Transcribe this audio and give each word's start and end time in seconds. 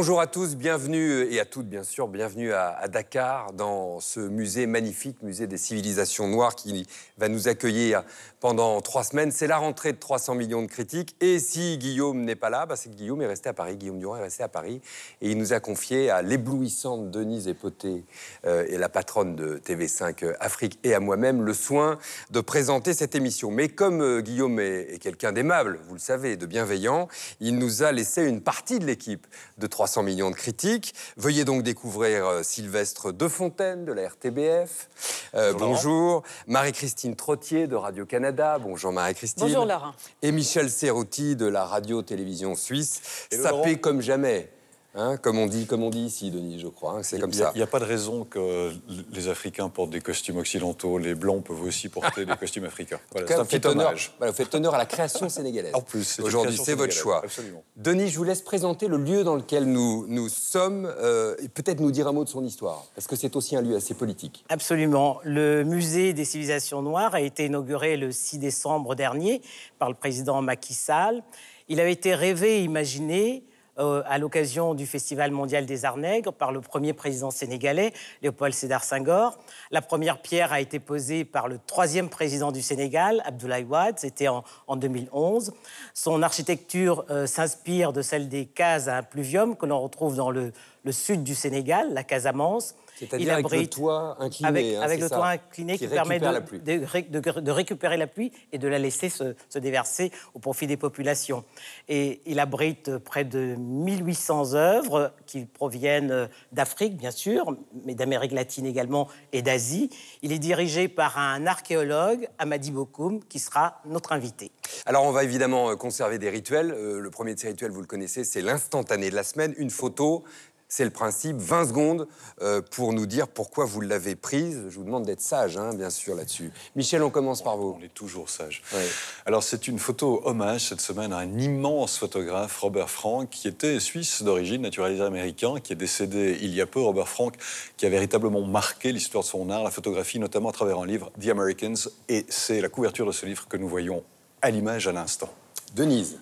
Bonjour 0.00 0.22
à 0.22 0.26
tous, 0.26 0.56
bienvenue 0.56 1.30
et 1.30 1.40
à 1.40 1.44
toutes 1.44 1.68
bien 1.68 1.82
sûr, 1.82 2.08
bienvenue 2.08 2.54
à, 2.54 2.88
Dakar 2.88 3.52
dans 3.52 4.00
ce 4.00 4.18
musée 4.18 4.66
magnifique, 4.66 5.22
musée 5.22 5.46
des 5.46 5.58
civilisations 5.58 6.26
noires 6.26 6.54
qui 6.54 6.86
va 7.18 7.28
nous 7.28 7.48
accueillir 7.48 8.02
pendant 8.40 8.80
trois 8.80 9.04
semaines. 9.04 9.30
C'est 9.30 9.46
la 9.46 9.58
rentrée 9.58 9.92
de 9.92 9.98
300 9.98 10.36
millions 10.36 10.62
de 10.62 10.68
critiques 10.68 11.14
et 11.20 11.38
si 11.38 11.76
Guillaume 11.76 12.22
n'est 12.24 12.34
pas 12.34 12.48
là, 12.48 12.64
bah, 12.64 12.76
c'est 12.76 12.88
que 12.88 12.94
Guillaume 12.94 13.20
est 13.20 13.26
resté 13.26 13.50
à 13.50 13.52
Paris. 13.52 13.76
Guillaume 13.76 13.98
Durand 13.98 14.16
est 14.16 14.22
resté 14.22 14.42
à 14.42 14.48
Paris 14.48 14.80
et 15.20 15.30
il 15.30 15.36
nous 15.36 15.52
a 15.52 15.60
confié 15.60 16.08
à 16.08 16.22
l'éblouissante 16.22 17.10
Denise 17.10 17.46
Epoté 17.46 18.02
euh, 18.46 18.64
et 18.70 18.78
la 18.78 18.88
patronne 18.88 19.36
de 19.36 19.58
TV5 19.58 20.34
Afrique 20.40 20.78
et 20.82 20.94
à 20.94 21.00
moi-même 21.00 21.42
le 21.42 21.52
soin 21.52 21.98
de 22.30 22.40
présenter 22.40 22.94
cette 22.94 23.14
émission. 23.14 23.50
Mais 23.50 23.68
comme 23.68 24.00
euh, 24.00 24.22
Guillaume 24.22 24.60
est, 24.60 24.94
est 24.94 24.98
quelqu'un 24.98 25.32
d'aimable, 25.32 25.78
vous 25.86 25.94
le 25.94 26.00
savez, 26.00 26.38
de 26.38 26.46
bienveillant, 26.46 27.06
il 27.40 27.58
nous 27.58 27.82
a 27.82 27.92
laissé 27.92 28.24
une 28.24 28.40
partie 28.40 28.78
de 28.78 28.86
l'équipe 28.86 29.26
de 29.58 29.66
300 29.66 29.89
millions 29.98 30.30
de 30.30 30.36
critiques. 30.36 30.94
Veuillez 31.16 31.44
donc 31.44 31.62
découvrir 31.62 32.26
euh, 32.26 32.42
Sylvestre 32.42 33.12
Defontaine 33.12 33.84
de 33.84 33.92
la 33.92 34.08
RTBF. 34.08 34.88
Euh, 35.34 35.52
bonjour. 35.52 35.68
bonjour. 35.68 36.22
Marie-Christine 36.46 37.16
Trottier 37.16 37.66
de 37.66 37.76
Radio-Canada. 37.76 38.58
Bonjour 38.58 38.92
Marie-Christine. 38.92 39.46
Bonjour 39.46 39.66
Laurent. 39.66 39.92
Et 40.22 40.32
Michel 40.32 40.70
Serrouti 40.70 41.36
de 41.36 41.46
la 41.46 41.64
radio-télévision 41.64 42.54
suisse. 42.54 43.26
Sapé 43.32 43.78
comme 43.78 44.00
jamais. 44.00 44.50
Hein, 44.96 45.18
comme, 45.18 45.38
on 45.38 45.46
dit, 45.46 45.66
comme 45.66 45.84
on 45.84 45.90
dit 45.90 46.00
ici, 46.00 46.32
Denis, 46.32 46.58
je 46.58 46.66
crois. 46.66 46.94
Hein, 46.94 47.02
c'est 47.04 47.20
comme 47.20 47.32
ça. 47.32 47.52
Il 47.54 47.58
n'y 47.58 47.62
a, 47.62 47.68
pas 47.68 47.78
de 47.78 47.84
raison 47.84 48.24
que 48.24 48.72
les 49.12 49.28
Africains 49.28 49.68
portent 49.68 49.90
des 49.90 50.00
costumes 50.00 50.38
occidentaux. 50.38 50.98
Les 50.98 51.14
Blancs 51.14 51.44
peuvent 51.44 51.62
aussi 51.62 51.88
porter 51.88 52.26
des 52.26 52.34
costumes 52.36 52.64
africains. 52.64 52.98
Voilà, 53.12 53.28
c'est 53.28 53.34
un 53.34 53.44
petit 53.44 53.66
honneur, 53.68 53.94
voilà, 54.18 54.32
vous 54.32 54.36
faites 54.36 54.52
honneur 54.52 54.74
à 54.74 54.78
la 54.78 54.86
création 54.86 55.28
sénégalaise. 55.28 55.74
En 55.74 55.80
plus, 55.80 56.18
aujourd'hui, 56.20 56.58
c'est 56.60 56.74
votre 56.74 56.92
choix. 56.92 57.22
Absolument. 57.22 57.62
Denis, 57.76 58.08
je 58.08 58.18
vous 58.18 58.24
laisse 58.24 58.42
présenter 58.42 58.88
le 58.88 58.96
lieu 58.96 59.22
dans 59.22 59.36
lequel 59.36 59.64
nous, 59.64 60.06
nous 60.08 60.28
sommes 60.28 60.92
euh, 60.98 61.36
et 61.40 61.48
peut-être 61.48 61.78
nous 61.78 61.92
dire 61.92 62.08
un 62.08 62.12
mot 62.12 62.24
de 62.24 62.28
son 62.28 62.44
histoire, 62.44 62.84
parce 62.96 63.06
que 63.06 63.14
c'est 63.14 63.36
aussi 63.36 63.54
un 63.54 63.62
lieu 63.62 63.76
assez 63.76 63.94
politique. 63.94 64.44
Absolument. 64.48 65.20
Le 65.22 65.62
musée 65.62 66.14
des 66.14 66.24
civilisations 66.24 66.82
noires 66.82 67.14
a 67.14 67.20
été 67.20 67.46
inauguré 67.46 67.96
le 67.96 68.10
6 68.10 68.38
décembre 68.38 68.96
dernier 68.96 69.40
par 69.78 69.88
le 69.88 69.94
président 69.94 70.42
Macky 70.42 70.74
Sall. 70.74 71.22
Il 71.68 71.78
avait 71.78 71.92
été 71.92 72.14
rêvé 72.16 72.58
et 72.58 72.64
imaginé 72.64 73.44
euh, 73.78 74.02
à 74.06 74.18
l'occasion 74.18 74.74
du 74.74 74.86
Festival 74.86 75.30
mondial 75.30 75.66
des 75.66 75.84
Arts 75.84 75.96
Nègres 75.96 76.32
par 76.32 76.52
le 76.52 76.60
premier 76.60 76.92
président 76.92 77.30
sénégalais, 77.30 77.92
Léopold 78.22 78.52
Sédar 78.54 78.84
Senghor. 78.84 79.38
La 79.70 79.82
première 79.82 80.20
pierre 80.20 80.52
a 80.52 80.60
été 80.60 80.80
posée 80.80 81.24
par 81.24 81.48
le 81.48 81.58
troisième 81.66 82.08
président 82.08 82.52
du 82.52 82.62
Sénégal, 82.62 83.22
Abdoulaye 83.24 83.64
Wade, 83.64 83.98
c'était 83.98 84.28
en, 84.28 84.44
en, 84.66 84.76
2011. 84.76 85.52
Son 85.94 86.22
architecture 86.22 87.04
euh, 87.10 87.26
s'inspire 87.26 87.92
de 87.92 88.02
celle 88.02 88.28
des 88.28 88.46
cases 88.46 88.88
à 88.88 89.02
pluvium 89.02 89.56
que 89.56 89.66
l'on 89.66 89.80
retrouve 89.80 90.16
dans 90.16 90.30
le, 90.30 90.52
le, 90.84 90.92
sud 90.92 91.22
du 91.22 91.34
Sénégal, 91.34 91.92
la 91.94 92.04
Casamance. 92.04 92.74
C'est-à-dire 93.00 93.34
avec 93.34 93.50
le 93.50 93.66
toit 93.66 94.16
incliné. 94.20 94.48
Avec, 94.48 94.74
hein, 94.76 94.80
avec 94.82 95.00
le 95.00 95.08
ça, 95.08 95.16
toit 95.16 95.28
incliné 95.28 95.78
qui, 95.78 95.86
qui 95.86 95.92
permet 95.92 96.18
de, 96.18 96.24
la 96.24 96.40
pluie. 96.40 96.58
De, 96.60 97.20
de, 97.20 97.40
de, 97.40 97.50
récupérer 97.50 97.96
la 97.96 98.06
pluie 98.06 98.32
et 98.52 98.58
de 98.58 98.68
la 98.68 98.78
laisser 98.78 99.08
se, 99.08 99.34
se, 99.48 99.58
déverser 99.58 100.12
au 100.34 100.38
profit 100.38 100.66
des 100.66 100.76
populations. 100.76 101.44
Et 101.88 102.20
il 102.26 102.38
abrite 102.38 102.98
près 102.98 103.24
de 103.24 103.56
1800 103.56 104.54
œuvres 104.54 105.12
qui 105.26 105.44
proviennent 105.44 106.28
d'Afrique, 106.52 106.96
bien 106.96 107.10
sûr, 107.10 107.56
mais 107.84 107.94
d'Amérique 107.94 108.32
latine 108.32 108.66
également 108.66 109.08
et 109.32 109.42
d'Asie. 109.42 109.90
Il 110.22 110.32
est 110.32 110.38
dirigé 110.38 110.88
par 110.88 111.18
un 111.18 111.46
archéologue, 111.46 112.28
Amadi 112.38 112.70
Bokoum, 112.70 113.22
qui 113.24 113.38
sera 113.38 113.80
notre 113.86 114.12
invité. 114.12 114.50
Alors, 114.86 115.04
on 115.04 115.12
va 115.12 115.24
évidemment 115.24 115.74
conserver 115.76 116.18
des 116.18 116.30
rituels. 116.30 116.72
Euh, 116.72 117.00
le 117.00 117.10
premier 117.10 117.34
de 117.34 117.40
ces 117.40 117.48
rituels, 117.48 117.70
vous 117.70 117.80
le 117.80 117.86
connaissez, 117.86 118.24
c'est 118.24 118.42
l'instantané 118.42 119.10
de 119.10 119.14
la 119.14 119.24
semaine. 119.24 119.54
Une 119.56 119.70
photo 119.70 120.24
c'est 120.70 120.84
le 120.84 120.90
principe, 120.90 121.36
20 121.36 121.66
secondes 121.66 122.06
euh, 122.42 122.62
pour 122.62 122.92
nous 122.92 123.04
dire 123.04 123.26
pourquoi 123.26 123.64
vous 123.64 123.80
l'avez 123.80 124.14
prise. 124.14 124.62
Je 124.68 124.76
vous 124.76 124.84
demande 124.84 125.04
d'être 125.04 125.20
sage, 125.20 125.56
hein, 125.56 125.74
bien 125.74 125.90
sûr, 125.90 126.14
là-dessus. 126.14 126.52
Michel, 126.76 127.02
on 127.02 127.10
commence 127.10 127.42
par 127.42 127.56
vous. 127.56 127.76
On 127.78 127.84
est 127.84 127.92
toujours 127.92 128.30
sage. 128.30 128.62
Ouais. 128.72 128.86
Alors, 129.26 129.42
c'est 129.42 129.66
une 129.66 129.80
photo 129.80 130.22
hommage 130.24 130.68
cette 130.68 130.80
semaine 130.80 131.12
à 131.12 131.18
un 131.18 131.38
immense 131.38 131.98
photographe, 131.98 132.56
Robert 132.60 132.88
Frank, 132.88 133.28
qui 133.28 133.48
était 133.48 133.80
suisse 133.80 134.22
d'origine, 134.22 134.62
naturalisé 134.62 135.02
américain, 135.02 135.56
qui 135.60 135.72
est 135.72 135.76
décédé 135.76 136.38
il 136.40 136.54
y 136.54 136.60
a 136.60 136.66
peu. 136.66 136.80
Robert 136.80 137.08
Frank, 137.08 137.34
qui 137.76 137.84
a 137.84 137.88
véritablement 137.88 138.42
marqué 138.42 138.92
l'histoire 138.92 139.24
de 139.24 139.28
son 139.28 139.50
art, 139.50 139.64
la 139.64 139.72
photographie, 139.72 140.20
notamment 140.20 140.50
à 140.50 140.52
travers 140.52 140.78
un 140.78 140.86
livre, 140.86 141.10
The 141.20 141.30
Americans. 141.30 141.90
Et 142.08 142.24
c'est 142.28 142.60
la 142.60 142.68
couverture 142.68 143.06
de 143.06 143.12
ce 143.12 143.26
livre 143.26 143.48
que 143.48 143.56
nous 143.56 143.68
voyons 143.68 144.04
à 144.40 144.50
l'image 144.52 144.86
à 144.86 144.92
l'instant. 144.92 145.34
Denise. 145.74 146.16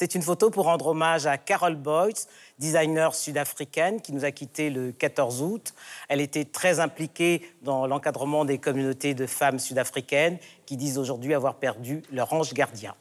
C'est 0.00 0.14
une 0.14 0.22
photo 0.22 0.48
pour 0.48 0.64
rendre 0.64 0.86
hommage 0.86 1.26
à 1.26 1.36
Carol 1.36 1.76
Boyce, 1.76 2.26
designer 2.58 3.14
sud-africaine 3.14 4.00
qui 4.00 4.14
nous 4.14 4.24
a 4.24 4.30
quittés 4.30 4.70
le 4.70 4.92
14 4.92 5.42
août. 5.42 5.74
Elle 6.08 6.22
était 6.22 6.46
très 6.46 6.80
impliquée 6.80 7.42
dans 7.60 7.86
l'encadrement 7.86 8.46
des 8.46 8.56
communautés 8.56 9.12
de 9.12 9.26
femmes 9.26 9.58
sud-africaines 9.58 10.38
qui 10.64 10.78
disent 10.78 10.96
aujourd'hui 10.96 11.34
avoir 11.34 11.56
perdu 11.56 12.02
leur 12.10 12.32
ange 12.32 12.54
gardien. 12.54 12.94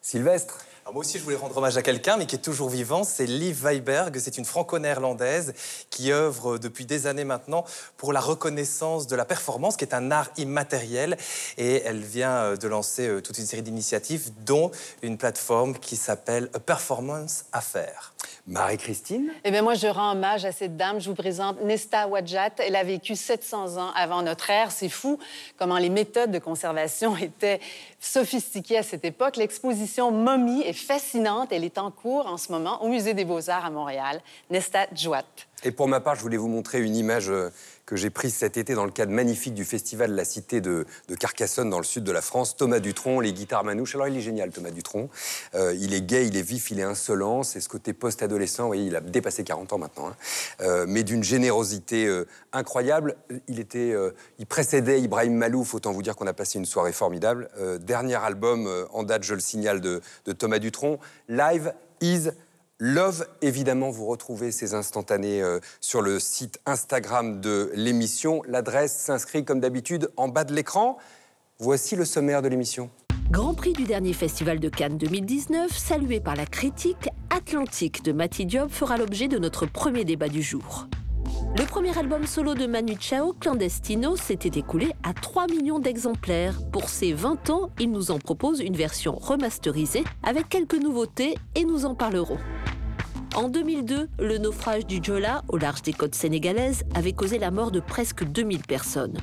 Sylvestre 0.00 0.64
moi 0.92 1.00
aussi, 1.00 1.18
je 1.18 1.24
voulais 1.24 1.36
rendre 1.36 1.56
hommage 1.56 1.76
à 1.76 1.82
quelqu'un, 1.82 2.16
mais 2.16 2.26
qui 2.26 2.36
est 2.36 2.40
toujours 2.40 2.70
vivant. 2.70 3.04
C'est 3.04 3.26
Liv 3.26 3.62
Weiberg. 3.62 4.18
C'est 4.18 4.38
une 4.38 4.44
franco-néerlandaise 4.44 5.52
qui 5.90 6.12
œuvre 6.12 6.56
depuis 6.56 6.86
des 6.86 7.06
années 7.06 7.24
maintenant 7.24 7.64
pour 7.96 8.12
la 8.12 8.20
reconnaissance 8.20 9.06
de 9.06 9.14
la 9.14 9.24
performance, 9.24 9.76
qui 9.76 9.84
est 9.84 9.94
un 9.94 10.10
art 10.10 10.28
immatériel. 10.38 11.18
Et 11.58 11.82
elle 11.82 12.00
vient 12.00 12.54
de 12.54 12.68
lancer 12.68 13.20
toute 13.22 13.38
une 13.38 13.46
série 13.46 13.62
d'initiatives, 13.62 14.30
dont 14.46 14.70
une 15.02 15.18
plateforme 15.18 15.78
qui 15.78 15.96
s'appelle 15.96 16.48
A 16.54 16.60
Performance 16.60 17.44
Affaires. 17.52 18.14
Marie-Christine? 18.48 19.30
Eh 19.44 19.50
bien, 19.50 19.60
moi, 19.60 19.74
je 19.74 19.86
rends 19.86 20.12
hommage 20.12 20.46
à 20.46 20.52
cette 20.52 20.78
dame. 20.78 21.00
Je 21.00 21.10
vous 21.10 21.14
présente 21.14 21.60
Nesta 21.62 22.08
Wadjat. 22.08 22.52
Elle 22.58 22.76
a 22.76 22.82
vécu 22.82 23.14
700 23.14 23.76
ans 23.76 23.90
avant 23.94 24.22
notre 24.22 24.48
ère. 24.48 24.70
C'est 24.70 24.88
fou 24.88 25.18
comment 25.58 25.76
les 25.76 25.90
méthodes 25.90 26.30
de 26.30 26.38
conservation 26.38 27.14
étaient 27.20 27.60
sophistiquées 28.00 28.78
à 28.78 28.82
cette 28.82 29.04
époque. 29.04 29.36
L'exposition 29.36 30.10
Momie 30.10 30.62
est 30.62 30.72
fascinante. 30.72 31.52
Elle 31.52 31.64
est 31.64 31.76
en 31.76 31.90
cours 31.90 32.26
en 32.26 32.38
ce 32.38 32.50
moment 32.50 32.82
au 32.82 32.88
Musée 32.88 33.12
des 33.12 33.26
Beaux-Arts 33.26 33.66
à 33.66 33.70
Montréal. 33.70 34.22
Nesta 34.48 34.86
Djouat. 34.94 35.24
Et 35.62 35.70
pour 35.70 35.86
ma 35.86 36.00
part, 36.00 36.14
je 36.14 36.22
voulais 36.22 36.38
vous 36.38 36.48
montrer 36.48 36.80
une 36.80 36.96
image 36.96 37.30
que 37.88 37.96
j'ai 37.96 38.10
prise 38.10 38.34
cet 38.34 38.58
été 38.58 38.74
dans 38.74 38.84
le 38.84 38.90
cadre 38.90 39.12
magnifique 39.12 39.54
du 39.54 39.64
festival 39.64 40.14
La 40.14 40.26
Cité 40.26 40.60
de, 40.60 40.84
Carcassonne, 41.18 41.70
dans 41.70 41.78
le 41.78 41.84
sud 41.84 42.04
de 42.04 42.12
la 42.12 42.20
France. 42.20 42.54
Thomas 42.54 42.80
Dutronc, 42.80 43.20
les 43.20 43.32
guitares 43.32 43.64
manouches. 43.64 43.94
Alors, 43.94 44.08
il 44.08 44.16
est 44.18 44.20
génial, 44.20 44.50
Thomas 44.50 44.70
Dutronc. 44.70 45.08
Euh, 45.54 45.74
il 45.80 45.94
est 45.94 46.02
gay, 46.02 46.26
il 46.26 46.36
est 46.36 46.42
vif, 46.42 46.70
il 46.70 46.80
est 46.80 46.84
insolent. 46.84 47.42
C'est 47.44 47.60
ce 47.60 47.68
côté 47.70 47.94
post-adolescent. 47.94 48.64
Vous 48.64 48.68
voyez, 48.68 48.84
il 48.84 48.94
a 48.94 49.00
dépassé 49.00 49.42
40 49.42 49.72
ans 49.72 49.78
maintenant. 49.78 50.08
Hein. 50.08 50.16
Euh, 50.60 50.84
mais 50.86 51.02
d'une 51.02 51.24
générosité 51.24 52.04
euh, 52.04 52.26
incroyable. 52.52 53.16
Il, 53.48 53.58
était, 53.58 53.94
il 54.38 54.44
précédait 54.44 55.00
Ibrahim 55.00 55.32
Malouf. 55.32 55.72
Autant 55.72 55.92
vous 55.92 56.02
dire 56.02 56.14
qu'on 56.14 56.26
a 56.26 56.34
passé 56.34 56.58
une 56.58 56.66
soirée 56.66 56.92
formidable. 56.92 57.48
Dernier 57.80 58.16
album 58.16 58.68
en 58.92 59.02
date, 59.02 59.22
je 59.22 59.32
le 59.32 59.40
signale, 59.40 59.80
de, 59.80 60.02
de 60.26 60.32
Thomas 60.32 60.58
Dutronc. 60.58 60.98
Live 61.30 61.72
is 62.02 62.28
Love, 62.80 63.26
évidemment, 63.42 63.90
vous 63.90 64.06
retrouvez 64.06 64.52
ces 64.52 64.74
instantanés 64.74 65.42
euh, 65.42 65.58
sur 65.80 66.00
le 66.00 66.20
site 66.20 66.60
Instagram 66.64 67.40
de 67.40 67.72
l'émission. 67.74 68.40
L'adresse 68.46 68.96
s'inscrit 68.96 69.44
comme 69.44 69.58
d'habitude 69.58 70.12
en 70.16 70.28
bas 70.28 70.44
de 70.44 70.54
l'écran. 70.54 70.96
Voici 71.58 71.96
le 71.96 72.04
sommaire 72.04 72.40
de 72.40 72.46
l'émission. 72.46 72.88
Grand 73.32 73.54
prix 73.54 73.72
du 73.72 73.82
dernier 73.82 74.12
festival 74.12 74.60
de 74.60 74.68
Cannes 74.68 74.96
2019, 74.96 75.76
salué 75.76 76.20
par 76.20 76.36
la 76.36 76.46
critique, 76.46 77.08
Atlantique 77.30 78.04
de 78.04 78.12
Mati 78.12 78.46
Diop 78.46 78.70
fera 78.70 78.96
l'objet 78.96 79.26
de 79.26 79.38
notre 79.38 79.66
premier 79.66 80.04
débat 80.04 80.28
du 80.28 80.40
jour. 80.40 80.86
Le 81.58 81.64
premier 81.64 81.96
album 81.98 82.26
solo 82.26 82.54
de 82.54 82.66
Manu 82.66 82.94
Chao, 83.00 83.32
Clandestino, 83.32 84.16
s'était 84.16 84.60
écoulé 84.60 84.92
à 85.02 85.14
3 85.14 85.48
millions 85.48 85.80
d'exemplaires. 85.80 86.60
Pour 86.72 86.88
ses 86.88 87.12
20 87.12 87.50
ans, 87.50 87.70
il 87.80 87.90
nous 87.90 88.12
en 88.12 88.18
propose 88.18 88.60
une 88.60 88.76
version 88.76 89.16
remasterisée 89.16 90.04
avec 90.22 90.48
quelques 90.48 90.80
nouveautés 90.80 91.34
et 91.56 91.64
nous 91.64 91.84
en 91.84 91.96
parlerons. 91.96 92.38
En 93.34 93.48
2002, 93.48 94.08
le 94.18 94.38
naufrage 94.38 94.86
du 94.86 95.00
Jola 95.02 95.42
au 95.48 95.58
large 95.58 95.82
des 95.82 95.92
côtes 95.92 96.14
sénégalaises 96.14 96.84
avait 96.94 97.12
causé 97.12 97.38
la 97.38 97.50
mort 97.50 97.70
de 97.70 97.80
presque 97.80 98.24
2000 98.24 98.62
personnes. 98.62 99.18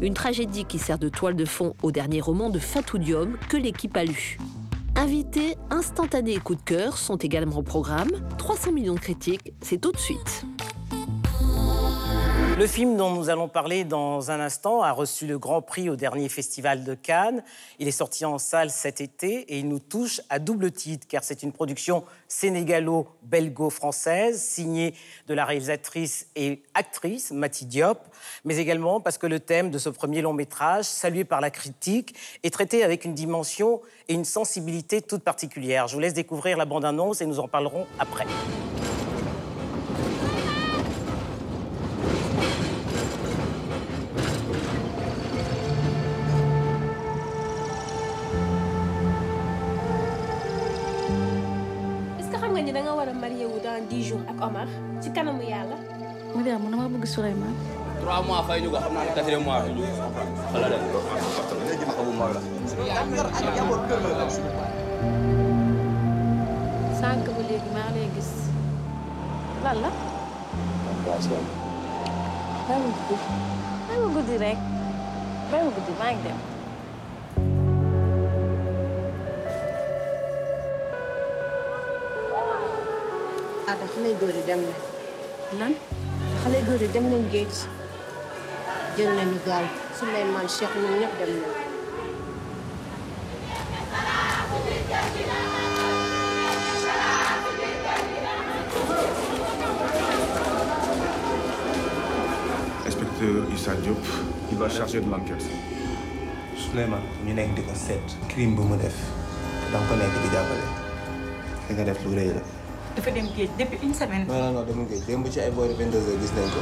Une 0.00 0.14
tragédie 0.14 0.64
qui 0.64 0.78
sert 0.78 0.98
de 0.98 1.08
toile 1.08 1.36
de 1.36 1.44
fond 1.44 1.74
au 1.82 1.92
dernier 1.92 2.20
roman 2.20 2.48
de 2.48 2.58
Fatou 2.58 2.98
Diom 2.98 3.36
que 3.48 3.56
l'équipe 3.56 3.96
a 3.96 4.04
lu. 4.04 4.38
Invités, 4.96 5.56
instantanés 5.70 6.34
et 6.34 6.38
coup 6.38 6.54
de 6.54 6.62
cœur 6.62 6.96
sont 6.96 7.16
également 7.16 7.58
au 7.58 7.62
programme. 7.62 8.10
300 8.38 8.72
millions 8.72 8.94
de 8.94 9.00
critiques, 9.00 9.52
c'est 9.60 9.80
tout 9.80 9.92
de 9.92 9.98
suite. 9.98 10.44
Le 12.60 12.66
film 12.66 12.96
dont 12.98 13.10
nous 13.10 13.30
allons 13.30 13.48
parler 13.48 13.84
dans 13.84 14.30
un 14.30 14.38
instant 14.38 14.82
a 14.82 14.92
reçu 14.92 15.26
le 15.26 15.38
Grand 15.38 15.62
Prix 15.62 15.88
au 15.88 15.96
dernier 15.96 16.28
Festival 16.28 16.84
de 16.84 16.92
Cannes. 16.92 17.42
Il 17.78 17.88
est 17.88 17.90
sorti 17.90 18.26
en 18.26 18.36
salle 18.36 18.68
cet 18.68 19.00
été 19.00 19.50
et 19.50 19.60
il 19.60 19.66
nous 19.66 19.78
touche 19.78 20.20
à 20.28 20.38
double 20.38 20.70
titre 20.70 21.06
car 21.08 21.24
c'est 21.24 21.42
une 21.42 21.52
production 21.52 22.04
sénégalo-belgo-française 22.28 24.42
signée 24.42 24.92
de 25.26 25.32
la 25.32 25.46
réalisatrice 25.46 26.26
et 26.36 26.62
actrice 26.74 27.30
Mati 27.30 27.64
Diop, 27.64 28.00
mais 28.44 28.58
également 28.58 29.00
parce 29.00 29.16
que 29.16 29.26
le 29.26 29.40
thème 29.40 29.70
de 29.70 29.78
ce 29.78 29.88
premier 29.88 30.20
long 30.20 30.34
métrage, 30.34 30.84
salué 30.84 31.24
par 31.24 31.40
la 31.40 31.50
critique, 31.50 32.14
est 32.42 32.52
traité 32.52 32.84
avec 32.84 33.06
une 33.06 33.14
dimension 33.14 33.80
et 34.08 34.12
une 34.12 34.26
sensibilité 34.26 35.00
toute 35.00 35.22
particulière. 35.22 35.88
Je 35.88 35.94
vous 35.94 36.00
laisse 36.00 36.12
découvrir 36.12 36.58
la 36.58 36.66
bande-annonce 36.66 37.22
et 37.22 37.26
nous 37.26 37.40
en 37.40 37.48
parlerons 37.48 37.86
après. 37.98 38.26
Dans 53.70 53.86
dix 53.86 54.02
jours 54.08 54.22
ak 54.26 54.38
Omar 54.42 54.66
ci 55.02 55.08
kanamu 55.14 55.42
yàlla. 55.46 55.76
Mariam 56.34 56.58
man 56.62 56.70
dama 56.72 56.86
bëgg 56.94 57.06
Souleymane. 57.06 57.54
trois 58.02 58.20
mois 58.26 58.42
fay 58.48 58.58
ñu 58.62 58.68
ko 58.70 58.78
xam 58.82 58.92
naa 58.94 59.04
ne 59.06 59.12
quatrième 59.16 59.44
mois 59.46 59.60
fay 59.62 59.72
ñu 59.76 59.82
ko 59.82 59.92
wala 60.52 60.66
de 60.72 60.76
xamu 61.94 62.12
mag 62.20 62.30
la. 62.34 62.40
sànq 67.00 67.24
ba 67.36 67.42
léegi 67.48 67.70
maa 67.76 67.90
lay 67.94 68.08
gis 68.14 68.30
lan 69.64 69.76
la. 69.84 69.90
ma 70.86 70.92
bàyyi 72.68 74.00
ma 74.02 74.08
guddi 74.14 74.36
rek 74.44 74.58
bàyyi 75.50 75.64
ma 75.66 75.70
guddi 75.76 75.92
maa 76.00 76.10
ngi 76.12 76.22
dem. 76.26 76.38
Ah 83.70 83.76
da 83.80 83.86
xale 83.94 84.10
góor 84.20 84.34
yi 84.34 84.42
dem 84.46 84.60
na. 84.66 84.74
lan? 85.58 85.72
xale 86.42 86.58
góor 86.66 86.80
yi 86.82 86.88
dem 86.94 87.04
nañ 87.12 87.22
géej 87.32 87.54
jël 88.96 89.10
nañu 89.18 89.38
gaal 89.46 89.66
Souleymane 89.98 90.48
Cheikh 90.56 90.74
ñoom 90.82 90.94
ñëpp 91.00 91.14
dem 91.18 91.30
nañ. 91.42 91.44
Inspecteur 102.86 103.36
Issa 103.54 103.74
Diop, 103.82 104.02
il 104.50 104.58
va 104.58 104.68
charger 104.68 105.00
de 105.00 105.10
l'enquête. 105.10 105.46
Souleymane 106.62 107.06
ñu 107.24 107.32
nekk 107.34 107.54
di 107.56 107.62
ko 107.62 107.74
seet 107.86 108.06
crime 108.30 108.54
bu 108.56 108.62
mu 108.70 108.76
def 108.82 108.96
da 109.70 109.78
nga 109.78 109.86
ko 109.88 109.94
nekk 109.94 110.14
di 110.22 110.28
jàppale 110.34 110.66
li 111.68 111.72
nga 111.74 111.84
def 111.84 112.02
lu 112.04 112.14
rëy 112.18 112.32
la. 112.38 112.59
Dafa 112.96 113.10
dem 113.10 113.26
géej 113.36 113.50
depuis 113.58 113.78
une 113.86 113.94
semaine. 113.94 114.24
non 114.26 114.38
non 114.42 114.52
non 114.56 114.62
demul 114.68 114.86
géej 114.90 115.02
démb 115.06 115.26
ci 115.32 115.40
ay 115.40 115.50
boori 115.50 115.74
22 115.74 115.96
heures 116.08 116.20
gis 116.22 116.32
nañ 116.36 116.48
ko. 116.54 116.60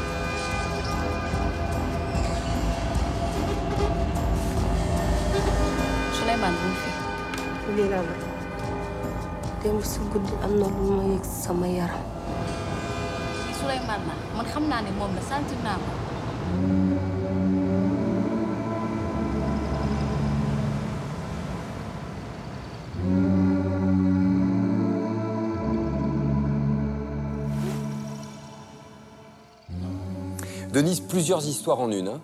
Souleymane 6.17 6.57
bu 6.63 6.69
fi. 6.83 6.91
lii 7.77 7.89
la 7.93 7.99
la 8.09 8.15
démb 9.63 9.83
si 9.91 9.99
guddi 10.13 10.33
am 10.45 10.53
na 10.61 10.67
lu 10.77 10.85
ma 10.97 11.03
yëg 11.13 11.25
sama 11.45 11.67
yaram. 11.79 12.05
Souleymane 13.59 14.13
man 14.37 14.47
xam 14.53 14.65
naa 14.71 14.81
ne 14.85 14.91
moom 14.99 15.13
la 15.17 15.23
sentir 15.31 15.59
naa 15.65 15.79
ko. 15.85 15.91
Plusieurs 30.97 31.47
histoires 31.47 31.81
en 31.81 31.93
une. 31.93 32.09
hein. 32.09 32.21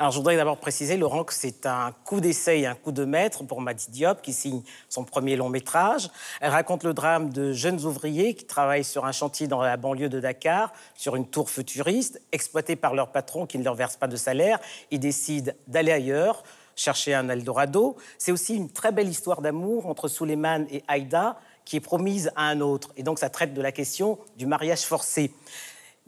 Alors, 0.00 0.10
je 0.10 0.18
voudrais 0.18 0.36
d'abord 0.36 0.58
préciser, 0.58 0.96
Laurent, 0.96 1.22
que 1.22 1.32
c'est 1.32 1.64
un 1.64 1.92
coup 2.04 2.20
d'essai 2.20 2.66
un 2.66 2.74
coup 2.74 2.90
de 2.90 3.04
maître 3.04 3.44
pour 3.44 3.60
Madi 3.60 3.86
Diop, 3.90 4.20
qui 4.20 4.32
signe 4.32 4.62
son 4.88 5.04
premier 5.04 5.36
long 5.36 5.48
métrage. 5.48 6.10
Elle 6.40 6.50
raconte 6.50 6.82
le 6.82 6.92
drame 6.92 7.30
de 7.30 7.52
jeunes 7.52 7.84
ouvriers 7.84 8.34
qui 8.34 8.46
travaillent 8.46 8.82
sur 8.82 9.04
un 9.04 9.12
chantier 9.12 9.46
dans 9.46 9.62
la 9.62 9.76
banlieue 9.76 10.08
de 10.08 10.18
Dakar, 10.18 10.72
sur 10.96 11.14
une 11.14 11.26
tour 11.26 11.50
futuriste, 11.50 12.20
exploités 12.32 12.74
par 12.74 12.94
leur 12.94 13.12
patron 13.12 13.46
qui 13.46 13.58
ne 13.58 13.64
leur 13.64 13.74
verse 13.76 13.96
pas 13.96 14.08
de 14.08 14.16
salaire. 14.16 14.58
Ils 14.90 15.00
décident 15.00 15.52
d'aller 15.68 15.92
ailleurs, 15.92 16.42
chercher 16.74 17.14
un 17.14 17.28
Eldorado. 17.28 17.96
C'est 18.18 18.32
aussi 18.32 18.56
une 18.56 18.70
très 18.70 18.90
belle 18.90 19.08
histoire 19.08 19.40
d'amour 19.40 19.86
entre 19.86 20.08
Suleiman 20.08 20.66
et 20.70 20.82
Aïda, 20.88 21.38
qui 21.64 21.76
est 21.76 21.80
promise 21.80 22.30
à 22.34 22.44
un 22.44 22.60
autre. 22.60 22.90
Et 22.96 23.02
donc, 23.02 23.18
ça 23.18 23.28
traite 23.28 23.52
de 23.52 23.60
la 23.60 23.72
question 23.72 24.18
du 24.36 24.46
mariage 24.46 24.80
forcé. 24.80 25.32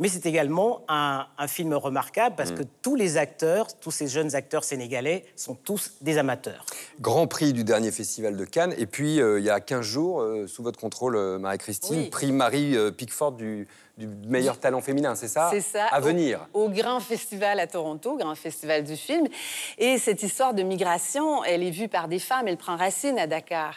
Mais 0.01 0.09
c'est 0.09 0.27
également 0.27 0.83
un, 0.89 1.27
un 1.39 1.47
film 1.47 1.75
remarquable 1.75 2.35
parce 2.35 2.51
que 2.51 2.63
tous 2.83 2.97
les 2.97 3.17
acteurs, 3.19 3.69
tous 3.79 3.91
ces 3.91 4.09
jeunes 4.09 4.35
acteurs 4.35 4.65
sénégalais 4.65 5.25
sont 5.37 5.55
tous 5.55 5.93
des 6.01 6.19
amateurs. 6.19 6.65
Grand 7.01 7.27
prix 7.27 7.53
du 7.53 7.63
dernier 7.65 7.93
festival 7.93 8.37
de 8.37 8.45
Cannes. 8.45 8.75
Et 8.79 8.87
puis, 8.87 9.21
euh, 9.21 9.39
il 9.39 9.45
y 9.45 9.51
a 9.51 9.61
15 9.61 9.83
jours, 9.83 10.23
euh, 10.23 10.47
sous 10.47 10.63
votre 10.63 10.81
contrôle, 10.81 11.17
euh, 11.17 11.39
Marie-Christine, 11.39 11.99
Oui. 11.99 12.09
prix 12.11 12.33
Marie 12.33 12.77
euh, 12.77 12.91
Pickford 12.91 13.33
du, 13.33 13.69
du 13.99 14.07
meilleur 14.27 14.59
talent 14.59 14.81
féminin, 14.81 15.15
c'est 15.15 15.29
ça? 15.29 15.51
C'est 15.53 15.61
ça. 15.61 15.85
À 15.93 16.01
au- 16.01 16.03
venir. 16.03 16.49
Au, 16.55 16.71
Grand 16.71 17.01
Festival 17.01 17.61
à 17.61 17.67
Toronto, 17.67 18.17
Grand 18.17 18.35
Festival 18.35 18.83
du 18.85 18.97
film. 18.97 19.29
Et 19.77 19.99
cette 19.99 20.23
histoire 20.23 20.55
de 20.55 20.63
migration, 20.63 21.45
elle 21.45 21.63
est 21.63 21.71
vue 21.71 21.89
par 21.89 22.09
des 22.09 22.19
femmes, 22.19 22.49
elle 22.49 22.57
prend 22.57 22.77
racine 22.77 23.19
à 23.19 23.27
Dakar. 23.27 23.77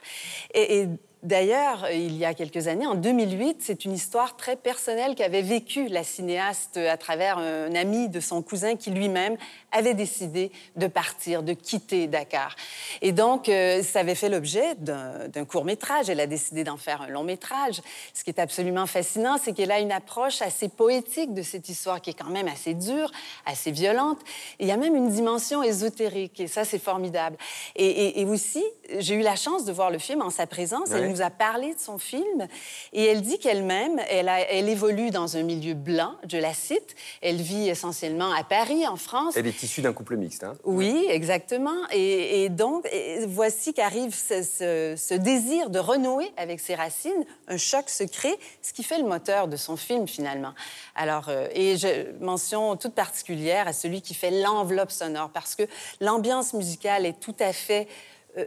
Et, 0.54 0.80
et 0.84 0.88
d'ailleurs, 1.24 1.90
il 1.92 2.16
y 2.16 2.26
a 2.26 2.34
quelques 2.34 2.68
années, 2.68 2.86
en 2.86 2.96
2008, 2.96 3.58
c'est 3.60 3.86
une 3.86 3.94
histoire 3.94 4.36
très 4.36 4.56
personnelle 4.56 5.16
qu'avait 5.16 5.42
vécue 5.42 5.88
la 5.88 6.04
cinéaste 6.04 6.78
à 6.78 6.98
travers 6.98 7.38
un 7.38 7.74
ami 7.76 8.10
de 8.10 8.20
son 8.20 8.42
cousin 8.42 8.76
qui 8.76 8.92
lui-même 8.92 9.38
avait 9.72 9.94
décidé 9.94 10.52
de 10.76 10.88
partir, 10.88 11.44
de 11.44 11.54
quitter 11.54 12.08
Dakar. 12.08 12.56
Et 13.02 13.12
donc, 13.12 13.50
euh, 13.50 13.82
ça 13.84 14.00
avait 14.00 14.16
fait 14.16 14.30
l'objet 14.30 14.76
d'un 14.76 15.46
court 15.46 15.66
métrage. 15.66 16.10
Elle 16.10 16.20
a 16.20 16.28
décidé 16.28 16.64
d'en 16.64 16.78
faire 16.78 17.02
un 17.02 17.08
long 17.08 17.24
métrage. 17.24 17.82
Ce 18.14 18.24
qui 18.24 18.30
est 18.30 18.40
absolument 18.40 18.86
fascinant, 18.86 19.38
c'est 19.42 19.54
qu'elle 19.54 19.72
a 19.72 19.80
une 19.80 19.92
approche 19.92 20.42
assez 20.42 20.70
poétique 20.70 21.34
de 21.34 21.42
cette 21.42 21.70
histoire 21.70 22.02
qui 22.02 22.12
est 22.12 22.14
quand 22.14 22.30
même 22.30 22.48
assez 22.48 22.74
dure, 22.74 23.12
assez 23.46 23.72
violente. 23.72 24.20
Et 24.60 24.66
il 24.66 24.68
y 24.68 24.72
a 24.72 24.78
même 24.78 24.96
une 24.96 25.10
dimension 25.10 25.64
ésotérique, 25.64 26.40
et 26.40 26.48
ça, 26.48 26.66
c'est 26.66 26.80
formidable. 26.80 27.38
Et, 27.76 28.26
aussi, 28.26 28.64
j'ai 29.00 29.16
eu 29.16 29.22
la 29.22 29.36
chance 29.36 29.66
de 29.66 29.72
voir 29.72 29.92
le 29.92 30.00
film 30.00 30.22
en 30.22 30.30
sa 30.30 30.48
présence. 30.48 30.90
Elle 31.14 31.20
nous 31.20 31.22
a 31.26 31.30
parlé 31.30 31.76
de 31.76 31.80
son 31.80 32.00
film 32.00 32.48
et 32.92 33.06
elle 33.06 33.22
dit 33.22 33.38
qu'elle-même, 33.38 34.00
elle, 34.10 34.68
évolue 34.68 35.12
dans 35.12 35.38
un 35.38 35.44
milieu 35.44 35.76
blanc, 35.76 36.16
je 36.28 36.38
la 36.38 36.54
cite. 36.56 36.96
Elle 37.22 37.36
vit 37.42 37.70
essentiellement 37.70 38.32
à 38.32 38.44
Paris, 38.44 38.88
en 38.88 38.96
France. 38.96 39.36
Elle 39.38 39.46
est 39.46 39.62
issue 39.62 39.82
d'un 39.82 39.94
couple 39.94 40.18
mixte. 40.18 40.44
hein. 40.44 40.54
Oui, 40.64 41.06
exactement. 41.10 41.76
Et, 41.92 42.44
et 42.46 42.50
donc, 42.50 42.88
et 42.92 43.26
voici 43.28 43.74
qu'arrive 43.76 44.16
ce, 44.16 44.42
ce- 44.42 44.96
ce 44.98 45.14
désir 45.14 45.70
de 45.70 45.78
renouer 45.78 46.32
avec 46.38 46.60
ses 46.60 46.74
racines, 46.74 47.26
un 47.48 47.58
choc 47.58 47.90
se 47.90 48.04
crée, 48.06 48.36
ce 48.64 48.74
qui 48.74 48.82
fait 48.84 48.98
le 48.98 49.06
moteur 49.08 49.48
de 49.48 49.56
son 49.56 49.78
film 49.78 50.08
finalement. 50.08 50.54
Alors, 50.96 51.26
euh, 51.30 51.48
et 51.54 51.78
je 51.78 52.12
mention 52.24 52.76
toute 52.76 52.96
particulière 52.96 53.68
à 53.68 53.74
celui 53.74 54.02
qui 54.02 54.16
fait 54.16 54.32
l'enveloppe 54.32 54.92
sonore, 54.92 55.30
parce 55.30 55.54
que 55.54 55.64
l'ambiance 56.02 56.54
musicale 56.54 57.06
est 57.06 57.20
tout 57.20 57.36
à 57.40 57.54
fait 57.54 57.88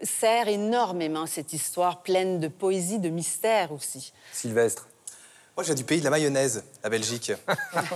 sert 0.02 0.48
énormément 0.48 1.26
cette 1.26 1.52
histoire 1.52 2.02
pleine 2.02 2.40
de 2.40 2.48
poésie, 2.48 2.98
de 2.98 3.08
mystère 3.08 3.72
aussi. 3.72 4.12
Sylvestre. 4.32 4.88
Moi, 5.56 5.62
je 5.62 5.68
viens 5.68 5.74
du 5.74 5.84
pays 5.84 6.00
de 6.00 6.04
la 6.04 6.10
mayonnaise, 6.10 6.64
la 6.84 6.90
Belgique. 6.90 7.32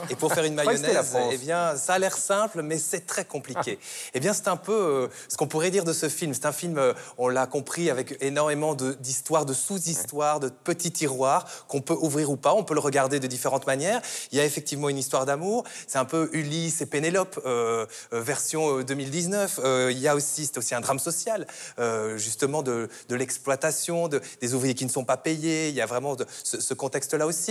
Et 0.09 0.17
pour 0.17 0.33
faire 0.33 0.45
une 0.45 0.55
mayonnaise, 0.55 0.97
eh 1.31 1.37
bien, 1.37 1.77
ça 1.77 1.93
a 1.93 1.99
l'air 1.99 2.17
simple, 2.17 2.63
mais 2.63 2.79
c'est 2.79 3.05
très 3.07 3.27
compliqué. 3.27 3.79
Eh 4.15 4.21
bien, 4.21 4.33
c'est 4.33 4.49
un 4.49 4.57
peu 4.57 4.73
euh, 4.73 5.09
ce 5.29 5.37
qu'on 5.37 5.47
pourrait 5.47 5.71
dire 5.71 5.85
de 5.85 5.93
ce 5.93 6.09
film. 6.09 6.33
C'est 6.33 6.47
un 6.47 6.53
film, 6.53 6.79
euh, 6.79 6.95
on 7.19 7.29
l'a 7.29 7.47
compris, 7.47 7.91
avec 7.91 8.17
énormément 8.23 8.75
d'histoires, 8.75 9.45
de, 9.45 9.53
sous-histoires, 9.53 10.41
de 10.41 10.49
petits 10.49 10.91
tiroirs 10.91 11.45
qu'on 11.69 11.83
peut 11.83 11.97
ouvrir 12.01 12.31
ou 12.31 12.37
pas. 12.39 12.55
On 12.55 12.65
peut 12.65 12.73
le 12.73 12.81
regarder 12.81 13.21
de 13.21 13.27
différentes 13.27 13.67
manières. 13.67 14.01
Il 14.33 14.39
y 14.39 14.41
a 14.41 14.45
effectivement 14.47 14.89
une 14.89 14.97
histoire 14.97 15.27
d'amour. 15.27 15.65
C'est 15.87 15.99
un 15.99 16.07
peu 16.07 16.31
Ulysse 16.33 16.81
et 16.81 16.87
Pénélope, 16.87 17.39
euh, 17.45 17.85
version 18.11 18.79
euh, 18.79 18.85
2019. 18.85 19.61
Euh, 19.63 19.89
il 19.93 19.99
y 19.99 20.09
a 20.09 20.15
aussi, 20.15 20.47
c'est 20.47 20.57
aussi 20.57 20.75
un 20.75 20.81
drame 20.81 20.99
social, 20.99 21.47
justement 22.17 22.63
de, 22.63 22.89
de 23.11 23.15
l'exploitation, 23.17 24.09
de- 24.09 24.23
des 24.41 24.55
ouvriers 24.55 24.75
qui 24.75 24.87
ne 24.87 24.91
sont 24.91 25.05
pas 25.05 25.19
payés. 25.19 25.69
Il 25.69 25.75
y 25.75 25.83
a 25.83 25.87
vraiment 25.87 26.15
de- 26.17 26.25
ce, 26.43 26.59
ce 26.59 26.73
contexte-là 26.73 27.27
aussi. 27.27 27.50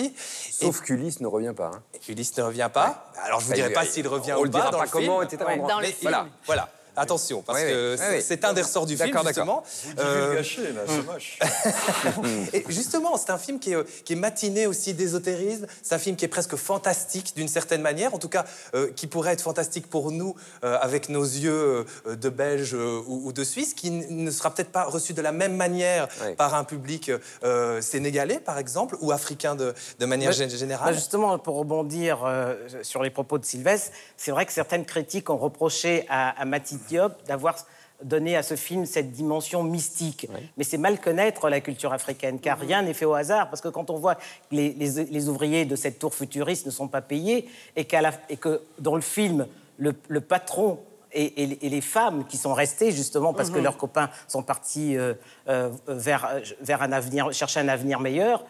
Sauf 0.52 0.82
qu'Ulysse 0.82 1.20
ne 1.22 1.28
revient 1.28 1.54
pas. 1.56 1.72
hein. 1.74 1.82
Ulysse 2.08 2.36
ne 2.38 2.44
revient 2.44 2.70
pas. 2.74 3.12
Alors, 3.24 3.40
je 3.40 3.46
vous 3.46 3.52
Bah, 3.52 3.56
dirai 3.56 3.72
pas 3.74 3.86
s'il 3.86 4.08
revient 4.08 4.34
on 4.38 4.42
ou 4.42 4.44
le 4.46 4.52
pas 4.52 4.60
dira 4.60 4.72
dans 4.72 4.78
pas 4.80 4.86
le 4.86 4.90
comment, 4.92 5.20
film. 5.22 5.30
etc. 5.34 5.44
Ouais, 5.48 5.58
dans 5.68 5.80
le 5.80 5.86
Mais 5.86 5.92
film. 5.92 6.12
voilà, 6.12 6.28
voilà. 6.46 6.70
Attention, 7.00 7.42
parce 7.42 7.60
Oui, 7.60 7.66
que 7.70 7.92
Oui, 7.94 8.22
c'est- 8.22 8.34
oui. 8.36 8.40
un 8.50 8.54
des 8.54 8.62
ressorts 8.62 8.86
du 8.86 8.96
film, 8.98 9.08
D'accord, 9.10 9.24
d'accord. 9.24 9.64
justement. 9.66 10.00
Euh, 10.06 10.36
gâché, 10.36 10.62
là, 10.74 10.82
c'est 10.88 11.06
moche. 11.06 11.40
et 12.54 12.64
justement, 12.70 13.18
c'est 13.18 13.32
un 13.32 13.38
film 13.38 13.60
qui 13.60 13.72
est, 13.72 13.76
euh, 13.76 13.84
qui 14.06 14.14
est 14.14 14.16
matiné 14.18 14.68
aussi 14.68 14.94
d'ésotérisme. 14.94 15.66
C'est 15.82 15.96
un 15.96 16.00
film 16.00 16.16
qui 16.16 16.26
est 16.26 16.30
presque 16.30 16.56
fantastique 16.56 17.34
d'une 17.36 17.48
certaine 17.48 17.82
manière, 17.82 18.14
en 18.14 18.20
tout 18.20 18.30
cas 18.30 18.46
euh, 18.76 18.92
qui 18.96 19.08
pourrait 19.08 19.34
être 19.34 19.42
fantastique 19.42 19.90
pour 19.90 20.12
nous 20.12 20.36
euh, 20.64 20.78
avec 20.82 21.10
nos 21.10 21.24
yeux 21.24 21.86
euh, 22.08 22.16
de 22.16 22.30
Belges 22.30 22.74
euh, 22.76 23.02
ou, 23.08 23.28
ou 23.28 23.34
de 23.34 23.44
Suisses, 23.44 23.74
qui 23.74 23.92
ne 23.92 24.32
sera 24.32 24.54
peut-être 24.54 24.72
pas 24.72 24.84
reçu 24.84 25.14
de 25.14 25.22
la 25.22 25.32
même 25.32 25.56
manière 25.56 26.08
par 26.38 26.54
un 26.56 26.64
public 26.64 27.12
euh, 27.44 27.82
sénégalais, 27.82 28.40
par 28.40 28.58
exemple, 28.58 28.98
ou 29.02 29.12
africain 29.12 29.56
de, 29.56 29.74
de 30.00 30.06
manière 30.06 30.32
Bah, 30.32 30.36
gé- 30.36 30.58
générale. 30.58 30.90
Bah, 30.94 30.98
justement, 30.98 31.38
pour 31.40 31.56
rebondir 31.56 32.24
euh, 32.26 32.56
sur 32.84 33.04
les 33.04 33.10
propos 33.10 33.38
de 33.38 33.46
Sylvestre, 33.46 33.92
c'est 34.18 34.32
vrai 34.32 34.46
que 34.46 34.52
certaines 34.54 34.86
critiques 34.86 35.30
ont 35.30 35.38
reproché 35.38 36.06
à, 36.10 36.30
à 36.40 36.46
Mati 36.46 36.78
Diop 36.90 37.14
d'avoir 37.28 37.56
donné 38.02 38.38
à 38.38 38.44
ce 38.44 38.56
film 38.56 38.86
cette 38.86 39.12
dimension 39.12 39.62
mystique. 39.62 40.28
Mais 40.58 40.64
c'est 40.64 40.78
mal 40.78 41.00
connaître 41.02 41.50
la 41.50 41.60
culture 41.60 41.92
africaine, 41.92 42.40
car 42.40 42.58
rien 42.58 42.82
n'est 42.82 42.94
fait 42.94 43.06
au 43.06 43.14
hasard, 43.14 43.50
parce 43.50 43.62
que 43.62 43.68
quand 43.68 43.90
on 43.90 43.98
voit 43.98 44.16
que 44.16 44.22
les, 44.52 44.70
les- 44.74 45.04
les 45.06 45.28
ouvriers 45.30 45.66
de 45.66 45.76
cette 45.76 46.00
tour 46.00 46.14
futuriste 46.14 46.66
ne 46.66 46.72
sont 46.72 46.88
pas 46.88 47.02
payés, 47.02 47.50
et, 47.76 47.86
la- 47.92 48.14
et 48.30 48.38
que 48.38 48.62
dans 48.80 48.96
le 48.96 49.02
film, 49.02 49.48
le, 49.78 49.94
le 50.08 50.22
patron 50.22 50.80
et, 51.12 51.26
et- 51.44 51.66
et 51.66 51.70
les 51.70 51.82
femmes 51.82 52.26
qui 52.26 52.38
sont 52.38 52.54
restées 52.54 52.92
justement 52.92 53.34
parce 53.34 53.50
que 53.50 53.56
leurs 53.64 53.78
copains 53.78 54.10
sont 54.30 54.44
partis 54.44 54.96
euh, 54.96 55.14
euh, 55.50 55.70
vers, 55.88 56.40
vers 56.62 56.82
un 56.82 56.92
avenir, 56.94 57.34
chercher 57.34 57.60
un 57.60 57.68
avenir 57.68 58.00
meilleur, 58.00 58.46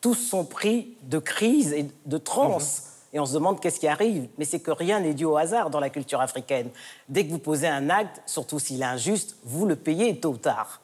tous 0.00 0.14
sont 0.14 0.44
pris 0.44 0.96
de 1.02 1.18
crise 1.18 1.72
et 1.74 1.86
de 2.06 2.18
transe. 2.18 2.82
Et 3.16 3.18
on 3.18 3.24
se 3.24 3.32
demande 3.32 3.60
qu'est-ce 3.60 3.80
qui 3.80 3.88
arrive. 3.88 4.28
Mais 4.36 4.44
c'est 4.44 4.60
que 4.60 4.70
rien 4.70 5.00
n'est 5.00 5.14
dû 5.14 5.24
au 5.24 5.38
hasard 5.38 5.70
dans 5.70 5.80
la 5.80 5.88
culture 5.88 6.20
africaine. 6.20 6.68
Dès 7.08 7.24
que 7.24 7.30
vous 7.30 7.38
posez 7.38 7.66
un 7.66 7.88
acte, 7.88 8.20
surtout 8.26 8.58
s'il 8.58 8.82
est 8.82 8.84
injuste, 8.84 9.38
vous 9.42 9.64
le 9.64 9.74
payez 9.74 10.20
tôt 10.20 10.32
ou 10.32 10.36
tard. 10.36 10.82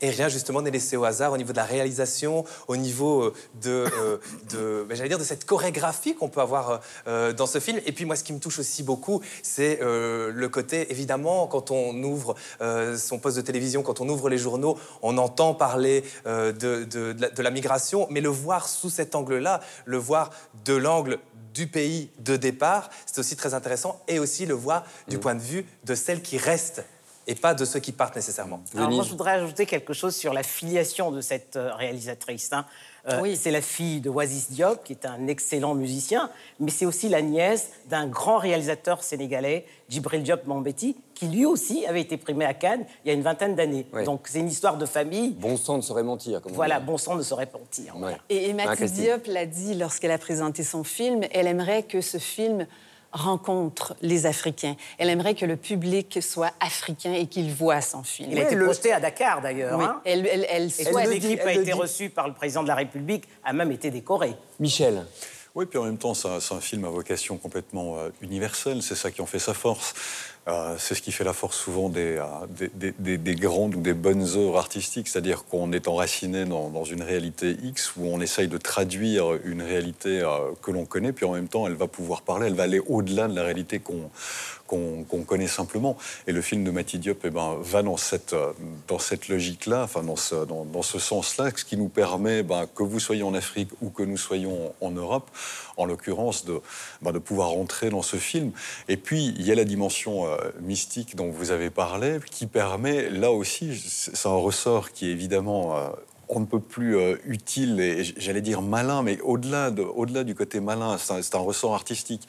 Et 0.00 0.10
rien 0.10 0.28
justement 0.28 0.62
n'est 0.62 0.70
laissé 0.70 0.96
au 0.96 1.04
hasard 1.04 1.32
au 1.32 1.36
niveau 1.36 1.52
de 1.52 1.56
la 1.56 1.64
réalisation, 1.64 2.44
au 2.68 2.76
niveau 2.76 3.22
euh, 3.22 3.34
de, 3.62 3.70
euh, 3.70 4.18
de 4.50 4.84
ben, 4.88 4.96
j'allais 4.96 5.08
dire 5.08 5.18
de 5.18 5.24
cette 5.24 5.44
chorégraphie 5.44 6.14
qu'on 6.14 6.28
peut 6.28 6.40
avoir 6.40 6.80
euh, 7.06 7.32
dans 7.32 7.46
ce 7.46 7.60
film. 7.60 7.80
Et 7.86 7.92
puis 7.92 8.04
moi, 8.04 8.16
ce 8.16 8.24
qui 8.24 8.32
me 8.32 8.38
touche 8.38 8.58
aussi 8.58 8.82
beaucoup, 8.82 9.20
c'est 9.42 9.80
euh, 9.82 10.32
le 10.32 10.48
côté 10.48 10.90
évidemment 10.90 11.46
quand 11.46 11.70
on 11.70 12.02
ouvre 12.02 12.34
son 12.96 13.18
poste 13.18 13.36
de 13.36 13.42
télévision, 13.42 13.82
quand 13.82 14.00
on 14.00 14.08
ouvre 14.08 14.28
les 14.28 14.38
journaux, 14.38 14.78
on 15.02 15.18
entend 15.18 15.54
parler 15.54 16.04
de, 16.24 17.14
la, 17.18 17.30
de 17.30 17.42
la 17.42 17.50
migration, 17.50 18.06
mais 18.10 18.20
le 18.20 18.28
voir 18.28 18.68
sous 18.68 18.90
cet 18.90 19.14
angle-là, 19.14 19.60
le 19.84 19.98
voir 19.98 20.30
de 20.64 20.74
l'angle 20.74 21.18
du 21.54 21.66
pays 21.66 22.10
de 22.18 22.36
départ, 22.36 22.90
c'est 23.06 23.18
aussi 23.18 23.36
très 23.36 23.54
intéressant, 23.54 24.00
et 24.08 24.18
aussi 24.18 24.46
le 24.46 24.54
voir 24.54 24.84
du 25.08 25.18
point 25.18 25.34
de 25.34 25.40
vue 25.40 25.66
de 25.84 25.94
celles 25.94 26.22
qui 26.22 26.38
restent 26.38 26.84
et 27.26 27.34
pas 27.34 27.54
de 27.54 27.64
ceux 27.64 27.80
qui 27.80 27.92
partent 27.92 28.16
nécessairement. 28.16 28.60
Alors 28.76 28.90
moi, 28.90 29.02
je 29.04 29.10
voudrais 29.10 29.32
ajouter 29.32 29.66
quelque 29.66 29.92
chose 29.92 30.14
sur 30.14 30.32
la 30.32 30.42
filiation 30.42 31.10
de 31.10 31.20
cette 31.20 31.56
euh, 31.56 31.74
réalisatrice. 31.74 32.52
hein. 32.52 32.64
Euh, 33.08 33.34
C'est 33.36 33.52
la 33.52 33.60
fille 33.60 34.00
de 34.00 34.10
Oasis 34.10 34.50
Diop, 34.50 34.82
qui 34.82 34.92
est 34.92 35.06
un 35.06 35.28
excellent 35.28 35.74
musicien, 35.76 36.28
mais 36.58 36.72
c'est 36.72 36.86
aussi 36.86 37.08
la 37.08 37.22
nièce 37.22 37.70
d'un 37.88 38.08
grand 38.08 38.38
réalisateur 38.38 39.04
sénégalais, 39.04 39.64
Djibril 39.88 40.24
Diop 40.24 40.44
Mambeti, 40.46 40.96
qui 41.14 41.28
lui 41.28 41.46
aussi 41.46 41.86
avait 41.86 42.00
été 42.00 42.16
primé 42.16 42.44
à 42.44 42.52
Cannes 42.52 42.84
il 43.04 43.08
y 43.08 43.10
a 43.12 43.14
une 43.14 43.22
vingtaine 43.22 43.54
d'années. 43.54 43.86
Oui. 43.92 44.02
Donc 44.04 44.22
c'est 44.24 44.40
une 44.40 44.48
histoire 44.48 44.76
de 44.76 44.86
famille. 44.86 45.30
Bon 45.30 45.56
sang 45.56 45.76
ne 45.76 45.82
saurait 45.82 46.02
mentir. 46.02 46.42
Comme 46.42 46.50
Voilà, 46.52 46.80
bon 46.80 46.98
sang 46.98 47.14
ne 47.14 47.22
saurait 47.22 47.48
mentir. 47.52 47.94
voilà. 47.96 48.18
Et, 48.28 48.48
et 48.48 48.52
Mathilde 48.52 48.90
Diop 48.92 49.26
l'a 49.28 49.46
dit 49.46 49.74
lorsqu'elle 49.74 50.10
a 50.10 50.18
présenté 50.18 50.64
son 50.64 50.82
film, 50.82 51.20
elle 51.32 51.46
aimerait 51.46 51.84
que 51.84 52.00
ce 52.00 52.18
film 52.18 52.66
rencontre 53.16 53.96
les 54.02 54.26
Africains. 54.26 54.76
Elle 54.98 55.08
aimerait 55.08 55.34
que 55.34 55.44
le 55.44 55.56
public 55.56 56.18
soit 56.22 56.52
africain 56.60 57.12
et 57.12 57.26
qu'il 57.26 57.52
voit 57.52 57.80
son 57.80 58.02
film. 58.02 58.30
Il 58.32 58.38
a 58.38 58.44
été 58.44 58.56
projeté 58.56 58.92
à 58.92 59.00
Dakar 59.00 59.40
d'ailleurs. 59.40 59.78
Oui, 59.78 59.84
hein. 59.84 60.00
elle, 60.04 60.26
elle, 60.26 60.46
elle 60.48 60.70
Et 60.78 61.06
l'équipe 61.08 61.40
a 61.40 61.52
été 61.52 61.72
reçue 61.72 62.10
par 62.10 62.28
le 62.28 62.34
président 62.34 62.62
de 62.62 62.68
la 62.68 62.74
République, 62.74 63.24
a 63.44 63.52
même 63.52 63.72
été 63.72 63.90
décorée. 63.90 64.36
Michel. 64.60 65.04
Oui, 65.54 65.64
puis 65.64 65.78
en 65.78 65.84
même 65.84 65.96
temps, 65.96 66.12
c'est 66.12 66.28
un, 66.28 66.38
c'est 66.38 66.54
un 66.54 66.60
film 66.60 66.84
à 66.84 66.90
vocation 66.90 67.38
complètement 67.38 67.96
euh, 67.96 68.10
universelle. 68.20 68.82
C'est 68.82 68.94
ça 68.94 69.10
qui 69.10 69.22
en 69.22 69.26
fait 69.26 69.38
sa 69.38 69.54
force. 69.54 69.94
Euh, 70.48 70.76
c'est 70.78 70.94
ce 70.94 71.02
qui 71.02 71.10
fait 71.10 71.24
la 71.24 71.32
force 71.32 71.56
souvent 71.56 71.88
des, 71.88 72.18
euh, 72.18 72.24
des, 72.48 72.68
des- 72.74 72.94
des- 73.00 73.18
des 73.18 73.34
grandes 73.34 73.74
ou 73.74 73.80
des 73.80 73.94
bonnes 73.94 74.22
œuvres 74.36 74.58
artistiques, 74.58 75.08
c'est-à-dire 75.08 75.44
qu'on 75.44 75.72
est 75.72 75.88
enraciné 75.88 76.44
dans, 76.44 76.84
une 76.84 77.02
réalité 77.02 77.56
X 77.64 77.96
où 77.96 78.06
on 78.06 78.20
essaye 78.20 78.46
de 78.46 78.56
traduire 78.56 79.34
une 79.44 79.60
réalité 79.60 80.20
euh, 80.20 80.52
que 80.62 80.70
l'on 80.70 80.84
connaît, 80.84 81.12
puis 81.12 81.24
en 81.26 81.32
même 81.32 81.48
temps, 81.48 81.66
elle 81.66 81.74
va 81.74 81.88
pouvoir 81.88 82.22
parler, 82.22 82.46
elle 82.46 82.54
va 82.54 82.62
aller 82.62 82.78
au-delà 82.86 83.26
de 83.26 83.34
la 83.34 83.42
réalité 83.42 83.80
qu'on 83.80 84.08
qu'on 84.66 85.22
connaît 85.24 85.46
simplement. 85.46 85.96
Et 86.26 86.32
le 86.32 86.42
film 86.42 86.64
de 86.64 86.72
Mati 86.72 86.98
Diop 86.98 87.20
eh 87.24 87.30
ben, 87.30 87.56
va 87.60 87.84
dans 87.84 87.96
cette, 87.96 88.34
dans 88.88 88.98
cette 88.98 89.28
logique-là, 89.28 89.84
enfin 89.84 90.02
dans 90.02 90.16
ce, 90.16 90.44
dans, 90.44 90.64
dans 90.64 90.82
ce 90.82 90.98
sens-là, 90.98 91.50
ce 91.54 91.64
qui 91.64 91.76
nous 91.76 91.88
permet, 91.88 92.42
ben, 92.42 92.66
que 92.74 92.82
vous 92.82 92.98
soyez 92.98 93.22
en 93.22 93.32
Afrique 93.34 93.68
ou 93.80 93.90
que 93.90 94.02
nous 94.02 94.16
soyons 94.16 94.74
en 94.80 94.90
Europe, 94.90 95.30
en 95.76 95.84
l'occurrence, 95.84 96.44
de, 96.46 96.60
ben, 97.00 97.12
de 97.12 97.20
pouvoir 97.20 97.50
rentrer 97.50 97.90
dans 97.90 98.02
ce 98.02 98.16
film. 98.16 98.50
Et 98.88 98.96
puis, 98.96 99.32
il 99.38 99.46
y 99.46 99.52
a 99.52 99.54
la 99.54 99.64
dimension 99.64 100.24
mystique 100.60 101.16
dont 101.16 101.30
vous 101.30 101.50
avez 101.50 101.70
parlé, 101.70 102.18
qui 102.30 102.46
permet, 102.46 103.10
là 103.10 103.30
aussi, 103.30 103.76
c'est 103.76 104.26
un 104.28 104.36
ressort 104.36 104.92
qui 104.92 105.08
est 105.08 105.12
évidemment... 105.12 105.76
euh, 105.76 105.88
on 106.28 106.40
ne 106.40 106.44
peut 106.44 106.58
plus 106.58 106.96
euh, 106.96 107.14
utile 107.24 107.78
et 107.78 108.02
j'allais 108.02 108.40
dire 108.40 108.60
malin, 108.60 109.04
mais 109.04 109.20
au-delà 109.20 109.70
de, 109.70 109.82
au-delà 109.82 110.24
du 110.24 110.34
côté 110.34 110.58
malin, 110.58 110.96
c'est 110.98 111.34
un, 111.36 111.38
ressort 111.38 111.72
artistique. 111.72 112.26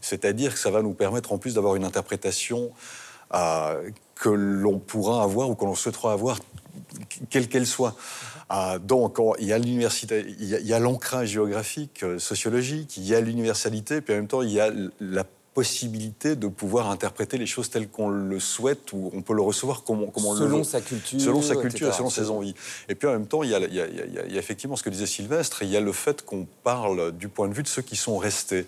C'est-à-dire 0.00 0.52
que 0.52 0.58
ça 0.60 0.70
va 0.70 0.82
nous 0.82 0.94
permettre 0.94 1.32
en 1.32 1.38
plus 1.38 1.54
d'avoir 1.54 1.74
une 1.74 1.84
interprétation 1.84 2.70
euh, 3.34 3.90
que 4.14 4.28
l'on 4.28 4.78
pourra 4.78 5.24
avoir 5.24 5.50
ou 5.50 5.56
que 5.56 5.64
l'on 5.64 5.74
souhaitera 5.74 6.12
avoir, 6.12 6.38
quelle 7.28 7.48
qu'elle 7.48 7.66
soit. 7.66 7.96
Euh, 8.52 8.78
donc, 8.78 9.18
on- 9.18 9.34
il 9.40 9.46
y 9.46 9.52
a 9.52 9.58
l'université, 9.58 10.24
il 10.38 10.44
y 10.48 10.72
a- 10.72 10.78
l'ancrage 10.78 11.30
géographique, 11.30 12.04
sociologique, 12.18 12.96
il 12.98 13.04
y 13.04 13.16
a 13.16 13.20
l'universalité, 13.20 14.00
puis 14.00 14.14
en 14.14 14.18
même 14.18 14.28
temps, 14.28 14.42
il 14.42 14.52
y 14.52 14.60
a 14.60 14.70
la 15.00 15.24
possibilité 15.54 16.34
de 16.36 16.48
pouvoir 16.48 16.90
interpréter 16.90 17.38
les 17.38 17.46
choses 17.46 17.70
telles 17.70 17.88
qu'on 17.88 18.08
le 18.08 18.40
souhaite 18.40 18.92
ou 18.92 19.10
on 19.14 19.22
peut 19.22 19.34
le 19.34 19.42
recevoir 19.42 19.84
comme 19.84 20.02
on, 20.02 20.06
comme 20.10 20.26
on 20.26 20.32
le 20.34 20.40
Selon 20.40 20.58
veut. 20.58 20.64
sa 20.64 20.80
culture, 20.80 21.20
Selon 21.20 21.42
sa 21.42 21.54
culture 21.56 21.88
et 21.88 21.92
selon 21.92 22.10
ses 22.10 22.28
envies. 22.28 22.54
Et 22.88 22.94
puis 22.96 23.06
en 23.08 23.12
même 23.12 23.26
temps, 23.26 23.42
y 23.44 23.54
a- 23.54 23.60
y 23.60 23.80
a- 23.80 23.86
il 23.86 24.32
y 24.32 24.36
a 24.36 24.38
effectivement 24.38 24.76
ce 24.76 24.82
que 24.82 24.90
disait 24.90 25.06
Sylvestre, 25.06 25.62
il 25.62 25.70
y 25.70 25.76
a 25.76 25.80
le 25.80 25.92
fait 25.92 26.22
qu'on 26.24 26.46
parle 26.64 27.12
du 27.12 27.28
point 27.28 27.48
de 27.48 27.54
vue 27.54 27.62
de 27.62 27.68
ceux 27.68 27.82
qui 27.82 27.96
sont 27.96 28.18
restés. 28.18 28.66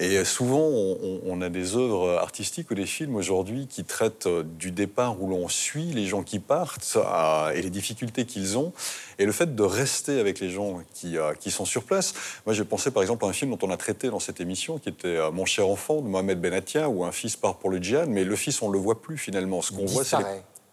Et 0.00 0.24
souvent, 0.24 0.60
on, 0.60 1.42
a 1.42 1.48
des 1.48 1.74
œuvres 1.74 2.18
artistiques 2.18 2.70
ou 2.70 2.74
des 2.74 2.86
films 2.86 3.16
aujourd'hui 3.16 3.66
qui 3.66 3.82
traitent 3.82 4.26
euh, 4.26 4.44
du 4.44 4.70
départ 4.70 5.20
où 5.20 5.28
l'on 5.28 5.48
suit 5.48 5.92
les 5.92 6.06
gens 6.06 6.22
qui 6.22 6.38
partent 6.38 6.96
euh, 6.96 7.50
et 7.50 7.62
les 7.62 7.70
difficultés 7.70 8.24
qu'ils 8.24 8.56
ont, 8.58 8.72
et 9.18 9.26
le 9.26 9.32
fait 9.32 9.54
de 9.54 9.62
rester 9.62 10.20
avec 10.20 10.38
les 10.40 10.50
gens 10.50 10.80
qui, 10.94 11.18
euh, 11.18 11.34
qui 11.34 11.50
sont 11.50 11.64
sur 11.64 11.82
place. 11.82 12.14
Moi, 12.46 12.54
j'ai 12.54 12.64
pensé 12.64 12.90
par 12.90 13.02
exemple 13.02 13.24
à 13.24 13.28
un 13.28 13.32
film 13.32 13.50
dont 13.50 13.66
on 13.66 13.70
a 13.70 13.76
traité 13.76 14.08
dans 14.08 14.20
cette 14.20 14.40
émission, 14.40 14.78
qui 14.78 14.88
était 14.88 15.08
euh, 15.08 15.30
Mon 15.30 15.44
cher 15.44 15.68
enfant 15.68 16.00
de 16.00 16.08
Mohamed 16.08 16.40
Benatia, 16.40 16.88
où 16.88 17.04
un 17.04 17.12
fils 17.12 17.36
part 17.36 17.56
pour 17.56 17.70
le 17.70 17.78
djihad, 17.78 18.08
mais 18.08 18.24
le 18.24 18.36
fils, 18.36 18.62
on 18.62 18.68
ne 18.68 18.74
le 18.74 18.78
voit 18.78 19.02
plus 19.02 19.18
finalement. 19.18 19.62
Ce 19.62 19.72
qu'on 19.72 19.86
voit, 19.86 20.04
c'est 20.04 20.16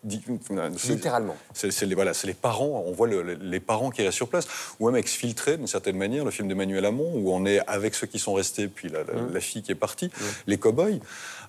Euh, 0.05 0.93
Littéralement. 0.93 1.35
C'est 1.53 1.81
les, 1.85 1.95
voilà, 1.95 2.13
c'est 2.13 2.27
les 2.27 2.33
parents, 2.33 2.83
on 2.85 2.91
voit 2.91 3.07
le- 3.07 3.23
le- 3.23 3.33
les 3.35 3.59
parents 3.59 3.89
qui 3.89 4.01
restent 4.03 4.17
sur 4.17 4.29
place, 4.29 4.47
ou 4.79 4.85
même 4.87 4.95
exfiltrés 4.97 5.57
d'une 5.57 5.67
certaine 5.67 5.97
manière, 5.97 6.23
le 6.25 6.31
film 6.31 6.47
d'Emmanuel 6.47 6.85
Hamon, 6.85 7.11
où 7.15 7.31
on 7.33 7.45
est 7.45 7.59
avec 7.67 7.95
ceux 7.95 8.07
qui 8.07 8.19
sont 8.19 8.33
restés, 8.33 8.67
puis 8.67 8.89
la, 8.89 9.03
la- 9.03 9.21
la 9.33 9.39
fille 9.39 9.61
qui 9.63 9.71
est 9.71 9.75
partie, 9.75 10.11
les 10.47 10.57
cow-boys, 10.57 10.99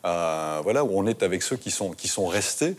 euh, 0.04 0.60
voilà, 0.62 0.84
où 0.84 0.90
on 0.92 1.06
est 1.06 1.22
avec 1.22 1.42
ceux 1.42 1.56
qui 1.56 1.70
sont, 1.70 1.90
qui 1.92 2.08
sont 2.08 2.26
restés. 2.26 2.76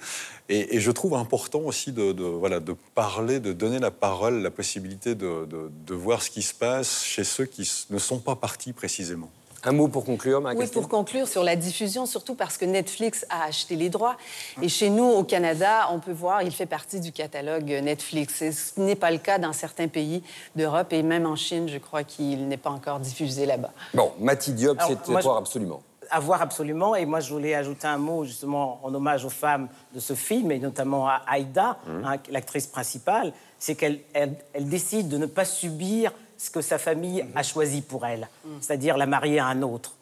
Et, 0.50 0.78
et 0.78 0.80
je 0.80 0.92
trouve 0.92 1.14
important 1.14 1.60
aussi 1.60 1.92
de, 1.92 2.14
de, 2.14 2.24
voilà, 2.24 2.60
de 2.62 2.74
parler, 2.96 3.40
de 3.40 3.52
donner 3.54 3.80
la 3.80 3.92
parole, 3.92 4.42
la 4.42 4.50
possibilité 4.52 5.14
de, 5.14 5.46
de- 5.46 5.70
de 5.86 5.94
voir 5.94 6.22
ce 6.22 6.30
qui 6.30 6.42
se 6.42 6.54
passe 6.54 7.04
chez 7.04 7.24
ceux 7.26 7.46
qui 7.46 7.70
ne 7.90 8.00
sont 8.00 8.20
pas 8.20 8.36
partis 8.36 8.72
précisément. 8.74 9.30
Un 9.68 9.74
mot 9.74 9.90
pour 9.90 10.06
conclure, 10.06 10.38
Oui, 10.38 10.44
Marie-Christine 10.44 10.82
pour 10.82 10.90
conclure 10.90 11.28
sur 11.28 11.44
la 11.44 11.58
diffusion, 11.58 12.06
surtout 12.06 12.36
parce 12.36 12.58
que 12.58 12.64
Netflix 12.64 13.26
a 13.30 13.44
acheté 13.44 13.76
les 13.76 13.90
droits. 13.90 14.16
Et 14.62 14.70
chez 14.70 14.90
nous, 14.90 15.04
au 15.04 15.26
Canada, 15.26 15.90
on 15.92 16.00
peut 16.00 16.14
voir, 16.14 16.42
il 16.42 16.52
fait 16.52 16.66
partie 16.66 17.02
du 17.02 17.12
catalogue 17.12 17.66
Netflix. 17.84 18.42
Et 18.42 18.54
ce 18.54 18.80
n'est 18.80 18.96
pas 18.96 19.12
le 19.12 19.18
cas 19.18 19.40
dans 19.40 19.52
certains 19.52 19.90
pays 19.90 20.24
d'Europe 20.56 20.94
et 20.94 21.04
même 21.04 21.26
en 21.26 21.36
Chine, 21.36 21.68
je 21.68 21.80
crois 21.80 22.06
qu'il 22.06 22.48
n'est 22.48 22.56
pas 22.56 22.70
encore 22.70 23.02
diffusé 23.02 23.46
là-bas. 23.46 23.72
Bon, 23.94 24.14
Mati 24.22 24.54
Diop, 24.54 24.80
c'est 24.88 25.14
à 25.14 25.20
voir 25.20 25.36
absolument. 25.36 25.82
À 26.12 26.22
voir 26.22 26.42
absolument. 26.42 26.96
Et 26.96 27.06
moi, 27.06 27.20
je 27.20 27.34
voulais 27.34 27.54
ajouter 27.54 27.88
un 27.88 27.98
mot 27.98 28.24
justement 28.24 28.80
en 28.84 28.96
hommage 28.96 29.26
aux 29.26 29.30
femmes 29.30 29.68
de 29.94 30.00
ce 30.00 30.14
film, 30.14 30.50
et 30.54 30.60
notamment 30.60 31.10
à 31.10 31.24
Aïda, 31.28 31.78
hein, 31.90 32.16
l'actrice 32.30 32.68
principale. 32.68 33.34
C'est 33.60 33.76
qu'elle 33.76 34.00
elle, 34.14 34.36
elle 34.54 34.70
décide 34.70 35.10
de 35.10 35.18
ne 35.18 35.26
pas 35.26 35.44
subir 35.44 36.14
ce 36.38 36.50
que 36.50 36.62
sa 36.62 36.78
famille 36.78 37.26
a 37.36 37.44
choisi 37.44 37.82
pour 37.82 38.06
elle, 38.06 38.30
c'est-à-dire 38.62 38.98
la 38.98 39.06
marier 39.06 39.40
à 39.40 39.48
un 39.48 39.62
autre. 39.62 39.96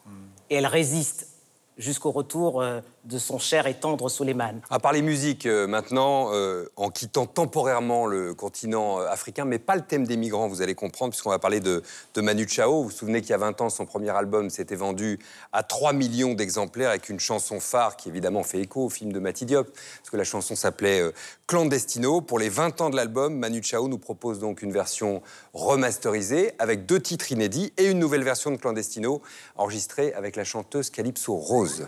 Et 0.50 0.56
elle 0.56 0.68
résiste 0.68 1.27
jusqu'au 1.77 2.12
retour 2.12 2.62
euh, 2.62 2.82
de 3.05 3.19
son 3.19 3.38
cher 3.38 3.67
et 3.67 3.75
tendre 3.75 4.09
Suleiman. 4.09 4.62
À 4.69 4.79
parler 4.79 5.01
musique 5.01 5.45
euh, 5.45 5.67
maintenant, 5.67 6.33
euh, 6.33 6.65
en 6.75 6.89
quittant 6.89 7.25
temporairement 7.25 8.05
le 8.07 8.33
continent 8.33 9.00
euh, 9.00 9.07
africain, 9.07 9.45
mais 9.45 9.59
pas 9.59 9.75
le 9.75 9.81
thème 9.81 10.05
des 10.05 10.17
migrants, 10.17 10.47
vous 10.47 10.62
allez 10.62 10.75
comprendre, 10.75 11.12
puisqu'on 11.12 11.29
va 11.29 11.39
parler 11.39 11.59
de, 11.59 11.83
Manu 12.17 12.47
Chao. 12.47 12.81
Vous 12.81 12.83
vous 12.85 12.91
souvenez 12.91 13.21
qu'il 13.21 13.29
y 13.31 13.33
a 13.33 13.38
20 13.38 13.62
ans, 13.62 13.69
son 13.69 13.85
premier 13.85 14.09
album 14.09 14.50
s'était 14.50 14.75
vendu 14.75 15.19
à 15.53 15.63
3 15.63 15.93
millions 15.93 16.33
d'exemplaires 16.33 16.89
avec 16.89 17.09
une 17.09 17.19
chanson 17.19 17.59
phare 17.59 17.95
qui 17.95 18.09
évidemment 18.09 18.43
fait 18.43 18.59
écho 18.59 18.85
au 18.85 18.89
film 18.89 19.13
de 19.13 19.19
Mati 19.19 19.45
Diop, 19.45 19.71
parce 19.71 20.09
que 20.09 20.17
la 20.17 20.24
chanson 20.24 20.55
s'appelait 20.55 21.03
Clandestino. 21.47 22.21
Pour 22.21 22.39
les 22.39 22.50
20 22.50 22.81
ans 22.81 22.89
de 22.89 22.95
l'album, 22.95 23.38
Manu 23.38 23.62
Chao 23.62 23.88
nous 23.88 24.00
propose 24.00 24.39
donc 24.39 24.62
une 24.62 24.71
version 24.71 25.21
remasterisée 25.53 26.53
avec 26.57 26.85
deux 26.85 27.00
titres 27.00 27.31
inédits 27.31 27.71
et 27.77 27.85
une 27.85 28.00
nouvelle 28.00 28.24
version 28.24 28.51
de 28.51 28.57
Clandestino 28.57 29.21
enregistrée 29.55 30.13
avec 30.13 30.35
la 30.35 30.43
chanteuse 30.43 30.89
Calypso 30.89 31.35
Rose. 31.35 31.88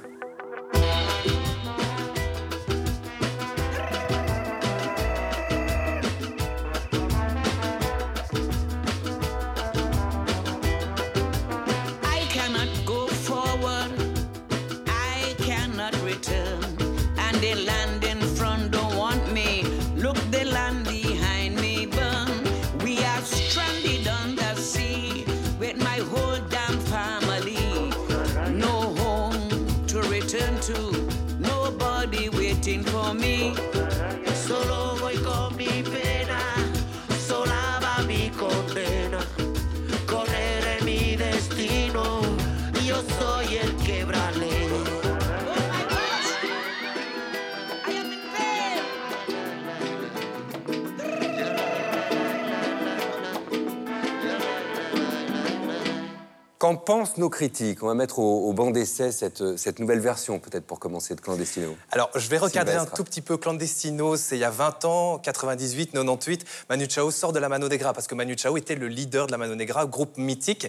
Qu'en 56.59 56.75
pensent 56.75 57.17
nos 57.17 57.29
critiques? 57.29 57.83
On 57.83 57.87
va 57.87 57.93
mettre 57.93 58.17
au, 58.17 58.49
au 58.49 58.53
banc 58.53 58.71
d'essai 58.71 59.11
cette, 59.11 59.57
cette 59.57 59.77
nouvelle 59.77 59.99
version, 59.99 60.39
peut-être 60.39 60.65
pour 60.65 60.79
commencer, 60.79 61.13
de 61.13 61.21
Clandestino. 61.21 61.75
Alors, 61.91 62.09
je 62.15 62.27
vais 62.29 62.39
recadrer 62.39 62.73
un 62.75 62.87
tout 62.87 63.03
petit 63.03 63.21
peu 63.21 63.37
Clandestino. 63.37 64.15
C'est 64.17 64.37
il 64.37 64.39
y 64.39 64.43
a 64.43 64.49
20 64.49 64.83
ans, 64.85 65.19
98, 65.19 65.91
98. 65.91 66.45
Manu 66.67 66.87
Chao 66.89 67.11
sort 67.11 67.31
de 67.31 67.37
la 67.37 67.47
Mano 67.47 67.67
Negra 67.69 67.93
parce 67.93 68.07
que 68.07 68.15
Manu 68.15 68.35
Chao 68.35 68.57
était 68.57 68.73
le 68.73 68.87
leader 68.87 69.27
de 69.27 69.31
la 69.33 69.37
Mano 69.37 69.53
Negra, 69.53 69.85
groupe 69.85 70.17
mythique. 70.17 70.67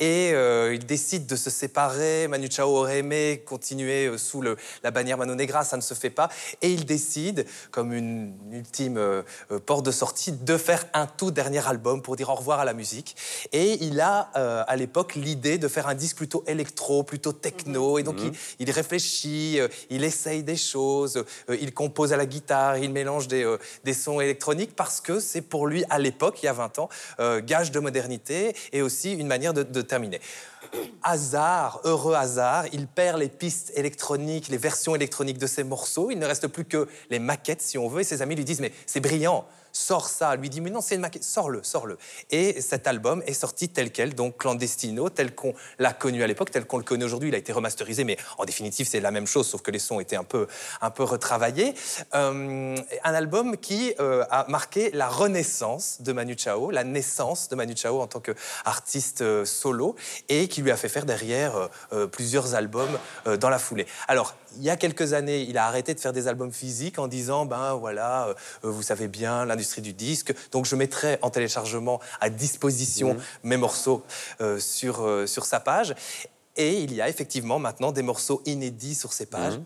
Et 0.00 0.30
euh, 0.32 0.72
il 0.74 0.86
décide 0.86 1.26
de 1.26 1.36
se 1.36 1.50
séparer. 1.50 2.28
Manu 2.28 2.48
Chao 2.50 2.70
aurait 2.74 3.00
aimé 3.00 3.42
continuer 3.46 4.06
euh, 4.06 4.16
sous 4.16 4.40
le- 4.40 4.56
la 4.82 4.90
bannière 4.90 5.18
Mano 5.18 5.34
Negra. 5.34 5.64
Ça 5.64 5.76
ne 5.76 5.82
se 5.82 5.92
fait 5.92 6.08
pas. 6.08 6.30
Et 6.62 6.70
il 6.70 6.86
décide, 6.86 7.44
comme 7.72 7.92
une 7.92 8.32
ultime 8.52 8.96
euh, 8.96 9.20
euh, 9.50 9.58
porte 9.58 9.84
de 9.84 9.90
sortie, 9.92 10.32
de 10.32 10.56
faire 10.56 10.86
un 10.94 11.06
tout 11.06 11.30
dernier 11.30 11.68
album 11.68 12.00
pour 12.00 12.16
dire 12.16 12.30
au 12.30 12.34
revoir 12.36 12.58
à 12.60 12.64
la 12.64 12.72
musique. 12.72 13.16
Et 13.52 13.84
il 13.84 14.00
a, 14.00 14.30
euh, 14.36 14.64
à 14.66 14.76
l'époque, 14.76 15.14
l'idée 15.26 15.58
de 15.58 15.68
faire 15.68 15.88
un 15.88 15.94
disque 15.94 16.16
plutôt 16.16 16.44
électro, 16.46 17.02
plutôt 17.02 17.32
techno. 17.32 17.98
Et 17.98 18.02
donc, 18.02 18.16
il, 18.22 18.32
il 18.60 18.70
réfléchit, 18.70 19.60
euh, 19.60 19.68
il 19.90 20.04
essaye 20.04 20.42
des 20.42 20.56
choses, 20.56 21.24
euh, 21.50 21.56
il 21.60 21.74
compose 21.74 22.12
à 22.12 22.16
la 22.16 22.26
guitare, 22.26 22.78
il 22.78 22.90
mélange 22.90 23.26
des, 23.26 23.44
euh, 23.44 23.58
des 23.84 23.92
sons 23.94 24.20
électroniques 24.20 24.74
parce 24.76 25.00
que 25.00 25.18
c'est 25.18 25.42
pour 25.42 25.66
lui, 25.66 25.84
à 25.90 25.98
l'époque, 25.98 26.42
il 26.42 26.46
y 26.46 26.48
a 26.48 26.52
20 26.52 26.78
ans, 26.78 26.88
gage 27.44 27.70
de 27.72 27.80
modernité 27.80 28.54
et 28.72 28.82
aussi 28.82 29.12
une 29.12 29.26
manière 29.26 29.52
de, 29.52 29.62
de 29.62 29.82
terminer. 29.82 30.20
Hasard, 31.02 31.80
heureux 31.84 32.14
hasard, 32.14 32.64
il 32.72 32.86
perd 32.86 33.18
les 33.18 33.28
pistes 33.28 33.72
électroniques, 33.74 34.48
les 34.48 34.56
versions 34.56 34.94
électroniques 34.94 35.38
de 35.38 35.46
ses 35.46 35.64
morceaux. 35.64 36.10
Il 36.10 36.18
ne 36.18 36.26
reste 36.26 36.46
plus 36.48 36.64
que 36.64 36.88
les 37.10 37.18
maquettes, 37.18 37.62
si 37.62 37.78
on 37.78 37.88
veut. 37.88 38.00
Et 38.00 38.04
ses 38.04 38.22
amis 38.22 38.34
lui 38.34 38.44
disent 38.44 38.60
Mais 38.60 38.72
c'est 38.86 39.00
brillant, 39.00 39.46
sors 39.76 40.08
ça. 40.08 40.34
Lui 40.36 40.50
dit 40.50 40.60
Mais 40.60 40.70
non, 40.70 40.80
c'est 40.80 40.94
une 40.94 41.00
maquette, 41.00 41.24
sors-le, 41.24 41.60
sors-le. 41.62 41.98
Et 42.30 42.60
cet 42.60 42.86
album 42.86 43.22
est 43.26 43.34
sorti 43.34 43.68
tel 43.68 43.92
quel, 43.92 44.14
donc 44.14 44.36
clandestino, 44.38 45.10
tel 45.10 45.34
qu'on 45.34 45.54
l'a 45.78 45.92
connu 45.92 46.22
à 46.22 46.26
l'époque, 46.26 46.50
tel 46.50 46.64
qu'on 46.64 46.78
le 46.78 46.84
connaît 46.84 47.04
aujourd'hui. 47.04 47.28
Il 47.28 47.34
a 47.34 47.38
été 47.38 47.52
remasterisé, 47.52 48.04
mais 48.04 48.16
en 48.38 48.44
définitive, 48.44 48.86
c'est 48.88 49.00
la 49.00 49.10
même 49.10 49.26
chose, 49.26 49.46
sauf 49.46 49.62
que 49.62 49.70
les 49.70 49.78
sons 49.78 50.00
étaient 50.00 50.16
un 50.16 50.24
peu, 50.24 50.46
un 50.80 50.90
peu 50.90 51.02
retravaillés. 51.02 51.74
Euh, 52.14 52.76
un 53.04 53.14
album 53.14 53.56
qui 53.56 53.94
euh, 54.00 54.24
a 54.30 54.46
marqué 54.48 54.90
la 54.92 55.08
renaissance 55.08 56.00
de 56.00 56.12
Manu 56.12 56.36
Chao, 56.36 56.70
la 56.70 56.84
naissance 56.84 57.48
de 57.48 57.56
Manu 57.56 57.74
Chao 57.76 58.00
en 58.00 58.06
tant 58.06 58.20
qu'artiste 58.20 59.22
euh, 59.22 59.44
solo, 59.44 59.96
et 60.28 60.48
qui 60.48 60.62
lui 60.62 60.70
a 60.70 60.76
fait 60.76 60.88
faire 60.88 61.04
derrière 61.06 61.68
plusieurs 62.12 62.54
albums 62.54 62.98
dans 63.40 63.48
la 63.48 63.58
foulée. 63.58 63.86
Alors, 64.08 64.34
il 64.56 64.62
y 64.62 64.70
a 64.70 64.76
quelques 64.76 65.12
années, 65.12 65.42
il 65.42 65.58
a 65.58 65.66
arrêté 65.66 65.94
de 65.94 66.00
faire 66.00 66.12
des 66.12 66.28
albums 66.28 66.52
physiques 66.52 66.98
en 66.98 67.08
disant, 67.08 67.46
ben 67.46 67.74
voilà, 67.74 68.28
euh, 68.28 68.34
vous 68.62 68.82
savez 68.82 69.08
bien, 69.08 69.44
l'industrie 69.44 69.82
du 69.82 69.92
disque, 69.92 70.34
donc 70.50 70.66
je 70.66 70.76
mettrai 70.76 71.18
en 71.22 71.30
téléchargement 71.30 72.00
à 72.20 72.30
disposition 72.30 73.14
Mhm. 73.14 73.20
mes 73.44 73.56
morceaux 73.56 74.02
euh, 74.40 74.58
sur, 74.58 75.04
euh, 75.06 75.26
sur 75.26 75.44
sa 75.44 75.60
page. 75.60 75.94
Et 76.56 76.80
il 76.80 76.94
y 76.94 77.00
a 77.02 77.08
effectivement 77.08 77.58
maintenant 77.58 77.92
des 77.92 78.02
morceaux 78.02 78.42
inédits 78.46 78.94
sur 78.94 79.12
ses 79.12 79.26
pages. 79.26 79.58
Mhm. 79.58 79.64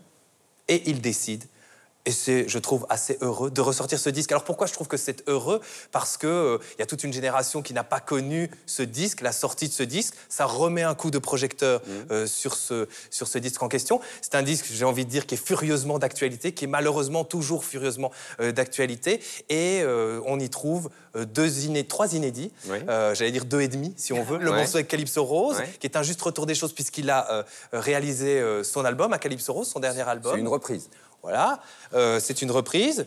Et 0.67 0.89
il 0.89 1.01
décide 1.01 1.43
et 2.05 2.11
c'est, 2.11 2.47
je 2.47 2.57
trouve, 2.59 2.85
assez 2.89 3.17
heureux 3.21 3.51
de 3.51 3.61
ressortir 3.61 3.99
ce 3.99 4.09
disque. 4.09 4.31
Alors 4.31 4.43
pourquoi 4.43 4.67
je 4.67 4.73
trouve 4.73 4.87
que 4.87 4.97
c'est 4.97 5.27
heureux? 5.29 5.61
Parce 5.91 6.17
qu'il 6.17 6.29
il 6.29 6.79
y 6.79 6.81
a 6.81 6.85
toute 6.85 7.03
une 7.03 7.13
génération 7.13 7.61
qui 7.61 7.73
n'a 7.73 7.83
pas 7.83 7.99
connu 7.99 8.49
ce 8.65 8.81
disque, 8.83 9.21
la 9.21 9.31
sortie 9.31 9.67
de 9.67 9.73
ce 9.73 9.83
disque. 9.83 10.15
Ça 10.29 10.45
remet 10.45 10.83
un 10.83 10.95
coup 10.95 11.11
de 11.11 11.19
projecteur 11.19 11.81
euh, 12.09 12.25
sur, 12.27 12.55
ce, 12.55 12.87
sur 13.09 13.27
ce 13.27 13.37
disque 13.37 13.61
en 13.61 13.67
question. 13.67 14.01
C'est 14.21 14.35
un 14.35 14.43
disque, 14.43 14.65
j'ai 14.71 14.85
envie 14.85 15.05
de 15.05 15.09
dire, 15.09 15.25
qui 15.27 15.35
est 15.35 15.45
furieusement 15.45 15.99
d'actualité, 15.99 16.53
qui 16.53 16.65
est 16.65 16.67
malheureusement 16.67 17.23
toujours 17.23 17.63
furieusement 17.65 18.11
euh, 18.39 18.51
d'actualité. 18.51 19.21
Et 19.49 19.81
euh, 19.83 20.19
on 20.25 20.39
y 20.39 20.49
trouve 20.49 20.89
euh, 21.15 21.25
deux 21.25 21.65
iné- 21.65 21.85
trois 21.85 22.13
inédits, 22.15 22.51
Oui. 22.67 22.77
Euh, 22.89 23.13
j'allais 23.13 23.31
dire 23.31 23.45
deux 23.45 23.61
et 23.61 23.67
demi, 23.67 23.93
si 23.97 24.11
on 24.13 24.23
veut. 24.23 24.37
Le 24.39 24.49
Ouais. 24.51 24.57
morceau 24.57 24.77
avec 24.77 24.87
Calypso 24.87 25.23
Rose, 25.23 25.57
Ouais. 25.57 25.69
qui 25.79 25.85
est 25.87 25.95
un 25.97 26.03
juste 26.03 26.21
retour 26.21 26.45
des 26.45 26.55
choses 26.55 26.73
puisqu'il 26.73 27.09
a 27.09 27.31
euh, 27.31 27.43
réalisé 27.73 28.39
euh, 28.39 28.63
son 28.63 28.85
album 28.85 29.13
à 29.13 29.17
Calypso 29.19 29.53
Rose, 29.53 29.67
son 29.67 29.79
dernier 29.79 30.01
album. 30.01 30.33
C'est 30.33 30.39
une 30.39 30.47
reprise. 30.47 30.89
Voilà, 31.21 31.59
Euh, 31.93 32.19
c'est 32.19 32.41
une 32.41 32.51
reprise 32.51 33.05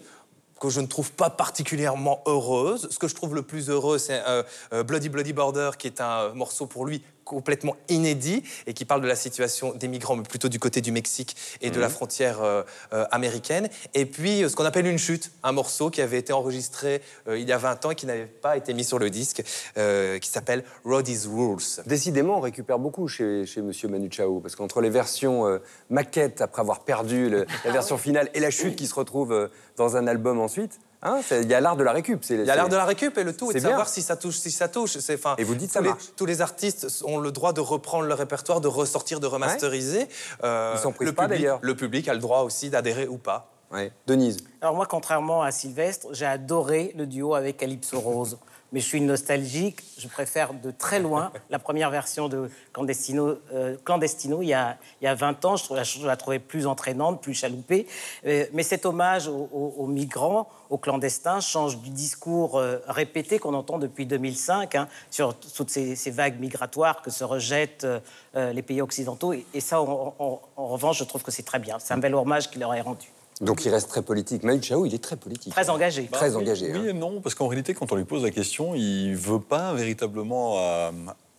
que 0.61 0.69
je 0.71 0.81
ne 0.81 0.87
trouve 0.87 1.13
pas 1.13 1.31
particulièrement 1.31 2.23
heureuse. 2.27 2.89
Ce 2.91 2.99
que 2.99 3.09
je 3.09 3.15
trouve 3.15 3.35
le 3.35 3.43
plus 3.43 3.69
heureux, 3.69 3.99
c'est 3.99 4.23
euh, 4.27 4.43
euh, 4.73 4.83
Bloody 4.83 5.09
Bloody 5.09 5.33
Border, 5.33 5.73
qui 5.79 5.87
est 5.89 6.01
un 6.01 6.33
morceau 6.35 6.67
pour 6.67 6.87
lui 6.87 7.03
complètement 7.25 7.77
inédit 7.89 8.43
et 8.67 8.75
qui 8.75 8.85
parle 8.85 9.01
de 9.01 9.07
la 9.09 9.17
situation 9.17 9.73
des 9.75 9.89
migrants, 9.89 10.17
mais 10.17 10.23
plutôt 10.23 10.49
du 10.49 10.59
côté 10.59 10.81
du 10.81 10.93
Mexique 10.93 11.37
et 11.61 11.71
de 11.71 11.77
Mhm. 11.77 11.81
la 11.81 11.89
frontière 11.89 12.43
euh, 12.43 12.63
euh, 12.93 13.05
américaine. 13.11 13.69
Et 13.95 14.07
puis, 14.07 14.43
euh, 14.45 14.49
ce 14.49 14.57
qu'on 14.57 14.65
appelle 14.65 14.87
une 14.87 14.99
chute, 14.99 15.31
un 15.43 15.53
morceau 15.53 15.91
qui 15.91 16.01
avait 16.03 16.19
été 16.19 16.33
enregistré 16.33 17.01
il 17.29 17.49
y 17.49 17.53
a 17.53 17.59
20 17.59 17.85
ans 17.87 17.91
et 17.91 17.95
qui 17.95 18.07
n'avait 18.07 18.27
pas 18.27 18.57
été 18.57 18.75
mis 18.75 18.85
sur 18.85 18.99
le 18.99 19.11
disque, 19.11 19.43
qui 19.75 20.29
s'appelle 20.29 20.65
Road 20.85 21.09
is 21.09 21.27
Rules. 21.27 21.83
Décidément, 21.87 22.39
on 22.39 22.41
récupère 22.41 22.79
beaucoup 22.79 23.09
chez, 23.09 23.47
chez 23.47 23.63
Monsieur 23.63 23.89
Manu 23.89 24.09
Chao, 24.11 24.41
parce 24.41 24.55
qu'entre 24.57 24.81
les 24.81 24.91
versions 24.91 25.61
maquettes, 25.91 26.41
après 26.41 26.61
avoir 26.61 26.81
perdu 26.85 27.29
le- 27.31 27.47
la 27.65 27.71
version 27.73 27.99
finale, 27.99 28.29
et 28.35 28.41
la 28.41 28.51
chute 28.51 28.77
qui 28.77 28.87
se 28.87 28.95
retrouve 28.95 29.51
dans 29.77 29.97
un 29.97 30.07
album 30.07 30.41
ensuite, 30.41 30.79
hein, 31.05 31.21
c'est- 31.27 31.43
il 31.43 31.49
y 31.49 31.55
a 31.55 31.61
l'art 31.61 31.77
de 31.77 31.85
la 31.85 31.93
récup. 31.93 32.25
c'est- 32.25 32.35
Il 32.35 32.45
y 32.45 32.51
a 32.51 32.57
l'art 32.57 32.69
de 32.69 32.77
la 32.77 32.85
récup 32.85 33.17
et 33.19 33.25
le 33.25 33.37
tout 33.37 33.51
est 33.51 33.55
de 33.55 33.59
c'est 33.59 33.61
bien. 33.61 33.71
savoir 33.71 33.89
si 33.89 34.03
ça 34.03 34.17
touche, 34.17 34.37
si 34.39 34.51
ça 34.51 34.69
touche. 34.69 34.97
Et 35.39 35.45
vous 35.45 35.55
dites 35.55 35.69
tous 35.69 35.75
ça 35.75 35.81
les, 35.81 35.89
marche. 35.91 36.05
Tous 36.17 36.27
les 36.27 36.41
artistes 36.41 37.03
ont 37.07 37.19
le 37.19 37.31
droit 37.31 37.53
de 37.53 37.61
reprendre 37.61 38.07
leur 38.07 38.19
répertoire, 38.19 38.61
de 38.61 38.69
ressortir, 38.69 39.21
de 39.21 39.27
remasteriser. 39.27 40.09
Euh, 40.43 40.75
Ils 40.85 40.93
privent 40.93 41.09
le 41.09 41.15
pas, 41.15 41.27
d'ailleurs. 41.29 41.59
Le 41.63 41.75
public 41.77 42.09
a 42.09 42.15
le 42.15 42.21
droit 42.21 42.41
aussi 42.41 42.71
d'adhérer 42.71 43.07
ou 43.07 43.19
pas. 43.19 43.51
Ouais. 43.73 43.93
Denise. 44.07 44.39
Alors 44.61 44.75
moi, 44.75 44.87
contrairement 44.87 45.43
à 45.43 45.51
Sylvestre, 45.51 46.09
j'ai 46.13 46.27
adoré 46.27 46.93
le 46.97 47.07
duo 47.07 47.35
avec 47.35 47.57
Calypso 47.57 47.99
Rose. 47.99 48.39
Mais 48.75 48.81
je 48.81 48.87
suis 48.87 49.01
nostalgique, 49.01 49.81
je 49.99 50.09
préfère 50.09 50.53
de 50.53 50.73
très 50.73 50.99
loin 50.99 51.31
la 51.51 51.61
première 51.61 51.91
version 51.91 52.29
de 52.29 52.51
Clandestino, 52.73 53.39
euh, 53.53 53.77
Clandestino 53.85 54.43
il, 54.43 54.49
y 54.49 54.53
a, 54.53 54.77
il 55.01 55.05
y 55.05 55.07
a 55.07 55.15
20 55.15 55.45
ans. 55.45 55.55
Je, 55.55 55.63
trouve, 55.63 55.81
je 55.81 56.05
la 56.05 56.17
trouvais 56.17 56.41
plus 56.41 56.67
entraînante, 56.67 57.23
plus 57.23 57.35
chaloupée. 57.35 57.87
Euh, 58.27 58.47
mais 58.53 58.65
cet 58.65 58.85
hommage 58.85 59.29
aux, 59.29 59.49
aux- 59.53 59.75
aux 59.79 59.87
migrants, 59.87 60.49
aux 60.71 60.79
clandestins, 60.79 61.39
change 61.39 61.79
du 61.79 61.91
discours 61.91 62.59
euh, 62.59 62.79
répété 62.89 63.39
qu'on 63.39 63.55
entend 63.55 63.79
depuis 63.79 64.07
2005 64.07 64.75
hein, 64.75 64.89
sur 65.09 65.35
toutes 65.39 65.71
ces, 65.71 65.95
ces 65.95 66.11
vagues 66.11 66.41
migratoires 66.41 67.01
que 67.01 67.11
se 67.13 67.23
rejettent 67.23 67.87
les 68.35 68.63
pays 68.63 68.83
occidentaux. 68.83 69.33
Et, 69.33 69.47
et 69.55 69.61
ça, 69.61 69.81
en, 69.81 70.41
revanche, 70.57 70.99
je 70.99 71.05
trouve 71.05 71.23
que 71.23 71.31
c'est 71.31 71.45
très 71.45 71.61
bien. 71.61 71.79
C'est 71.79 71.95
un 71.95 71.99
bel 71.99 72.13
hommage 72.17 72.51
qu'il 72.51 72.61
leur 72.61 72.75
est 72.75 72.81
rendu. 72.81 73.07
Donc 73.41 73.65
il 73.65 73.69
reste 73.71 73.89
très 73.89 74.03
politique. 74.03 74.43
Manu 74.45 74.63
Chao, 74.63 74.87
il 74.87 74.95
est 74.95 75.03
très 75.03 75.17
politique. 75.17 75.53
Très 75.53 75.69
engagé. 75.71 76.07
Très 76.11 76.31
Bah, 76.31 76.37
oui, 76.37 76.43
engagé. 76.45 76.71
Oui 76.73 76.79
hein. 76.79 76.85
et 76.91 76.93
non, 76.93 77.21
parce 77.21 77.35
qu'en 77.35 77.49
réalité, 77.49 77.75
quand 77.75 77.91
on 77.93 77.97
lui 77.97 78.05
pose 78.05 78.23
la 78.23 78.31
question, 78.31 78.75
il 78.75 79.15
veut 79.17 79.41
pas 79.41 79.75
véritablement 79.75 80.55
euh, 80.59 80.91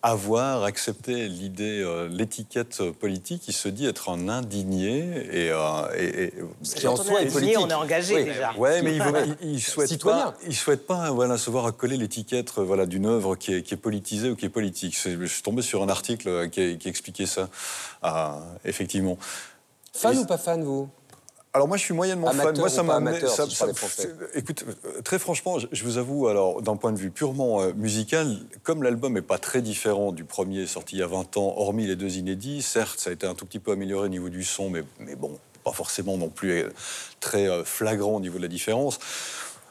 avoir 0.03 0.63
accepté 0.65 1.27
l'idée, 1.29 1.81
euh, 1.81 2.07
l'étiquette 2.09 2.83
politique. 2.91 3.47
Il 3.47 3.53
se 3.53 3.69
dit 3.69 3.87
être 3.87 4.09
un 4.09 4.27
indigné 4.29 4.99
et, 5.31 5.49
euh, 5.51 5.57
et- 5.97 6.23
et- 6.25 6.33
Ce 6.63 6.75
qui 6.75 6.85
en 6.87 6.95
soi 6.97 7.21
est 7.23 7.31
politique. 7.31 7.57
on 7.59 7.69
est 7.69 7.73
engagé 7.73 8.15
Oui. 8.15 8.25
déjà. 8.25 8.53
Ouais, 8.57 8.81
mais 8.83 8.95
il, 8.97 9.01
veut- 9.01 9.35
il- 9.41 9.53
il 9.53 9.61
souhaite 9.61 9.87
Citoyen. 9.87 10.25
pas, 10.31 10.37
il 10.45 10.55
souhaite 10.55 10.85
pas, 10.85 11.09
voilà, 11.11 11.37
se 11.37 11.49
voir 11.49 11.65
accoler 11.65 11.95
l'étiquette, 11.97 12.51
euh, 12.57 12.61
voilà, 12.63 12.85
d'une 12.85 13.05
œuvre 13.05 13.35
qui 13.37 13.53
est, 13.53 13.63
qui 13.63 13.73
est 13.73 13.77
politisée 13.77 14.29
ou 14.29 14.35
qui 14.35 14.45
est 14.45 14.49
politique. 14.49 14.95
Je 15.01 15.25
suis 15.25 15.41
tombé 15.41 15.61
sur 15.61 15.81
un 15.81 15.89
article 15.89 16.49
qui, 16.49 16.77
qui 16.77 16.89
expliquait 16.89 17.25
ça, 17.25 17.49
effectivement. 18.65 19.17
Fan 19.93 20.13
Et- 20.13 20.19
ou 20.19 20.25
pas 20.25 20.37
fan, 20.37 20.61
vous? 20.63 20.89
Alors 21.55 21.69
moi, 21.69 21.77
je 21.77 21.83
suis 21.83 21.93
moyennement 21.93 22.27
Amateur 22.27 22.51
fan. 22.51 22.59
Moi, 22.59 22.69
ça 22.69 22.83
m'a 22.83 22.95
amateur, 22.95 23.29
ça- 23.29 23.47
si 23.47 23.55
ça- 23.55 23.65
Écoute, 24.33 24.65
très 25.05 25.17
franchement, 25.19 25.57
je, 25.57 25.67
je 25.71 25.85
vous 25.85 25.97
avoue, 25.97 26.27
alors 26.27 26.61
d'un 26.61 26.75
point 26.75 26.91
de 26.91 26.97
vue 26.97 27.11
purement 27.11 27.61
euh, 27.61 27.71
musical, 27.73 28.39
comme 28.63 28.83
l'album 28.83 29.13
n'est 29.13 29.21
pas 29.21 29.37
très 29.37 29.61
différent 29.61 30.11
du 30.11 30.25
premier 30.25 30.67
sorti 30.67 30.97
il 30.97 30.99
y 30.99 31.01
a 31.01 31.07
20 31.07 31.37
ans, 31.37 31.53
hormis 31.55 31.87
les 31.87 31.95
deux 31.95 32.17
inédits, 32.17 32.61
certes, 32.61 32.99
ça 32.99 33.09
a 33.09 33.13
été 33.13 33.25
un 33.25 33.35
tout 33.35 33.45
petit 33.45 33.59
peu 33.59 33.71
amélioré 33.71 34.07
au 34.07 34.09
niveau 34.09 34.27
du 34.27 34.43
son, 34.43 34.69
mais, 34.69 34.83
mais 34.99 35.15
bon, 35.15 35.31
pas 35.63 35.71
forcément 35.71 36.17
non 36.17 36.27
plus 36.27 36.51
euh, 36.63 36.69
très 37.21 37.47
euh, 37.47 37.63
flagrant 37.63 38.15
au 38.15 38.19
niveau 38.19 38.35
de 38.37 38.43
la 38.43 38.49
différence. 38.49 38.99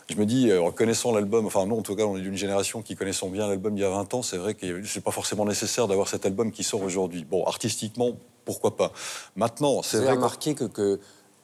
Je 0.09 0.17
me 0.17 0.25
dis, 0.25 0.51
en 0.55 0.71
connaissant 0.71 1.13
l'album, 1.13 1.45
enfin 1.45 1.67
non, 1.67 1.79
en 1.81 1.83
tout 1.83 1.97
cas, 1.97 2.05
on 2.05 2.17
est 2.17 2.21
d'une 2.23 2.37
génération 2.37 2.81
qui 2.81 2.97
connaissons 2.97 3.29
bien 3.29 3.47
l'album 3.47 3.77
il 3.77 3.81
y 3.81 3.85
a 3.85 3.91
20 3.91 4.15
ans, 4.15 4.23
c'est 4.23 4.39
vrai 4.39 4.55
que 4.55 4.83
c'est 4.85 5.03
pas 5.05 5.11
forcément 5.11 5.45
nécessaire 5.45 5.87
d'avoir 5.87 6.09
cet 6.09 6.25
album 6.25 6.51
qui 6.51 6.65
sort 6.65 6.83
aujourd'hui. 6.83 7.25
Bon, 7.25 7.45
artistiquement, 7.45 8.11
pourquoi 8.47 8.75
pas. 8.77 8.93
Maintenant, 9.37 9.83
c'est 9.83 9.97
Vous 9.97 10.03
avez 10.03 10.07
vrai 10.09 10.17
remarqué 10.17 10.55
que, 10.55 10.65
que 10.65 10.99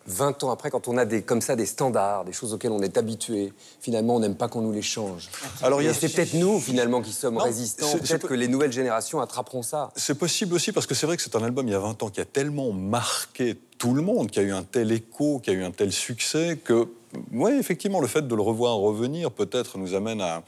20 0.06 0.42
ans 0.44 0.50
après, 0.50 0.70
quand 0.70 0.88
on 0.88 0.96
a 0.96 1.04
des, 1.04 1.22
comme 1.22 1.40
ça 1.40 1.56
des 1.56 1.66
standards, 1.66 2.24
des 2.24 2.32
choses 2.32 2.52
auxquelles 2.54 2.72
on 2.72 2.80
est 2.82 2.96
habitué, 2.96 3.52
finalement, 3.80 4.16
on 4.16 4.20
n'aime 4.20 4.34
pas 4.34 4.48
qu'on 4.48 4.62
nous 4.62 4.72
les 4.72 4.82
change. 4.82 5.28
Alors, 5.62 5.82
il 5.82 5.84
y 5.84 5.88
a- 5.88 5.90
Et 5.90 5.94
c'est 5.94 6.08
peut-être 6.08 6.34
nous, 6.34 6.58
finalement, 6.58 7.00
qui 7.02 7.12
sommes 7.12 7.34
Non, 7.34 7.44
résistants. 7.44 7.92
Peut-être 7.98 8.26
que 8.26 8.34
les 8.34 8.48
nouvelles 8.48 8.72
générations 8.72 9.20
attraperont 9.20 9.62
ça. 9.62 9.90
C'est 9.96 10.14
possible 10.18 10.54
aussi 10.54 10.72
parce 10.72 10.86
que 10.86 10.94
c'est 10.94 11.06
vrai 11.06 11.16
que 11.16 11.22
c'est 11.22 11.36
un 11.36 11.42
album 11.44 11.68
il 11.68 11.72
y 11.72 11.74
a 11.74 11.78
20 11.78 12.02
ans 12.02 12.08
qui 12.08 12.20
a 12.20 12.24
tellement 12.24 12.72
marqué 12.72 13.56
tout 13.78 13.94
le 13.94 14.02
monde, 14.02 14.30
qui 14.30 14.38
a 14.40 14.42
eu 14.42 14.52
un 14.52 14.62
tel 14.62 14.90
écho, 14.92 15.38
qui 15.38 15.50
a 15.50 15.52
eu 15.52 15.62
un 15.64 15.70
tel 15.70 15.92
succès 15.92 16.58
que, 16.64 16.88
ouais, 17.32 17.56
effectivement, 17.58 18.00
le 18.00 18.08
fait 18.08 18.26
de 18.26 18.34
le 18.34 18.42
revoir 18.42 18.76
revenir 18.76 19.30
peut-être 19.30 19.78
nous 19.78 19.94
amène 19.94 20.20
à, 20.20 20.42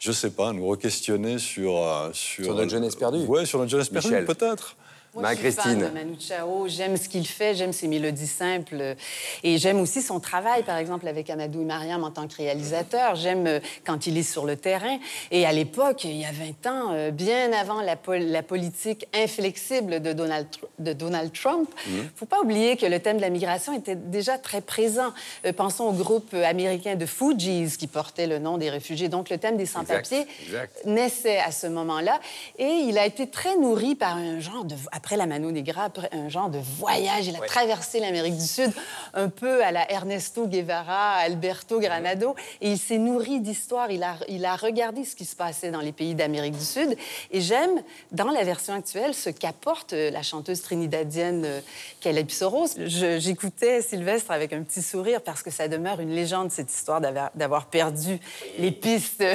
je 0.00 0.12
sais 0.12 0.30
pas, 0.30 0.52
nous 0.52 0.66
re-questionner 0.66 1.38
sur, 1.38 1.76
euh, 1.76 2.10
sur 2.12 2.44
Sur 2.46 2.54
notre 2.54 2.70
jeunesse 2.70 2.96
perdue. 2.96 3.24
Ouais, 3.26 3.46
sur 3.46 3.58
notre 3.58 3.70
jeunesse 3.70 3.88
perdue, 3.90 4.24
peut-être. 4.24 4.76
Moi, 5.14 5.32
je 5.34 5.38
suis 5.40 5.52
fan 5.52 5.64
Marie-Christine. 5.78 5.88
de 5.88 5.94
Manu 5.94 6.16
Chao. 6.20 6.68
J'aime 6.68 6.96
ce 6.96 7.08
qu'il 7.08 7.26
fait, 7.26 7.54
j'aime 7.54 7.72
ses 7.72 7.86
mélodies 7.88 8.26
simples. 8.26 8.96
Et 9.42 9.58
j'aime 9.58 9.80
aussi 9.80 10.02
son 10.02 10.18
travail, 10.20 10.62
par 10.64 10.76
exemple, 10.78 11.06
avec 11.06 11.30
Amadou 11.30 11.62
et 11.62 11.64
Mariam 11.64 12.02
en 12.04 12.10
tant 12.10 12.26
que 12.26 12.36
réalisateur. 12.36 13.14
J'aime 13.14 13.46
euh, 13.46 13.60
quand 13.86 14.06
il 14.06 14.18
est 14.18 14.22
sur 14.22 14.44
le 14.44 14.56
terrain. 14.56 14.98
Et 15.30 15.46
à 15.46 15.52
l'époque, 15.52 16.04
il 16.04 16.16
y 16.16 16.24
a 16.24 16.32
20 16.32 16.66
ans, 16.70 16.92
euh, 16.92 17.10
bien 17.10 17.52
avant 17.52 17.80
la, 17.80 17.96
pol- 17.96 18.18
la 18.24 18.42
politique 18.42 19.06
inflexible 19.14 20.00
de 20.02 20.12
Donald, 20.12 20.46
Tr- 20.50 20.66
de 20.78 20.92
Donald 20.92 21.32
Trump, 21.32 21.68
il 21.86 21.96
ne 21.96 22.02
faut 22.16 22.26
pas 22.26 22.40
oublier 22.40 22.76
que 22.76 22.86
le 22.86 22.98
thème 23.00 23.16
de 23.16 23.22
la 23.22 23.30
migration 23.30 23.72
était 23.76 23.96
déjà 23.96 24.38
très 24.38 24.60
présent. 24.60 25.12
Euh, 25.46 25.52
pensons 25.52 25.84
au 25.84 25.92
groupe 25.92 26.34
américain 26.34 26.96
de 26.96 27.06
Fugees 27.06 27.76
qui 27.78 27.86
portait 27.86 28.26
le 28.26 28.38
nom 28.38 28.58
des 28.58 28.70
réfugiés. 28.70 29.08
Donc, 29.08 29.30
le 29.30 29.38
thème 29.38 29.56
des 29.56 29.66
sans-papiers 29.66 30.26
naissait 30.86 31.38
à 31.38 31.52
ce 31.52 31.66
moment-là. 31.66 32.20
Et 32.58 32.64
il 32.88 32.98
a 32.98 33.06
été 33.06 33.28
très 33.28 33.56
nourri 33.56 33.94
par 33.94 34.16
un 34.16 34.40
genre 34.40 34.64
de, 34.64 34.74
après 35.04 35.18
la 35.18 35.26
Mano 35.26 35.50
Negra, 35.50 35.84
après 35.84 36.08
un 36.12 36.30
genre 36.30 36.48
de 36.48 36.58
voyage. 36.78 37.26
Il 37.26 37.36
a 37.36 37.40
traversé 37.40 38.00
l'Amérique 38.00 38.38
du 38.38 38.46
Sud 38.46 38.72
un 39.12 39.28
peu 39.28 39.62
à 39.62 39.70
la 39.70 39.92
Ernesto 39.92 40.46
Guevara, 40.46 41.16
Alberto 41.16 41.78
Granado. 41.78 42.34
Et 42.62 42.70
il 42.70 42.78
s'est 42.78 42.96
nourri 42.96 43.40
d'histoire. 43.40 43.90
Il 43.90 44.02
a, 44.02 44.16
il 44.28 44.46
a 44.46 44.56
regardé 44.56 45.04
ce 45.04 45.14
qui 45.14 45.26
se 45.26 45.36
passait 45.36 45.70
dans 45.70 45.82
les 45.82 45.92
pays 45.92 46.14
d'Amérique 46.14 46.56
du 46.56 46.64
Sud. 46.64 46.96
Et 47.30 47.42
j'aime, 47.42 47.82
dans 48.12 48.30
la 48.30 48.44
version 48.44 48.72
actuelle, 48.72 49.12
ce 49.12 49.28
qu'apporte 49.28 49.92
euh, 49.92 50.10
la 50.10 50.22
chanteuse 50.22 50.62
trinidadienne 50.62 51.42
euh, 51.44 51.60
Caleb 52.00 52.30
Soros. 52.30 52.68
J'écoutais 52.78 53.82
Sylvestre 53.82 54.30
avec 54.30 54.54
un 54.54 54.62
petit 54.62 54.80
sourire 54.80 55.20
parce 55.20 55.42
que 55.42 55.50
ça 55.50 55.68
demeure 55.68 56.00
une 56.00 56.14
légende, 56.14 56.50
cette 56.50 56.72
histoire 56.72 57.02
d'avoir- 57.02 57.66
perdu 57.66 58.18
les 58.58 58.72
pistes 58.72 59.20
euh, 59.20 59.34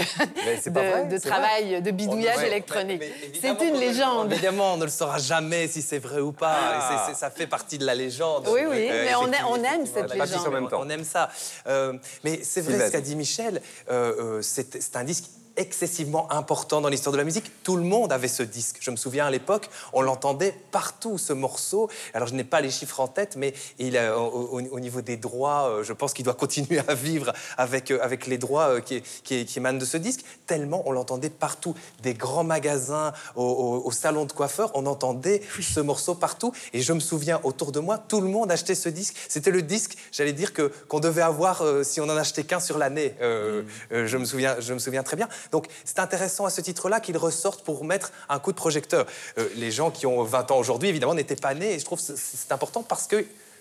de, 0.66 0.72
vrai, 0.72 1.20
travail, 1.20 1.80
de 1.80 1.92
bidouillage 1.92 2.38
Ouais, 2.38 2.48
électronique. 2.48 3.04
C'est 3.40 3.62
une 3.62 3.76
légende. 3.76 4.32
Évidemment, 4.32 4.74
on 4.74 4.78
ne 4.78 4.86
le 4.86 4.90
saura 4.90 5.20
jamais 5.20 5.59
si 5.68 5.82
c'est 5.82 6.00
vrai 6.00 6.20
ou 6.22 6.32
pas. 6.32 6.56
Ah. 6.58 7.08
Et 7.12 7.14
ça 7.16 7.30
fait 7.30 7.48
partie 7.48 7.78
de 7.78 7.86
la 7.86 7.96
légende. 7.96 8.48
Oui, 8.52 8.62
oui, 8.68 8.88
mais 8.90 9.16
on 9.16 9.28
aime- 9.28 9.46
on 9.50 9.64
cette 9.86 10.14
la- 10.16 10.26
légende. 10.26 10.48
en 10.48 10.52
même 10.52 10.68
temps. 10.70 10.80
On 10.82 10.90
aime 10.90 11.04
ça. 11.04 11.30
Euh, 11.68 11.94
mais 12.24 12.42
c'est 12.44 12.62
vrai 12.62 12.74
Sylvain. 12.74 12.88
ce 12.88 12.92
qu'a 12.92 13.02
dit 13.02 13.16
Michel. 13.16 13.62
euh, 13.90 14.38
euh, 14.38 14.42
c'est 14.42 14.96
un 14.96 15.04
disque 15.04 15.26
excessivement 15.60 16.32
important 16.32 16.82
dans 16.82 16.90
l'histoire 16.90 17.12
de 17.12 17.18
la 17.18 17.24
musique. 17.24 17.52
Tout 17.64 17.76
le 17.76 17.84
monde 17.84 18.12
avait 18.12 18.28
ce 18.30 18.42
disque. 18.44 18.78
Je 18.80 18.90
me 18.92 18.96
souviens 18.96 19.26
à 19.28 19.30
l'époque, 19.32 19.70
on 19.94 20.02
l'entendait 20.02 20.56
partout, 20.72 21.18
ce 21.18 21.34
morceau. 21.34 21.90
Alors, 22.14 22.28
je 22.30 22.34
n'ai 22.34 22.44
pas 22.44 22.62
les 22.62 22.72
chiffres 22.72 23.00
en 23.02 23.08
tête, 23.08 23.36
mais 23.36 23.54
il, 23.78 23.98
a- 23.98 24.18
au, 24.18 24.58
au- 24.58 24.62
au 24.62 24.80
niveau 24.80 25.02
des 25.02 25.18
droits, 25.18 25.70
euh, 25.70 25.84
je 25.84 25.94
pense 25.94 26.14
qu'il 26.14 26.24
doit 26.26 26.34
continuer 26.46 26.80
à 26.88 26.96
vivre 26.96 27.34
avec, 27.58 27.92
euh, 27.92 28.00
avec 28.02 28.26
les 28.26 28.38
droits 28.38 28.70
euh, 28.70 28.80
qui, 28.80 29.02
qui- 29.24 29.46
qui 29.46 29.60
émanent 29.60 29.78
de 29.78 29.86
ce 29.86 29.98
disque. 29.98 30.22
Tellement 30.48 30.82
on 30.86 30.92
l'entendait 30.92 31.30
partout. 31.30 31.76
Des 32.02 32.14
grands 32.14 32.44
magasins, 32.46 33.12
au, 33.36 33.44
au- 33.44 33.86
au 33.86 33.92
salon 33.92 34.26
de 34.26 34.32
coiffeur, 34.32 34.72
on 34.74 34.86
entendait 34.86 35.42
ce 35.62 35.82
morceau 35.82 36.16
partout. 36.16 36.54
Et 36.74 36.82
je 36.82 36.94
me 36.94 37.00
souviens, 37.02 37.40
autour 37.44 37.72
de 37.74 37.80
moi, 37.82 37.98
tout 37.98 38.22
le 38.22 38.30
monde 38.30 38.50
achetait 38.52 38.76
ce 38.76 38.88
disque. 38.90 39.16
C'était 39.28 39.52
le 39.52 39.62
disque, 39.62 39.98
j'allais 40.14 40.34
dire, 40.34 40.54
que- 40.54 40.72
qu'on 40.88 41.00
devait 41.02 41.22
avoir 41.22 41.62
euh, 41.64 41.84
si 41.84 42.00
on 42.00 42.06
en 42.06 42.18
achetait 42.18 42.44
qu'un 42.46 42.60
sur 42.62 42.78
l'année. 42.78 43.14
Euh, 43.22 43.64
euh, 43.92 44.08
je, 44.08 44.18
me 44.18 44.24
souviens, 44.26 44.56
je 44.60 44.74
me 44.74 44.80
souviens 44.80 45.04
très 45.04 45.18
bien. 45.18 45.28
Donc, 45.52 45.68
c'est 45.86 46.00
intéressant 46.00 46.46
à 46.46 46.50
ce 46.50 46.62
titre-là 46.62 47.00
qu'il 47.00 47.18
ressorte 47.18 47.64
pour 47.64 47.84
mettre 47.84 48.12
un 48.30 48.40
coup 48.40 48.52
de 48.52 48.58
projecteur. 48.58 49.06
Euh, 49.38 49.48
les 49.56 49.72
gens 49.72 49.92
qui 49.92 50.06
ont 50.06 50.24
20 50.24 50.52
ans 50.52 50.58
aujourd'hui, 50.58 50.90
évidemment, 50.90 51.16
n'étaient 51.16 51.36
pas 51.36 51.54
nés. 51.54 51.74
Et 51.74 51.80
je 51.80 51.86
trouve 51.86 52.00
que 52.00 52.14
c'est- 52.16 52.52
important 52.52 52.84
parce 52.84 53.08
que, 53.08 53.16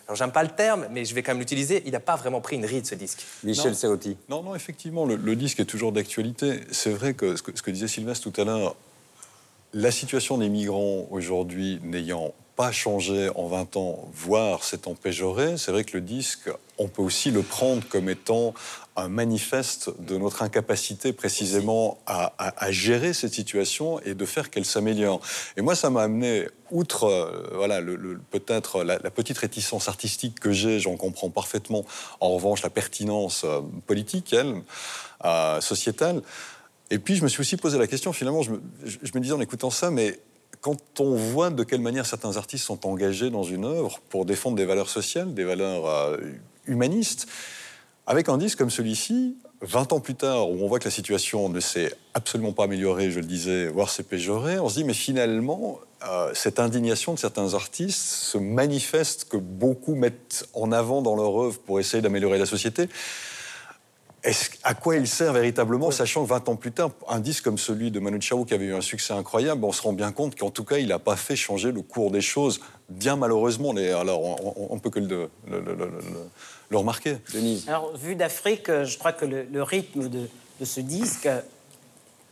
alors 0.07 0.17
j'aime 0.17 0.33
pas 0.33 0.43
le 0.43 0.49
terme, 0.51 0.87
mais 0.91 1.05
je 1.05 1.15
vais 1.15 1.23
quand 1.23 1.33
même 1.33 1.39
l'utiliser, 1.41 1.83
il 1.87 1.93
n'a 1.93 2.01
pas 2.01 2.17
vraiment 2.17 2.41
pris 2.41 2.57
une 2.57 2.65
ride, 2.67 2.87
ce 2.87 2.95
disque. 2.95 3.25
Michel 3.45 3.73
Non. 3.73 3.77
Serrotti. 3.77 4.17
Non, 4.29 4.43
non, 4.43 4.55
effectivement, 4.55 5.05
le, 5.05 5.17
le 5.17 5.37
disque 5.37 5.61
est 5.61 5.65
toujours 5.67 5.93
d'actualité. 5.93 6.61
C'est 6.73 6.91
vrai 6.91 7.15
que 7.15 7.37
ce, 7.37 7.43
que 7.43 7.53
ce 7.57 7.63
que 7.63 7.71
disait 7.71 7.89
Sylvestre 7.89 8.31
tout 8.31 8.41
à 8.41 8.45
l'heure, 8.45 8.77
la 9.75 9.91
situation 9.91 10.39
des 10.39 10.49
migrants 10.49 11.07
aujourd'hui 11.11 11.79
n'ayant 11.83 12.33
pas 12.57 12.73
changé 12.73 13.31
en 13.35 13.47
20 13.47 13.77
ans, 13.77 14.09
voire 14.13 14.65
s'étant 14.65 14.95
péjorée, 14.95 15.57
c'est 15.59 15.71
vrai 15.73 15.85
que 15.85 15.97
le 15.97 16.01
disque, 16.01 16.51
on 16.79 16.89
peut 16.89 17.03
aussi 17.03 17.31
le 17.31 17.43
prendre 17.43 17.83
comme 17.89 18.09
étant 18.09 18.55
un 18.99 19.09
manifeste 19.09 19.91
de 20.01 20.17
notre 20.17 20.43
incapacité 20.43 21.13
précisément 21.13 21.99
à, 22.07 22.33
gérer 22.71 23.13
cette 23.13 23.33
situation 23.33 24.01
et 24.01 24.15
de 24.15 24.25
faire 24.25 24.51
qu'elle 24.51 24.65
s'améliore. 24.65 25.21
Et 25.57 25.63
moi, 25.63 25.77
ça 25.77 25.89
m'a 25.89 26.03
amené, 26.03 26.49
outre 26.71 27.05
euh, 27.05 27.51
voilà, 27.55 27.81
peut-être 28.31 28.83
la, 28.83 28.99
petite 29.11 29.39
réticence 29.39 29.89
artistique 29.89 30.41
que 30.41 30.53
j'ai, 30.53 30.81
j'en 30.81 30.97
comprends 30.97 31.31
parfaitement, 31.31 31.85
en 32.21 32.31
revanche, 32.31 32.63
la 32.63 32.71
pertinence 32.71 33.45
euh, 33.45 33.61
politique, 33.87 34.33
elle, 34.33 34.63
euh, 35.25 35.61
sociétale. 35.61 36.23
Et 36.91 36.99
puis, 36.99 37.15
je 37.15 37.23
me 37.23 37.29
suis 37.29 37.41
aussi 37.41 37.57
posé 37.57 37.79
la 37.79 37.87
question, 37.87 38.13
finalement, 38.13 38.43
je 38.43 38.53
me, 38.53 38.63
je 38.85 39.11
me 39.15 39.21
disais 39.21 39.35
en 39.35 39.41
écoutant 39.41 39.71
ça, 39.71 39.91
mais 39.91 40.19
quand 40.61 40.99
on 40.99 41.15
voit 41.15 41.51
de 41.51 41.63
quelle 41.63 41.81
manière 41.81 42.05
certains 42.05 42.37
artistes 42.37 42.65
sont 42.65 42.85
engagés 42.87 43.31
dans 43.31 43.45
une 43.45 43.65
œuvre 43.65 44.01
pour 44.09 44.25
défendre 44.25 44.57
des 44.57 44.65
valeurs 44.65 44.89
sociales, 44.89 45.33
des 45.35 45.45
valeurs 45.45 46.19
humanistes, 46.69 47.27
avec 48.07 48.29
un 48.29 48.39
disque 48.39 48.59
comme 48.59 48.71
celui-ci, 48.71 49.37
20 49.61 49.93
ans 49.93 50.01
plus 50.01 50.15
tard, 50.15 50.49
où 50.51 50.63
on 50.63 50.69
voit 50.69 50.79
que 50.79 50.85
la 50.85 50.91
situation 50.91 51.49
ne 51.49 51.61
s'est 51.61 51.93
absolument 52.15 52.53
pas 52.53 52.65
améliorée, 52.65 53.11
je 53.11 53.19
le 53.21 53.27
disais, 53.27 53.69
voire 53.69 53.91
s'est 53.91 54.05
péjorée, 54.05 54.59
on 54.61 54.69
se 54.69 54.77
dit, 54.77 54.85
mais 54.85 54.95
finalement, 54.95 55.79
euh, 56.09 56.31
cette 56.33 56.61
indignation 56.61 57.13
de 57.13 57.19
certains 57.19 57.55
artistes, 57.55 58.01
ce 58.01 58.39
manifeste 58.39 59.27
que 59.29 59.37
beaucoup 59.37 59.95
mettent 59.97 60.47
en 60.55 60.71
avant 60.71 61.03
dans 61.03 61.17
leur 61.17 61.37
œuvre 61.43 61.59
pour 61.59 61.81
essayer 61.81 62.01
d'améliorer 62.01 62.39
la 62.39 62.47
société, 62.47 62.89
est-ce- 64.25 64.51
à 64.65 64.75
quoi 64.75 64.97
il 64.97 65.07
sert 65.07 65.33
véritablement, 65.33 65.91
sachant 65.91 66.25
que 66.25 66.29
20 66.31 66.49
ans 66.49 66.57
plus 66.57 66.73
tard, 66.73 66.91
un 67.09 67.21
disque 67.21 67.45
comme 67.45 67.59
celui 67.59 67.91
de 67.91 68.01
Manu 68.01 68.21
Chao, 68.21 68.45
qui 68.45 68.55
avait 68.55 68.67
eu 68.67 68.75
un 68.75 68.81
succès 68.81 69.13
incroyable, 69.13 69.65
on 69.65 69.73
se 69.73 69.83
rend 69.83 69.93
bien 69.93 70.13
compte 70.13 70.37
qu'en 70.39 70.51
tout 70.51 70.65
cas, 70.65 70.79
il 70.79 70.89
n'a 70.89 70.99
pas 70.99 71.17
fait 71.17 71.37
changer 71.37 71.73
le 71.73 71.83
cours 71.83 72.11
des 72.11 72.21
choses, 72.21 72.61
bien 72.89 73.17
malheureusement. 73.17 73.73
Mais 73.73 73.91
alors, 73.91 74.21
on 74.71 74.75
ne 74.75 74.81
peut 74.81 74.91
que 74.91 74.99
le, 75.01 75.07
le- 75.49 75.61
le- 75.61 75.75
le- 75.75 75.91
le- 76.71 76.77
remarquer. 76.79 77.17
Denise? 77.33 77.69
Alors, 77.69 77.97
vu 77.97 78.15
d'Afrique, 78.15 78.69
euh, 78.69 78.85
je 78.85 78.99
crois 78.99 79.13
que 79.13 79.25
le, 79.25 79.63
rythme 79.63 80.09
de, 80.09 80.29
ce 80.65 80.81
disque 80.81 81.29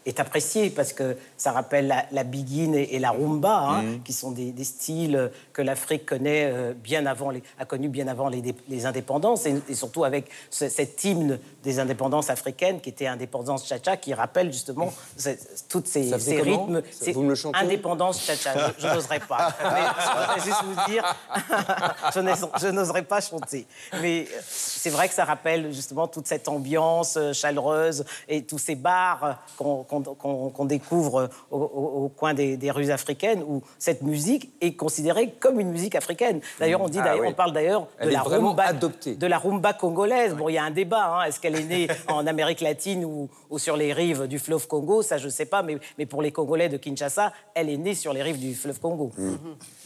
est 0.06 0.20
apprécié 0.20 0.70
parce 0.70 0.92
que 0.92 1.16
ça 1.36 1.52
rappelle 1.52 1.88
la, 1.88 2.06
la 2.12 2.24
biguine 2.24 2.74
et, 2.74 2.94
et 2.94 2.98
la 2.98 3.10
rumba, 3.10 3.58
hein, 3.58 3.82
Mhm. 3.82 4.02
qui 4.04 4.12
sont 4.12 4.30
des, 4.30 4.52
des 4.52 4.64
styles 4.64 5.30
que 5.52 5.60
l'Afrique 5.62 6.06
connaît 6.06 6.44
euh, 6.52 6.72
bien 6.74 7.04
avant 7.06 7.30
les, 7.30 7.42
a 7.58 7.64
connu 7.64 7.88
bien 7.88 8.06
avant 8.08 8.28
les, 8.28 8.40
dé- 8.40 8.54
les 8.68 8.86
indépendances 8.86 9.44
et, 9.46 9.60
et 9.68 9.74
surtout 9.74 10.04
avec 10.04 10.30
ce- 10.50 10.68
cet 10.68 11.02
hymne 11.04 11.38
des 11.64 11.78
indépendances 11.80 12.30
africaines 12.30 12.80
qui 12.80 12.90
était 12.90 13.06
indépendance 13.08 13.66
cha-cha 13.66 13.96
qui 13.96 14.14
rappelle 14.14 14.52
justement 14.52 14.92
toutes 15.68 15.88
ces, 15.88 16.02
rythmes. 16.40 16.82
Ça- 16.90 17.10
vous 17.12 17.22
me 17.22 17.30
le 17.30 17.34
chantez 17.34 17.58
Indépendance 17.58 18.22
cha-cha, 18.24 18.54
je, 18.78 18.82
je 18.86 18.94
n'oserais 18.94 19.20
pas. 19.20 19.48
Mais 19.62 20.38
je 20.38 20.44
juste 20.44 20.62
vous 20.64 20.90
dire, 20.92 21.04
je 22.14 22.20
n'os- 22.20 22.50
je 22.60 22.68
n'oserais 22.68 23.02
pas 23.02 23.20
chanter. 23.20 23.66
Mais 24.00 24.26
c'est 24.46 24.90
vrai 24.90 25.08
que 25.08 25.14
ça 25.14 25.24
rappelle 25.24 25.72
justement 25.72 26.06
toute 26.06 26.26
cette 26.28 26.48
ambiance 26.48 27.16
euh, 27.16 27.32
chaleureuse 27.32 28.04
et 28.28 28.42
tous 28.44 28.58
ces 28.58 28.76
bars 28.76 29.42
qu'on 29.56 29.82
qu'on- 29.84 29.95
qu'on- 30.02 30.64
découvre 30.64 31.28
au, 31.50 31.56
au- 31.58 32.04
au 32.04 32.08
coin 32.08 32.34
des, 32.34 32.56
des 32.56 32.70
rues 32.70 32.90
africaines 32.90 33.42
où 33.46 33.62
cette 33.78 34.02
musique 34.02 34.52
est 34.60 34.74
considérée 34.74 35.32
comme 35.38 35.60
une 35.60 35.70
musique 35.70 35.94
africaine. 35.94 36.40
D'ailleurs, 36.58 36.80
on 36.82 36.88
dit, 36.88 36.98
Ah 37.00 37.04
d'ailleurs, 37.04 37.20
oui. 37.22 37.28
on 37.30 37.34
parle 37.34 37.52
d'ailleurs 37.52 37.86
de 38.02 38.08
la 38.08 38.22
rumba, 38.22 38.64
adoptée. 38.64 39.14
de 39.14 39.26
la 39.26 39.38
rumba 39.38 39.72
congolaise. 39.72 40.34
Bon, 40.34 40.48
il 40.48 40.54
y 40.54 40.58
a 40.58 40.64
un 40.64 40.70
débat. 40.70 41.06
hein. 41.20 41.22
Est-ce 41.24 41.38
qu'elle 41.40 41.56
est 41.56 41.64
née 41.64 41.88
en 42.08 42.26
Amérique 42.26 42.60
latine 42.60 43.04
ou, 43.04 43.28
ou 43.50 43.58
sur 43.58 43.76
les 43.76 43.92
rives 43.92 44.26
du 44.26 44.38
fleuve 44.38 44.66
Congo? 44.66 45.02
Ça, 45.02 45.18
je 45.18 45.26
ne 45.26 45.30
sais 45.30 45.46
pas. 45.46 45.62
Mais, 45.62 45.78
mais 45.98 46.06
pour 46.06 46.22
les 46.22 46.32
Congolais 46.32 46.68
de 46.68 46.76
Kinshasa, 46.76 47.32
elle 47.54 47.70
est 47.70 47.76
née 47.76 47.94
sur 47.94 48.12
les 48.12 48.22
rives 48.22 48.38
du 48.38 48.54
fleuve 48.54 48.80
Congo. 48.80 49.12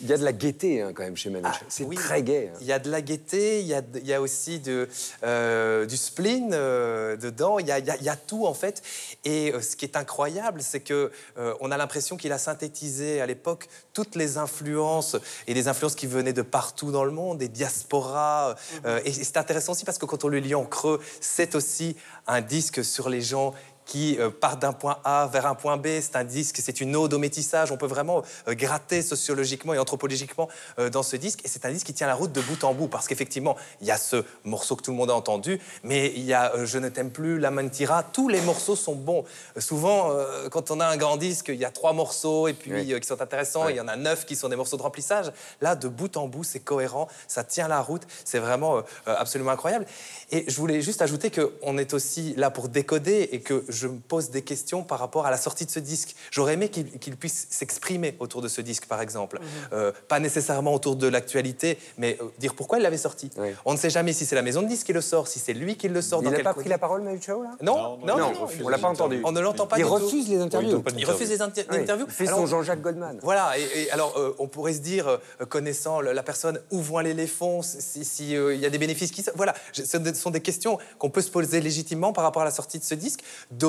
Il 0.01 0.09
y 0.09 0.13
a 0.13 0.17
de 0.19 0.25
la 0.25 0.33
gaieté 0.33 0.81
hein, 0.83 0.93
quand 0.95 1.03
même 1.03 1.17
chez 1.17 1.31
Manu 1.31 1.45
Chao. 1.45 1.67
C'est 1.69 1.85
Oui, 1.85 1.97
très 1.97 2.23
gai. 2.23 2.51
hein. 2.55 2.59
Il 2.61 2.67
y 2.67 2.73
a 2.73 2.79
de 2.79 2.91
la 2.91 3.03
gaieté, 3.03 3.61
il 3.61 3.67
y 3.67 3.75
a, 3.75 3.83
il 3.97 4.07
y 4.07 4.15
a 4.15 4.21
aussi 4.21 4.59
de, 4.61 4.89
euh, 5.25 5.87
du 5.87 5.97
spleen 5.97 6.51
euh, 6.53 7.17
dedans, 7.17 7.59
il 7.59 7.67
y, 7.67 7.73
a, 7.73 7.79
il 7.79 7.87
y 7.87 7.91
a- 7.91 7.97
il 7.97 8.05
y 8.05 8.09
a 8.09 8.17
tout 8.17 8.47
en 8.47 8.55
fait. 8.55 8.83
Et 9.25 9.53
euh, 9.53 9.61
ce 9.61 9.77
qui 9.77 9.85
est 9.85 9.97
incroyable, 10.01 10.63
c'est 10.63 10.81
que 10.81 11.13
euh, 11.39 11.55
on 11.61 11.71
a 11.71 11.77
l'impression 11.77 12.17
qu'il 12.17 12.33
a 12.33 12.39
synthétisé 12.39 13.21
à 13.21 13.27
l'époque 13.27 13.69
toutes 13.93 14.17
les 14.17 14.39
influences 14.39 15.17
et 15.47 15.55
des 15.55 15.69
influences 15.69 15.95
qui 15.95 16.07
venaient 16.07 16.33
de 16.33 16.43
partout 16.43 16.91
dans 16.91 17.05
le 17.05 17.13
monde, 17.13 17.39
des 17.39 17.49
diasporas. 17.49 18.57
euh, 18.85 19.01
et 19.05 19.13
c'est 19.13 19.37
intéressant 19.37 19.73
aussi 19.73 19.85
parce 19.85 19.99
que 19.99 20.07
quand 20.07 20.25
on 20.25 20.29
le 20.29 20.39
lit 20.39 20.55
en 20.55 20.65
creux, 20.65 21.01
c'est 21.21 21.55
aussi 21.55 21.97
un 22.27 22.41
disque 22.41 22.85
sur 22.85 23.09
les 23.09 23.21
gens 23.21 23.55
qui 23.91 24.17
euh, 24.21 24.31
partent 24.31 24.63
d'un 24.63 24.73
point 24.73 24.99
A 25.03 25.29
vers 25.33 25.47
un 25.47 25.57
point 25.57 25.77
B. 25.77 25.89
C'est 26.01 26.15
un 26.15 26.23
disque, 26.23 26.61
c'est 26.63 26.81
une 26.81 26.95
ode 26.95 27.13
au 27.13 27.19
métissage. 27.19 27.73
On 27.73 27.77
peut 27.77 27.89
vraiment 27.89 28.23
euh, 28.47 28.55
gratter 28.55 29.03
sociologiquement 29.03 29.75
et 29.75 29.79
anthropologiquement 29.79 30.49
euh, 30.79 30.91
dans 30.91 31.03
ce 31.03 31.17
disque. 31.17 31.41
Et 31.45 31.49
c'est 31.49 31.65
un 31.65 31.73
disque 31.73 31.87
qui 31.87 31.93
tient 31.93 32.07
la 32.07 32.15
route 32.15 32.31
de 32.31 32.41
bout 32.41 32.63
en 32.63 32.73
bout. 32.73 32.87
Parce 32.87 33.09
qu'effectivement, 33.09 33.57
il 33.81 33.89
y 33.89 33.91
a 33.91 33.97
ce 33.97 34.25
morceau 34.45 34.77
que 34.77 34.83
tout 34.83 34.93
le 34.93 34.97
monde 34.97 35.11
a 35.11 35.15
entendu, 35.15 35.59
mais 35.83 36.13
il 36.15 36.23
y 36.23 36.33
a 36.33 36.65
Je 36.65 36.79
ne 36.79 36.89
t'aime 36.89 37.11
plus, 37.11 37.41
La 37.41 37.51
Mentira. 37.51 38.05
Tous 38.05 38.29
les 38.29 38.41
morceaux 38.43 38.77
sont 38.77 38.95
bons. 38.95 39.25
Souvent, 39.59 40.15
quand 40.53 40.71
on 40.71 40.79
a 40.79 40.87
un 40.87 40.97
grand 40.97 41.17
disque, 41.17 41.49
il 41.49 41.57
y 41.57 41.65
a 41.65 41.71
trois 41.71 41.93
morceaux 41.93 42.47
et 42.47 42.53
puis 42.53 42.73
Oui. 42.73 43.01
qui 43.01 43.07
sont 43.09 43.21
intéressants. 43.21 43.69
Il 43.69 43.77
y 43.77 43.81
en 43.81 43.89
a 43.89 43.97
neuf 43.97 44.25
qui 44.25 44.37
sont 44.37 44.49
des 44.49 44.57
morceaux 44.57 44.77
de 44.77 44.83
remplissage. 44.83 45.33
Là, 45.61 45.75
de 45.75 45.89
bout 45.89 46.17
en 46.17 46.29
bout, 46.29 46.45
c'est 46.45 46.61
cohérent. 46.61 47.09
Ça 47.27 47.43
tient 47.43 47.67
la 47.67 47.81
route. 47.81 48.03
C'est 48.25 48.39
vraiment 48.39 48.83
absolument 49.07 49.51
incroyable. 49.51 49.87
Et 50.31 50.45
je 50.47 50.57
voulais 50.57 50.81
juste 50.81 51.03
ajouter 51.03 51.33
qu'on 51.33 51.77
est 51.77 51.93
aussi 51.93 52.35
là 52.37 52.51
pour 52.51 52.69
décoder 52.69 53.29
et 53.33 53.41
que 53.41 53.65
je 53.69 53.80
me 53.87 53.99
pose 53.99 54.31
des 54.31 54.43
questions 54.43 54.83
par 54.83 54.99
rapport 54.99 55.27
à 55.27 55.31
la 55.31 55.37
sortie 55.37 55.67
de 55.67 55.71
ce 55.71 55.79
disque. 55.81 56.15
J'aurais 56.31 56.55
aimé 56.55 56.69
qu'il 56.69 56.91
qu'il 56.99 57.17
puisse 57.17 57.47
s'exprimer 57.51 58.17
autour 58.19 58.43
de 58.43 58.49
ce 58.49 58.61
disque, 58.61 58.87
par 58.87 59.01
exemple. 59.01 59.39
Mhm. 59.41 59.47
Euh, 59.73 59.93
pas 60.09 60.21
nécessairement 60.21 60.75
autour 60.75 60.97
de 60.97 61.07
l'actualité, 61.07 61.79
mais 61.99 62.17
euh, 62.21 62.27
dire 62.39 62.55
pourquoi 62.55 62.79
il 62.79 62.83
l'avait 62.83 62.97
sorti. 62.99 63.31
On 63.65 63.73
ne 63.73 63.79
sait 63.79 63.91
jamais 63.91 64.13
si 64.13 64.25
c'est 64.27 64.35
la 64.35 64.43
maison 64.43 64.63
de 64.63 64.69
disque 64.69 64.87
qui 64.87 64.93
le 64.93 65.01
sort, 65.01 65.29
si 65.29 65.39
c'est 65.39 65.53
lui 65.55 65.77
qui 65.77 65.89
le 65.89 66.03
sort. 66.03 66.23
Il 66.23 66.31
n'a 66.31 66.39
pas 66.41 66.55
pris 66.55 66.69
la 66.69 66.79
parole, 66.79 67.03
Manu 67.03 67.21
Chao, 67.21 67.43
là? 67.43 67.51
Non, 67.63 67.99
non, 67.99 68.17
non, 68.17 68.33
non, 68.33 68.49
on 68.65 68.69
l'a 68.69 68.79
pas 68.79 68.89
entendu. 68.89 69.21
On 69.25 69.33
ne 69.33 69.41
l'entend 69.41 69.67
pas 69.67 69.77
Il 69.79 69.83
du 69.85 69.89
tout. 69.89 69.95
refuse 69.95 70.29
les 70.29 70.41
interviews. 70.41 70.83
Il 70.97 71.05
refuse 71.07 71.29
les 71.31 71.43
inter- 71.43 71.67
Oui, 71.71 71.79
interviews. 71.79 72.07
Il 72.09 72.13
fait 72.13 72.27
Alors, 72.29 72.41
son 72.41 72.47
Jean-Jacques 72.47 72.81
Goldman. 72.83 73.19
Voilà, 73.23 73.59
et, 73.59 73.83
et 73.83 73.91
alors 73.91 74.15
euh, 74.17 74.35
on 74.39 74.49
pourrait 74.49 74.75
se 74.75 74.81
dire, 74.81 75.09
euh, 75.09 75.19
connaissant 75.47 76.01
la 76.01 76.23
personne, 76.23 76.61
où 76.71 76.81
vont 76.81 76.99
aller 76.99 77.15
les 77.15 77.27
fonds, 77.27 77.63
si, 77.63 78.05
si, 78.05 78.37
euh, 78.37 78.55
il 78.55 78.61
y 78.61 78.67
a 78.67 78.71
des 78.71 78.79
bénéfices 78.79 79.11
qui... 79.11 79.25
Voilà, 79.35 79.55
je- 79.73 79.83
ce 79.83 79.99
sont 80.15 80.31
des 80.31 80.41
questions 80.41 80.79
qu'on 80.99 81.11
peut 81.11 81.21
se 81.23 81.31
poser 81.31 81.61
légitimement 81.61 82.13
par 82.13 82.25
rapport 82.25 82.43
à 82.43 82.45
la 82.45 82.51
sortie 82.51 82.79
de 82.79 82.85
ce 82.85 82.95
disque, 82.95 83.21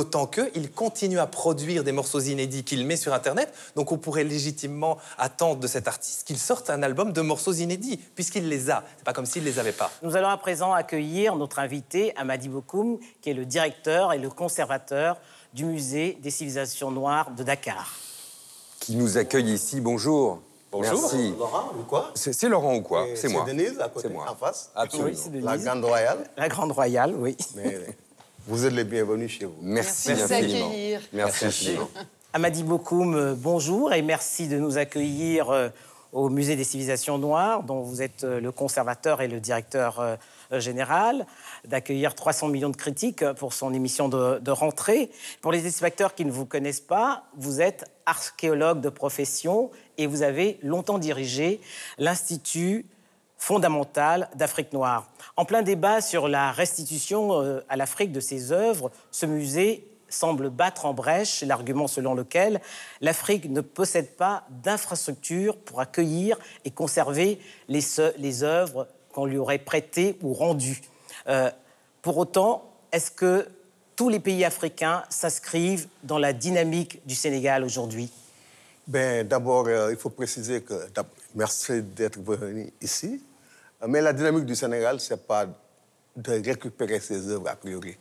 d'autant 0.02 0.26
qu'il 0.26 0.72
continue 0.72 1.20
à 1.20 1.28
produire 1.28 1.84
des 1.84 1.92
morceaux 1.92 2.20
inédits 2.20 2.64
qu'il 2.64 2.88
met 2.88 2.96
sur 2.96 3.14
Internet, 3.14 3.54
donc 3.76 3.92
on 3.92 3.98
pourrait 4.00 4.24
légitimement 4.24 4.98
attendre 5.20 5.60
de 5.60 5.68
cet 5.68 5.88
artiste 5.88 6.26
qu'il 6.26 6.40
sorte 6.40 6.72
un 6.72 6.82
album 6.82 7.14
de 7.14 7.22
morceaux 7.22 7.54
inédits, 7.54 7.98
puisqu'il 8.16 8.50
les 8.50 8.72
a. 8.72 8.84
C'est 8.98 9.06
pas 9.06 9.14
comme 9.14 9.28
s'il 9.28 9.44
les 9.44 9.60
avait 9.60 9.72
pas. 9.72 9.92
Nous 10.02 10.16
allons 10.16 10.30
à 10.30 10.38
présent 10.38 10.74
accueillir 10.74 11.36
notre 11.36 11.60
invité, 11.60 12.14
Amadi 12.18 12.50
Bokoum, 12.50 12.98
qui 13.22 13.30
est 13.30 13.36
le 13.36 13.46
directeur 13.46 14.12
et 14.12 14.18
le 14.18 14.30
conservateur 14.32 15.18
du 15.54 15.66
musée 15.66 16.18
des 16.20 16.32
civilisations 16.32 16.90
noires 16.90 17.30
de 17.32 17.44
Dakar. 17.44 17.94
Qui 18.80 18.96
nous 18.96 19.20
accueille 19.20 19.52
ici. 19.54 19.82
Bonjour. 19.82 20.42
Bonjour. 20.72 21.00
Merci. 21.00 21.36
Laurent 21.38 21.72
ou 21.80 21.84
quoi? 21.84 22.12
C'est 22.16 22.34
c'est 22.34 22.50
Laurent 22.50 22.76
ou 22.76 22.82
quoi? 22.82 23.06
C'est 23.16 23.28
moi. 23.28 23.44
Denise 23.46 23.80
à 23.80 23.90
côté, 23.90 24.08
C'est 24.08 24.14
moi. 24.14 24.26
en 24.32 24.36
face. 24.36 24.72
Absolument. 24.74 25.10
Oui, 25.10 25.16
c'est 25.22 25.30
Denise. 25.30 25.46
La 25.46 25.58
Grande 25.58 25.86
Royale. 25.86 26.30
La 26.38 26.48
Grande 26.48 26.72
Royale, 26.72 27.14
oui. 27.16 27.38
Mais 27.56 27.78
vous 28.48 28.66
êtes 28.66 28.74
les 28.74 28.84
bienvenus 28.84 29.32
chez 29.32 29.46
vous. 29.46 29.56
Merci, 29.62 30.10
Merci 30.10 30.34
infiniment. 30.34 30.68
accueillir. 30.68 31.02
Merci 31.14 31.46
infiniment. 31.46 31.90
Amadi 32.34 32.64
Bokoum, 32.64 33.14
euh, 33.16 33.36
bonjour 33.38 33.94
et 33.94 34.02
merci 34.02 34.48
de 34.48 34.58
nous 34.58 34.78
accueillir 34.78 35.50
euh, 35.50 35.70
au 36.14 36.30
Musée 36.30 36.56
des 36.56 36.64
civilisations 36.64 37.18
noires, 37.18 37.64
dont 37.64 37.82
vous 37.82 38.02
êtes 38.02 38.24
euh, 38.24 38.40
le 38.40 38.52
conservateur 38.52 39.22
et 39.22 39.28
le 39.28 39.40
directeur 39.40 40.18
général, 40.52 41.26
d'accueillir 41.66 42.14
300 42.14 42.50
millions 42.50 42.70
de 42.70 42.76
critiques 42.76 43.24
pour 43.34 43.54
son 43.54 43.74
émission 43.74 44.10
de, 44.10 44.40
de 44.40 44.52
rentrée. 44.52 45.10
Pour 45.42 45.54
les 45.54 45.60
téléspectateurs 45.60 46.14
qui 46.14 46.26
ne 46.26 46.32
vous 46.32 46.46
connaissent 46.46 46.82
pas, 46.82 47.24
vous 47.38 47.62
êtes 47.62 47.86
archéologue 48.06 48.82
de 48.82 48.90
profession 48.90 49.72
et 49.98 50.08
vous 50.08 50.24
avez 50.24 50.60
longtemps 50.62 50.98
dirigé 50.98 51.62
l'Institut 51.98 52.86
fondamental 53.42 54.30
d'Afrique 54.36 54.72
noire. 54.72 55.10
En 55.36 55.46
plein 55.46 55.64
débat 55.64 56.00
sur 56.00 56.28
la 56.28 56.52
restitution 56.52 57.42
euh, 57.42 57.60
à 57.70 57.76
l'Afrique 57.76 58.12
de 58.12 58.20
ses 58.20 58.52
œuvres, 58.52 58.92
ce 59.10 59.26
musée 59.26 59.88
semble 60.10 60.52
battre 60.52 60.86
en 60.86 60.94
brèche 60.94 61.42
l'argument 61.42 61.88
selon 61.88 62.14
lequel 62.14 62.62
l'Afrique 63.02 63.50
ne 63.50 63.62
possède 63.62 64.16
pas 64.16 64.44
d'infrastructure 64.52 65.58
pour 65.58 65.80
accueillir 65.80 66.38
et 66.66 66.72
conserver 66.72 67.40
les, 67.68 68.44
œuvres 68.44 68.88
qu'on 69.12 69.26
lui 69.26 69.40
aurait 69.40 69.58
prêtées 69.58 70.20
ou 70.22 70.34
rendues. 70.34 70.82
Euh, 71.28 71.50
pour 72.04 72.18
autant, 72.20 72.70
est-ce 72.92 73.10
que 73.10 73.48
tous 73.96 74.10
les 74.10 74.20
pays 74.20 74.46
africains 74.46 75.02
s'inscrivent 75.10 75.88
dans 76.04 76.20
la 76.20 76.34
dynamique 76.34 77.02
du 77.08 77.16
Sénégal 77.16 77.64
aujourd'hui? 77.64 78.12
Ben, 78.86 79.28
D'abord, 79.28 79.66
euh, 79.66 79.92
il 79.92 79.98
faut 79.98 80.12
préciser 80.12 80.62
que 80.62 80.76
merci 81.34 81.82
d'être 81.82 82.20
venu 82.20 82.72
ici. 82.82 83.20
Mais 83.88 84.02
la 84.02 84.14
dynamique 84.14 84.46
du 84.46 84.56
Sénégal, 84.56 85.00
ce 85.00 85.14
n'est 85.14 85.20
pas 85.20 85.46
de 86.16 86.32
récupérer 86.46 87.00
ses 87.00 87.30
œuvres 87.30 87.50
a 87.50 87.56
priori. 87.56 87.98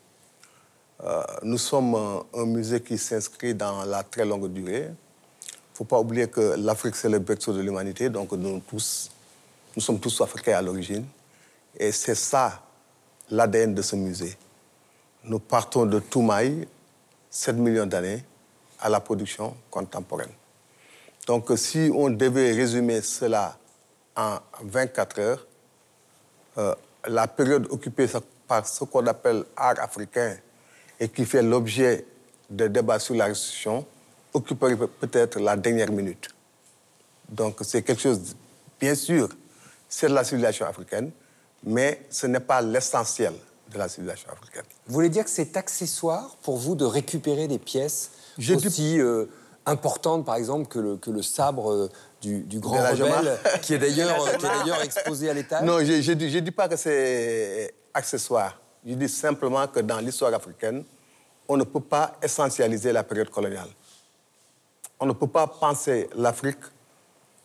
Euh, 1.03 1.23
nous 1.43 1.57
sommes 1.59 1.95
un 2.35 2.45
musée 2.45 2.83
qui 2.83 2.99
s'inscrit 2.99 3.55
dans 3.55 3.85
la 3.85 4.03
très 4.03 4.25
longue 4.27 4.53
durée. 4.53 4.89
Il 4.89 4.93
ne 5.73 5.77
faut 5.77 5.85
pas 5.85 5.99
oublier 5.99 6.29
que 6.29 6.55
l'Afrique, 6.59 6.97
c'est 6.97 7.09
le 7.09 7.19
berceau 7.19 7.55
de 7.55 7.61
l'humanité, 7.61 8.11
donc 8.11 8.33
nous 8.33 8.61
tous, 8.61 9.11
nous 9.75 9.81
sommes 9.81 9.99
tous 9.99 10.21
africains 10.21 10.59
à 10.59 10.63
l'origine. 10.63 11.07
Et 11.79 11.93
c'est 11.93 12.15
ça 12.15 12.63
l'ADN 13.31 13.75
de 13.75 13.81
ce 13.81 13.97
musée. 13.97 14.37
Nous 15.25 15.39
partons 15.39 15.87
de 15.87 15.99
Toumaï, 16.01 16.69
7 17.31 17.57
millions 17.57 17.87
d'années, 17.87 18.23
à 18.81 18.89
la 18.91 19.01
production 19.01 19.55
contemporaine. 19.71 20.33
Donc, 21.27 21.51
si 21.57 21.91
on 21.95 22.11
devait 22.11 22.53
résumer 22.53 23.01
cela 23.03 23.57
en 24.17 24.39
24 24.63 25.21
heures, 25.21 25.47
euh, 26.59 26.75
la 27.07 27.27
période 27.29 27.67
occupée 27.71 28.07
par 28.47 28.67
ce 28.67 28.85
qu'on 28.85 29.07
appelle 29.07 29.45
art 29.57 29.79
africain 29.81 30.37
et 30.99 31.09
qui 31.09 31.25
fait 31.25 31.43
l'objet 31.43 32.05
de 32.51 32.67
débats 32.69 32.99
sur 32.99 33.15
la 33.15 33.27
restitution 33.27 33.87
occuperait 34.35 34.77
peut- 34.77 34.87
peut-être 34.89 35.39
la 35.41 35.57
dernière 35.57 35.91
minute. 35.91 36.29
Donc, 37.29 37.59
c'est 37.63 37.83
quelque 37.83 38.03
chose, 38.03 38.35
bien 38.81 38.95
sûr, 38.95 39.29
c'est 39.89 40.09
de 40.09 40.15
la 40.15 40.25
civilisation 40.25 40.67
africaine, 40.67 41.11
mais 41.65 42.05
ce 42.11 42.27
n'est 42.27 42.41
pas 42.41 42.61
l'essentiel 42.61 43.33
de 43.73 43.79
la 43.79 43.89
civilisation 43.89 44.31
africaine. 44.33 44.65
Vous 44.87 44.95
voulez 44.95 45.09
dire 45.09 45.25
que 45.25 45.31
c'est 45.31 45.57
accessoire 45.57 46.37
pour 46.43 46.57
vous 46.59 46.75
de 46.75 46.85
récupérer 46.85 47.47
des 47.49 47.59
pièces 47.59 48.11
J'ai 48.37 48.57
dit- 48.57 48.67
aussi 48.67 49.01
euh, 49.01 49.27
importantes, 49.67 50.25
par 50.25 50.37
exemple, 50.37 50.69
que 50.69 50.79
le, 50.79 50.97
que 50.97 51.11
le 51.11 51.23
sabre 51.23 51.73
euh, 51.73 51.89
du, 52.21 52.41
du 52.41 52.61
grand 52.61 52.79
rebelle, 52.79 53.39
qui 53.63 53.75
est 53.75 53.79
d'ailleurs 53.79 54.19
exposé 54.83 55.31
à 55.31 55.35
l'étage 55.35 55.63
Non, 55.63 55.79
je 55.81 56.11
ne 56.11 56.41
dis, 56.41 56.51
pas 56.51 56.69
que 56.69 56.77
c'est 56.77 57.75
accessoire. 57.93 58.61
Je 58.87 58.95
dis 58.95 59.09
simplement 59.09 59.67
que 59.67 59.81
dans 59.81 59.99
l'histoire 59.99 60.33
africaine, 60.33 60.85
on 61.49 61.57
ne 61.57 61.65
peut 61.65 61.81
pas 61.81 62.17
essentialiser 62.23 62.93
la 62.93 63.03
période 63.03 63.31
coloniale. 63.31 63.69
On 64.99 65.07
ne 65.07 65.13
peut 65.13 65.27
pas 65.27 65.47
penser 65.47 66.09
l'Afrique 66.15 66.59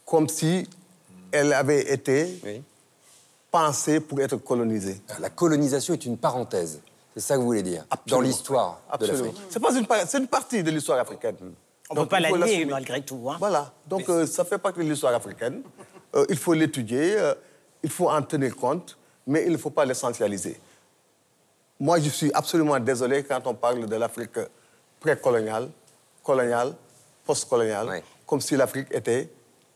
comme 0.06 0.30
si 0.30 0.68
elle 1.32 1.54
avait 1.54 1.92
été 1.92 2.40
pensée 3.50 4.00
pour 4.00 4.22
être 4.22 4.38
colonisée. 4.38 5.02
La 5.20 5.30
colonisation 5.30 5.94
est 5.94 6.06
une 6.06 6.18
parenthèse. 6.18 6.82
C'est 7.14 7.22
ça 7.22 7.36
que 7.36 7.40
vous 7.40 7.46
voulez 7.46 7.64
dire 7.64 7.86
Dans 8.08 8.20
l'histoire 8.20 8.82
de 9.00 9.06
l'Afrique. 9.06 9.36
C'est 9.50 9.62
pas 9.62 9.74
une, 9.74 9.88
c'est 10.06 10.18
une 10.18 10.28
partie 10.28 10.62
de 10.62 10.70
l'histoire 10.70 11.00
africaine. 11.00 11.36
On 11.90 11.96
ne 11.96 12.00
peut 12.02 12.08
pas 12.08 12.20
la 12.20 12.32
nier 12.32 12.66
malgré 12.66 13.02
tout. 13.02 13.30
hein. 13.30 13.36
Voilà. 13.40 13.72
Donc, 13.88 14.10
euh, 14.10 14.26
ça 14.26 14.44
fait 14.46 14.58
partie 14.58 14.80
de 14.80 14.86
l'histoire 14.90 15.14
africaine. 15.14 15.62
Euh, 16.16 16.26
il 16.30 16.38
faut 16.38 16.54
l'étudier, 16.54 17.16
euh, 17.18 17.34
il 17.84 17.90
faut 17.90 18.10
en 18.10 18.22
tenir 18.22 18.56
compte, 18.56 18.98
mais 19.28 19.44
il 19.46 19.52
ne 19.52 19.58
faut 19.58 19.70
pas 19.70 19.86
l'essentialiser. 19.86 20.60
Moi, 21.80 22.00
je 22.00 22.10
suis 22.10 22.32
absolument 22.34 22.80
désolé 22.80 23.24
quand 23.24 23.46
on 23.46 23.54
parle 23.54 23.86
de 23.86 23.96
l'Afrique 23.96 24.40
précoloniale, 25.00 25.70
coloniale, 26.24 26.74
postcoloniale, 27.26 28.02
comme 28.26 28.42
si 28.42 28.56
l'Afrique 28.56 28.88
était 28.92 29.30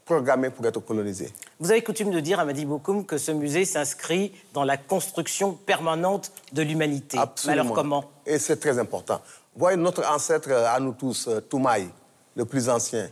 programmée 0.06 0.50
pour 0.50 0.65
être 0.65 0.80
colonisée. 0.80 1.32
Vous 1.60 1.69
avez 1.69 1.84
coutume 1.84 2.10
de 2.10 2.19
dire 2.19 2.39
à 2.39 2.45
Madi 2.45 2.65
Bokoum 2.65 3.06
que 3.06 3.17
ce 3.19 3.32
musée 3.32 3.65
s'inscrit 3.65 4.34
dans 4.54 4.63
la 4.63 4.78
construction 4.78 5.52
permanente 5.54 6.32
de 6.54 6.63
l'humanité. 6.63 7.17
Mais 7.17 7.24
Absolument. 7.24 7.62
alors 7.62 7.74
comment? 7.76 8.04
Et 8.26 8.39
c'est 8.39 8.58
très 8.58 8.80
important. 8.80 9.22
Voyez 9.56 9.78
notre 9.78 10.04
ancêtre 10.10 10.52
à 10.52 10.80
nous 10.80 10.93
tous, 10.93 11.30
Toumaï, 11.50 11.89
le 12.36 12.46
plus 12.46 12.70
ancien, 12.70 13.10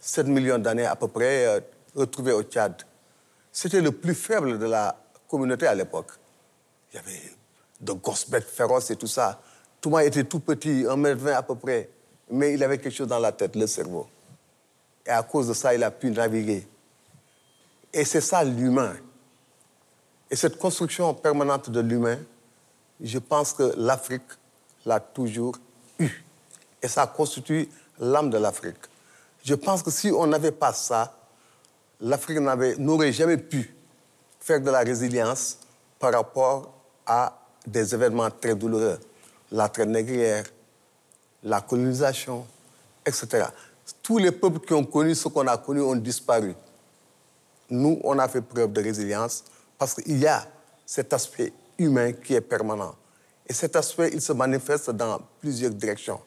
7 0.00 0.26
millions 0.26 0.58
d'années 0.58 0.86
à 0.86 0.96
peu 0.96 1.08
près, 1.08 1.46
euh, 1.46 1.60
retrouvé 1.94 2.32
au 2.32 2.42
Tchad. 2.42 2.74
C'était 3.52 3.80
le 3.80 3.92
plus 3.92 4.14
faible 4.14 4.58
de 4.58 4.66
la 4.66 4.96
communauté 5.28 5.66
à 5.66 5.74
l'époque. 5.74 6.12
Il 6.92 6.96
y 6.96 6.98
avait 6.98 7.22
de 7.80 7.92
grosses 7.92 8.28
bêtes 8.28 8.48
féroces 8.48 8.90
et 8.90 8.96
tout 8.96 9.06
ça. 9.06 9.40
Toumaï 9.80 10.06
était 10.06 10.24
tout 10.24 10.40
petit, 10.40 10.84
1m20 10.84 11.34
à 11.34 11.42
peu 11.42 11.54
près, 11.54 11.90
mais 12.30 12.54
il 12.54 12.62
avait 12.62 12.78
quelque 12.78 12.94
chose 12.94 13.08
dans 13.08 13.18
la 13.18 13.32
tête, 13.32 13.56
le 13.56 13.66
cerveau. 13.66 14.06
Et 15.04 15.10
à 15.10 15.22
cause 15.22 15.48
de 15.48 15.54
ça, 15.54 15.74
il 15.74 15.82
a 15.84 15.90
pu 15.90 16.10
naviguer. 16.10 16.66
Et 17.92 18.04
c'est 18.04 18.20
ça 18.20 18.42
l'humain. 18.42 18.96
Et 20.30 20.36
cette 20.36 20.58
construction 20.58 21.14
permanente 21.14 21.70
de 21.70 21.80
l'humain, 21.80 22.18
je 23.00 23.18
pense 23.18 23.52
que 23.52 23.74
l'Afrique 23.76 24.22
l'a 24.84 24.98
toujours 25.00 25.56
eu. 25.98 26.08
Et 26.82 26.88
ça 26.88 27.06
constitue 27.06 27.68
l'âme 27.98 28.30
de 28.30 28.38
l'Afrique. 28.38 28.76
Je 29.44 29.54
pense 29.54 29.82
que 29.82 29.90
si 29.90 30.10
on 30.10 30.26
n'avait 30.26 30.52
pas 30.52 30.72
ça, 30.72 31.16
l'Afrique 32.00 32.38
n'aurait 32.38 33.12
jamais 33.12 33.36
pu 33.36 33.74
faire 34.40 34.60
de 34.60 34.70
la 34.70 34.80
résilience 34.80 35.58
par 35.98 36.12
rapport 36.12 36.72
à 37.06 37.38
des 37.66 37.94
événements 37.94 38.30
très 38.30 38.54
douloureux. 38.54 38.98
La 39.52 39.68
traite 39.68 39.88
négrière, 39.88 40.44
la 41.42 41.60
colonisation, 41.60 42.46
etc. 43.04 43.46
Tous 44.02 44.18
les 44.18 44.32
peuples 44.32 44.60
qui 44.60 44.72
ont 44.72 44.84
connu 44.84 45.14
ce 45.14 45.28
qu'on 45.28 45.46
a 45.46 45.56
connu 45.56 45.80
ont 45.80 45.96
disparu. 45.96 46.54
Nous, 47.70 48.00
on 48.04 48.18
a 48.18 48.28
fait 48.28 48.40
preuve 48.40 48.72
de 48.72 48.82
résilience 48.82 49.44
parce 49.78 49.94
qu'il 49.94 50.18
y 50.18 50.26
a 50.26 50.46
cet 50.84 51.12
aspect 51.12 51.52
humain 51.78 52.12
qui 52.12 52.34
est 52.34 52.40
permanent. 52.40 52.94
Et 53.48 53.52
cet 53.52 53.76
aspect, 53.76 54.10
il 54.12 54.20
se 54.20 54.32
manifeste 54.32 54.90
dans 54.90 55.20
plusieurs 55.40 55.70
directions. 55.70 56.20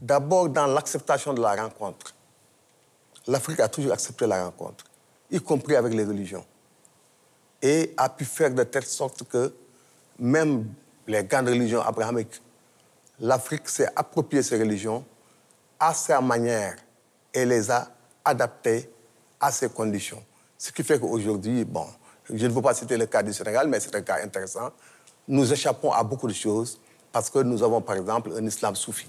D'abord, 0.00 0.50
dans 0.50 0.66
l'acceptation 0.66 1.32
de 1.32 1.40
la 1.40 1.54
rencontre. 1.54 2.14
L'Afrique 3.26 3.60
a 3.60 3.68
toujours 3.68 3.92
accepté 3.92 4.26
la 4.26 4.44
rencontre, 4.44 4.84
y 5.30 5.40
compris 5.40 5.74
avec 5.74 5.94
les 5.94 6.04
religions. 6.04 6.44
Et 7.62 7.94
a 7.96 8.08
pu 8.10 8.24
faire 8.24 8.52
de 8.52 8.62
telle 8.62 8.84
sorte 8.84 9.24
que 9.24 9.54
même 10.18 10.68
les 11.06 11.24
grandes 11.24 11.48
religions 11.48 11.80
abrahamiques, 11.80 12.42
l'Afrique 13.18 13.68
s'est 13.68 13.88
approprié 13.96 14.42
ces 14.42 14.58
religions 14.58 15.04
à 15.80 15.94
sa 15.94 16.20
manière 16.20 16.76
et 17.32 17.46
les 17.46 17.70
a 17.70 17.88
adaptées 18.24 18.90
à 19.40 19.50
ses 19.50 19.70
conditions. 19.70 20.22
Ce 20.58 20.70
qui 20.70 20.82
fait 20.82 21.00
qu'aujourd'hui, 21.00 21.64
bon, 21.64 21.86
je 22.28 22.46
ne 22.46 22.52
veux 22.52 22.62
pas 22.62 22.74
citer 22.74 22.98
le 22.98 23.06
cas 23.06 23.22
du 23.22 23.32
Sénégal, 23.32 23.66
mais 23.68 23.80
c'est 23.80 23.94
un 23.94 24.02
cas 24.02 24.22
intéressant. 24.22 24.70
Nous 25.26 25.50
échappons 25.50 25.90
à 25.90 26.02
beaucoup 26.02 26.28
de 26.28 26.34
choses 26.34 26.78
parce 27.10 27.30
que 27.30 27.38
nous 27.38 27.62
avons, 27.62 27.80
par 27.80 27.96
exemple, 27.96 28.32
un 28.36 28.44
islam 28.46 28.76
soufi 28.76 29.08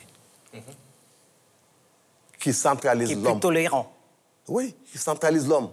qui 2.39 2.53
centralise 2.53 3.07
Qui 3.07 3.13
est 3.13 3.15
plus 3.17 3.23
l'homme. 3.25 3.39
tolérant. 3.39 3.93
Oui, 4.47 4.75
qui 4.89 4.97
centralise 4.97 5.47
l'homme 5.47 5.69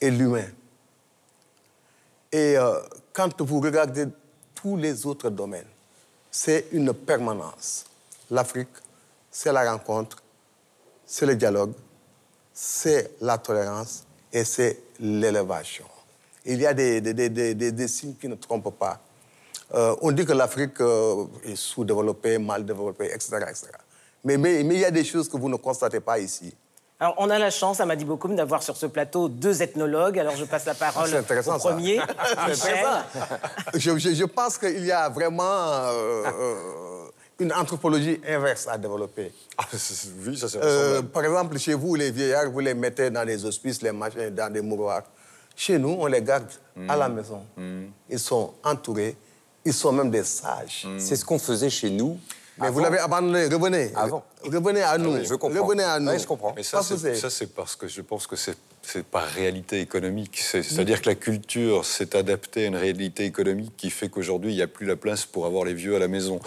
et 0.00 0.10
l'humain. 0.10 0.48
Et 2.32 2.56
euh, 2.56 2.80
quand 3.12 3.40
vous 3.42 3.60
regardez 3.60 4.06
tous 4.54 4.76
les 4.76 5.06
autres 5.06 5.30
domaines, 5.30 5.66
c'est 6.30 6.66
une 6.72 6.92
permanence. 6.94 7.84
L'Afrique, 8.30 8.68
c'est 9.30 9.52
la 9.52 9.70
rencontre, 9.70 10.22
c'est 11.04 11.26
le 11.26 11.34
dialogue, 11.36 11.72
c'est 12.52 13.12
la 13.20 13.38
tolérance 13.38 14.04
et 14.32 14.44
c'est 14.44 14.80
l'élévation. 15.00 15.86
Il 16.44 16.60
y 16.60 16.66
a 16.66 16.72
des, 16.74 17.00
des- 17.00 17.14
des- 17.14 17.28
des- 17.28 17.54
des- 17.54 17.72
des 17.72 17.88
signes 17.88 18.14
qui 18.14 18.28
ne 18.28 18.34
trompent 18.36 18.76
pas. 18.78 19.00
Euh, 19.74 19.94
on 20.02 20.10
dit 20.12 20.24
que 20.24 20.32
l'Afrique 20.32 20.80
euh, 20.80 21.26
est 21.44 21.56
sous-développée, 21.56 22.38
mal 22.38 22.64
développée, 22.64 23.06
etc. 23.06 23.36
etc. 23.48 23.66
Mais, 24.24 24.36
mais, 24.36 24.62
mais 24.64 24.74
il 24.74 24.80
y 24.80 24.84
a 24.84 24.90
des 24.90 25.04
choses 25.04 25.28
que 25.28 25.36
vous 25.36 25.48
ne 25.48 25.56
constatez 25.56 26.00
pas 26.00 26.18
ici. 26.18 26.54
Alors, 26.98 27.14
on 27.18 27.30
a 27.30 27.38
la 27.38 27.50
chance, 27.50 27.80
à 27.80 27.86
Madi 27.86 28.04
Bokoum, 28.04 28.36
d'avoir 28.36 28.62
sur 28.62 28.76
ce 28.76 28.84
plateau 28.86 29.28
deux 29.28 29.62
ethnologues. 29.62 30.18
Alors, 30.18 30.36
je 30.36 30.44
passe 30.44 30.66
la 30.66 30.74
parole 30.74 31.08
au 31.56 31.60
ça. 31.60 31.68
premier, 31.70 31.98
C'est. 32.54 33.78
Je, 33.78 33.96
je- 33.96 34.14
je 34.14 34.24
pense 34.24 34.58
qu'il 34.58 34.84
y 34.84 34.92
a 34.92 35.08
vraiment 35.08 35.42
euh, 35.44 37.04
une 37.38 37.52
anthropologie 37.54 38.20
inverse 38.28 38.68
à 38.68 38.76
développer. 38.76 39.32
oui, 40.26 40.36
ça 40.36 40.48
c'est 40.48 40.58
Euh, 40.62 41.00
par 41.02 41.24
exemple, 41.24 41.56
chez 41.58 41.72
vous, 41.74 41.94
les 41.94 42.10
vieillards, 42.10 42.50
vous 42.50 42.60
les 42.60 42.74
mettez 42.74 43.08
dans 43.10 43.24
des 43.24 43.42
hospices, 43.46 43.80
les 43.80 43.92
machins, 43.92 44.28
dans 44.30 44.52
des 44.52 44.60
mouroirs. 44.60 45.04
Chez 45.56 45.78
nous, 45.78 45.96
on 46.00 46.06
les 46.06 46.20
garde 46.22 46.48
à 46.88 46.96
la 46.96 47.08
maison. 47.08 47.42
Ils 48.10 48.18
sont 48.18 48.52
entourés, 48.62 49.16
ils 49.70 49.74
sont 49.74 49.92
même 49.92 50.10
des 50.10 50.24
sages. 50.24 50.86
C'est 50.98 51.16
ce 51.16 51.24
qu'on 51.24 51.38
faisait 51.38 51.70
chez 51.70 51.90
nous. 51.90 52.18
Mais 52.58 52.68
vous 52.70 52.80
l'avez 52.80 52.98
abandonné, 52.98 53.46
revenez. 53.46 53.90
Avant. 53.96 54.22
Revenez 54.44 54.82
à 54.82 54.98
nous. 54.98 55.14
oui, 55.14 55.24
je 55.24 55.34
comprends. 55.34 55.62
Revenez 55.64 55.82
à 55.82 55.98
nous. 55.98 56.10
Oui, 56.10 56.18
je 56.18 56.26
comprends. 56.26 56.52
Mais 56.54 56.62
ça, 56.62 56.82
c'est 56.82 56.98
c'est- 56.98 57.14
ça, 57.14 57.30
c'est 57.30 57.46
parce 57.54 57.74
que 57.74 57.88
je 57.88 58.02
pense 58.02 58.26
que 58.26 58.36
c'est 58.36 58.54
c'est 58.82 59.02
par 59.04 59.24
réalité 59.24 59.80
économique. 59.80 60.38
C'est- 60.42 60.62
C'est-à-dire 60.62 61.00
que 61.00 61.08
la 61.08 61.14
culture 61.14 61.84
s'est 61.86 62.14
adaptée 62.16 62.64
à 62.64 62.66
une 62.66 62.76
réalité 62.76 63.24
économique 63.24 63.72
qui 63.78 63.88
fait 63.90 64.08
qu'aujourd'hui, 64.10 64.52
il 64.52 64.56
n'y 64.56 64.62
a 64.62 64.66
plus 64.66 64.86
la 64.86 64.96
place 64.96 65.24
pour 65.24 65.46
avoir 65.46 65.64
les 65.64 65.72
vieux 65.74 65.96
à 65.96 65.98
la 65.98 66.08
maison. 66.08 66.38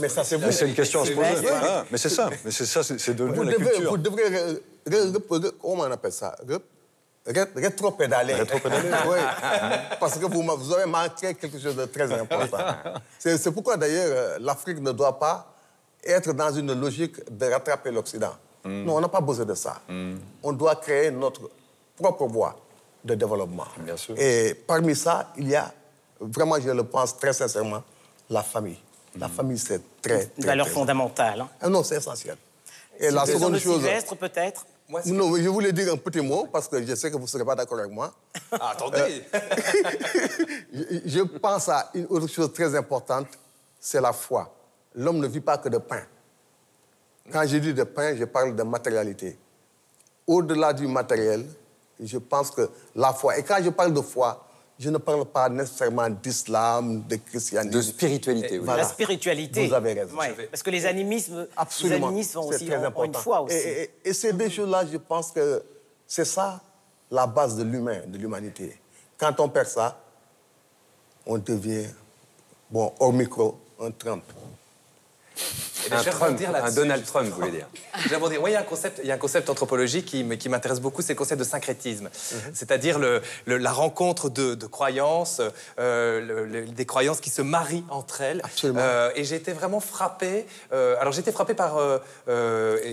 Mais 0.00 0.08
ça, 0.08 0.24
c'est 0.24 0.36
vous. 0.36 0.46
Mais 0.46 0.52
c'est 0.52 0.68
une 0.68 0.74
question 0.74 1.02
à 1.02 1.06
se 1.06 1.12
poser. 1.12 1.48
Ah, 1.52 1.84
mais 1.92 1.98
c'est 1.98 2.08
ça. 2.08 2.28
Mais 2.44 2.50
c'est 2.50 2.66
ça, 2.66 2.82
c'est 2.82 2.98
c'est 2.98 3.14
devenu 3.14 3.36
Vous 3.36 3.42
la 3.44 3.52
devez, 3.52 3.70
culture. 3.70 3.90
vous 3.90 3.98
devrez, 3.98 4.22
re- 4.24 4.60
re- 4.88 5.12
re- 5.12 5.38
re- 5.40 5.52
comment 5.60 5.82
on 5.84 5.92
appelle 5.92 6.12
ça? 6.12 6.34
Rétro-pédaler. 7.26 8.34
Rétro-pédaler. 8.34 8.90
oui. 9.08 9.18
Parce 9.98 10.18
que 10.18 10.26
vous, 10.26 10.42
vous 10.42 10.72
avez 10.74 10.86
manqué 10.86 11.34
quelque 11.34 11.58
chose 11.58 11.76
de 11.76 11.86
très 11.86 12.10
important. 12.12 12.58
C'est 13.18 13.50
pourquoi 13.50 13.76
d'ailleurs 13.76 14.06
euh, 14.08 14.38
l'Afrique 14.40 14.80
ne 14.80 14.92
doit 14.92 15.18
pas 15.18 15.52
être 16.04 16.32
dans 16.32 16.52
une 16.52 16.72
logique 16.78 17.16
de 17.30 17.46
rattraper 17.46 17.90
l'Occident. 17.90 18.34
Non, 18.64 18.96
on 18.96 19.00
n'a 19.00 19.08
pas 19.08 19.20
besoin 19.20 19.44
de 19.44 19.54
ça. 19.54 19.80
On 20.42 20.52
doit 20.52 20.76
créer 20.76 21.10
notre 21.10 21.50
propre 21.96 22.26
voie 22.26 22.56
de 23.04 23.14
développement. 23.14 23.66
Bien 23.78 23.96
sûr. 23.96 24.14
Et 24.18 24.54
parmi 24.54 24.94
ça, 24.96 25.32
il 25.36 25.48
y 25.48 25.54
a, 25.56 25.72
vraiment, 26.20 26.58
je 26.60 26.70
le 26.70 26.84
pense 26.84 27.16
très 27.16 27.32
sincèrement, 27.32 27.82
la 28.28 28.42
famille. 28.42 28.78
La 29.18 29.28
famille, 29.28 29.58
c'est 29.58 29.80
très, 30.02 30.30
Une 30.36 30.44
valeur 30.44 30.66
très 30.66 30.74
fondamentale. 30.74 31.40
hein. 31.40 31.48
ah 31.60 31.68
non, 31.68 31.82
c'est 31.82 31.96
essentiel. 31.96 32.36
Et 32.98 33.10
la 33.10 33.24
seconde 33.24 33.54
de 33.54 33.58
chose. 33.58 33.76
Sylvestre, 33.82 34.16
Non, 35.06 35.30
mais 35.30 35.42
je 35.42 35.48
voulais 35.48 35.72
dire 35.72 35.92
un 35.92 35.96
petit 35.96 36.20
mot 36.20 36.46
parce 36.52 36.68
que 36.68 36.84
je 36.84 36.94
sais 36.94 37.10
que 37.10 37.16
vous 37.16 37.22
ne 37.22 37.26
serez 37.28 37.44
pas 37.44 37.56
d'accord 37.56 37.78
avec 37.80 37.90
moi. 37.90 38.12
Ah, 38.52 38.70
attendez 38.70 39.24
Je, 40.72 41.00
je 41.04 41.20
pense 41.22 41.68
à 41.68 41.90
une 41.94 42.06
autre 42.06 42.28
chose 42.28 42.52
très 42.52 42.72
importante, 42.76 43.26
c'est 43.80 44.00
la 44.00 44.12
foi. 44.12 44.54
L'homme 44.94 45.18
ne 45.18 45.26
vit 45.26 45.40
pas 45.40 45.58
que 45.58 45.68
de 45.68 45.78
pain. 45.78 46.02
Quand 47.32 47.44
je 47.46 47.56
dis 47.56 47.74
de 47.74 47.82
pain, 47.82 48.14
je 48.16 48.24
parle 48.24 48.54
de 48.54 48.62
matérialité. 48.62 49.36
Au-delà 50.26 50.72
du 50.72 50.86
matériel, 50.86 51.44
je 52.00 52.18
pense 52.18 52.50
que 52.50 52.68
la 52.94 53.12
foi. 53.12 53.38
Et 53.38 53.42
quand 53.42 53.58
je 53.62 53.70
parle 53.70 53.92
de 53.92 54.00
foi, 54.00 54.45
je 54.78 54.90
ne 54.90 54.98
parle 54.98 55.24
pas 55.24 55.48
nécessairement 55.48 56.08
d'islam, 56.10 57.02
de 57.08 57.16
christianisme. 57.16 57.70
De 57.70 57.80
spiritualité, 57.82 58.58
oui. 58.58 58.64
Voilà. 58.64 58.82
La 58.82 58.88
spiritualité. 58.88 59.66
Vous 59.66 59.72
avez 59.74 59.94
raison. 59.94 60.16
Ouais, 60.16 60.34
Parce 60.50 60.62
que 60.62 60.70
les 60.70 60.84
animismes, 60.84 61.46
Absolument. 61.56 61.96
les 61.96 62.04
animismes 62.12 62.38
ont 62.38 62.48
C'est 62.50 62.54
aussi 62.56 62.66
très 62.66 62.76
ont- 62.76 62.78
ont 62.78 62.82
une 62.82 62.86
important. 62.86 63.18
foi 63.20 63.40
aussi. 63.42 63.54
Et, 63.56 63.82
et- 64.04 64.08
et 64.10 64.12
ces 64.12 64.32
deux 64.32 64.50
choses-là, 64.50 64.84
je 64.90 64.98
pense 64.98 65.30
que 65.32 65.62
c'est 66.06 66.24
ça 66.26 66.60
la 67.10 67.26
base 67.26 67.56
de 67.56 67.62
l'humain, 67.64 68.00
de 68.06 68.18
l'humanité. 68.18 68.78
Quand 69.16 69.38
on 69.40 69.48
perd 69.48 69.68
ça, 69.68 69.98
on 71.24 71.38
devient, 71.38 71.86
bon, 72.70 72.92
hors 73.00 73.12
micro, 73.12 73.58
un 73.80 73.90
Trump. 73.90 74.24
Eh 75.84 75.88
bien, 75.90 75.98
Un 75.98 76.02
Trump, 76.02 76.40
un 76.64 76.72
Donald. 76.72 77.04
Trump, 77.04 77.28
vous 77.28 77.34
voulez 77.36 77.50
dire. 77.52 77.66
Oui, 78.42 78.50
il 78.50 78.52
y 78.52 78.56
a 78.56 78.60
un 78.60 78.64
concept, 78.64 79.00
il 79.02 79.08
y 79.08 79.12
a 79.12 79.14
un 79.14 79.18
concept 79.18 79.48
anthropologique 79.50 80.06
qui, 80.06 80.24
m'intéresse 80.48 80.80
beaucoup, 80.80 81.02
c'est 81.02 81.12
le 81.12 81.18
concept 81.18 81.38
de 81.38 81.44
syncrétisme. 81.44 82.08
C'est-à-dire 82.54 82.98
le- 82.98 83.22
le- 83.44 83.56
la 83.58 83.72
rencontre 83.72 84.28
de, 84.28 84.54
de 84.54 84.66
croyances, 84.66 85.40
euh, 85.78 86.46
le- 86.46 86.66
des 86.66 86.86
croyances 86.86 87.20
qui 87.20 87.30
se 87.30 87.42
marient 87.42 87.84
entre 87.90 88.20
elles. 88.20 88.40
Absolument. 88.44 88.80
Euh, 88.82 89.10
et 89.14 89.24
j'ai 89.24 89.36
été 89.36 89.52
vraiment 89.52 89.80
frappé. 89.80 90.46
euh, 90.72 90.96
alors 91.00 91.12
j'ai 91.12 91.20
été 91.20 91.32
frappé 91.32 91.54
par, 91.54 91.78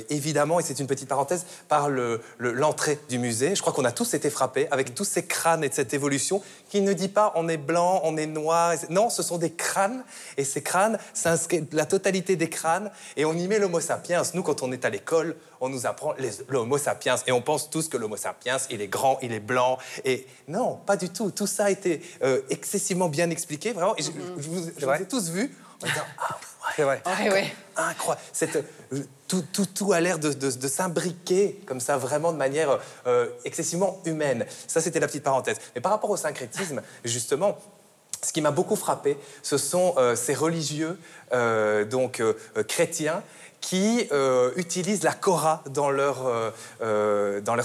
évidemment, 0.09 0.59
et 0.59 0.63
c'est 0.63 0.79
une 0.79 0.87
petite 0.87 1.07
parenthèse, 1.09 1.45
par 1.67 1.89
le- 1.89 2.21
le- 2.37 2.53
l'entrée 2.53 2.99
du 3.09 3.17
musée. 3.19 3.55
Je 3.55 3.61
crois 3.61 3.73
qu'on 3.73 3.85
a 3.85 3.91
tous 3.91 4.13
été 4.13 4.29
frappés 4.29 4.67
avec 4.71 4.93
tous 4.95 5.05
ces 5.05 5.25
crânes 5.25 5.63
et 5.63 5.69
de 5.69 5.73
cette 5.73 5.93
évolution 5.93 6.41
qui 6.69 6.81
ne 6.81 6.93
dit 6.93 7.07
pas 7.09 7.31
on 7.35 7.47
est 7.49 7.57
blanc, 7.57 8.01
on 8.03 8.17
est 8.17 8.25
noir. 8.27 8.73
Non, 8.89 9.09
ce 9.09 9.23
sont 9.23 9.37
des 9.37 9.51
crânes. 9.51 10.03
Et 10.37 10.43
ces 10.43 10.61
crânes, 10.61 10.97
la 11.71 11.85
totalité 11.85 12.32
des 12.35 12.49
crânes. 12.49 12.91
Et 13.17 13.25
on 13.25 13.33
y 13.33 13.47
met 13.47 13.59
l'homo 13.59 13.79
sapiens. 13.79 14.21
Nous, 14.33 14.43
quand 14.43 14.63
on 14.63 14.71
est 14.71 14.85
à 14.85 14.89
l'école, 14.89 15.35
on 15.61 15.69
nous 15.69 15.85
apprend 15.85 16.13
l'homo 16.49 16.77
sapiens. 16.77 17.15
Et 17.27 17.31
on 17.31 17.41
pense 17.41 17.69
tous 17.69 17.87
que 17.87 17.97
l'homo 17.97 18.17
sapiens, 18.17 18.57
il 18.69 18.81
est 18.81 18.87
grand, 18.87 19.17
il 19.21 19.31
est 19.31 19.39
blanc. 19.39 19.77
Et 20.05 20.27
non, 20.47 20.75
pas 20.85 20.97
du 20.97 21.09
tout. 21.09 21.31
Tout 21.31 21.47
ça 21.47 21.65
a 21.65 21.69
été 21.69 22.01
euh, 22.23 22.41
excessivement 22.49 23.09
bien 23.09 23.29
expliqué, 23.29 23.71
vraiment. 23.73 23.95
Et 23.97 24.01
je, 24.03 24.11
je 24.37 24.49
vous, 24.49 24.69
je 24.77 24.85
vous 24.85 24.91
ai 24.93 25.05
tous 25.07 25.29
vus 25.29 25.55
en 25.81 25.85
disant 25.85 26.01
Ah, 26.19 26.29
ouais, 26.39 26.73
C'est 26.75 26.83
vrai. 26.83 27.01
Ouais, 27.05 27.31
ouais. 27.31 27.53
incroyable. 27.75 28.25
Cette, 28.31 28.55
euh, 28.57 29.03
tout, 29.27 29.43
tout, 29.51 29.65
tout 29.65 29.93
a 29.93 29.99
l'air 29.99 30.19
de, 30.19 30.31
de- 30.31 30.51
de 30.51 30.67
s'imbriquer 30.67 31.59
comme 31.65 31.79
ça, 31.79 31.97
vraiment 31.97 32.31
de 32.31 32.37
manière 32.37 32.79
euh, 33.07 33.29
excessivement 33.45 33.99
humaine. 34.05 34.45
Ça, 34.67 34.79
c'était 34.81 34.99
la 34.99 35.07
petite 35.07 35.23
parenthèse. 35.23 35.57
Mais 35.75 35.81
par 35.81 35.91
rapport 35.91 36.09
au 36.11 36.17
syncrétisme, 36.17 36.81
justement, 37.03 37.57
ce 38.23 38.33
qui 38.33 38.41
m'a 38.41 38.51
beaucoup 38.51 38.75
frappé, 38.75 39.17
ce 39.41 39.57
sont 39.57 39.95
euh, 39.97 40.15
ces 40.15 40.33
religieux, 40.33 40.97
euh, 41.33 41.85
donc 41.85 42.19
euh, 42.19 42.33
chrétiens, 42.67 43.21
qui 43.61 44.09
utilisent 44.57 45.03
la 45.03 45.13
Korah 45.13 45.63
dans 45.69 45.89
leur, 45.89 46.29
dans 46.81 47.55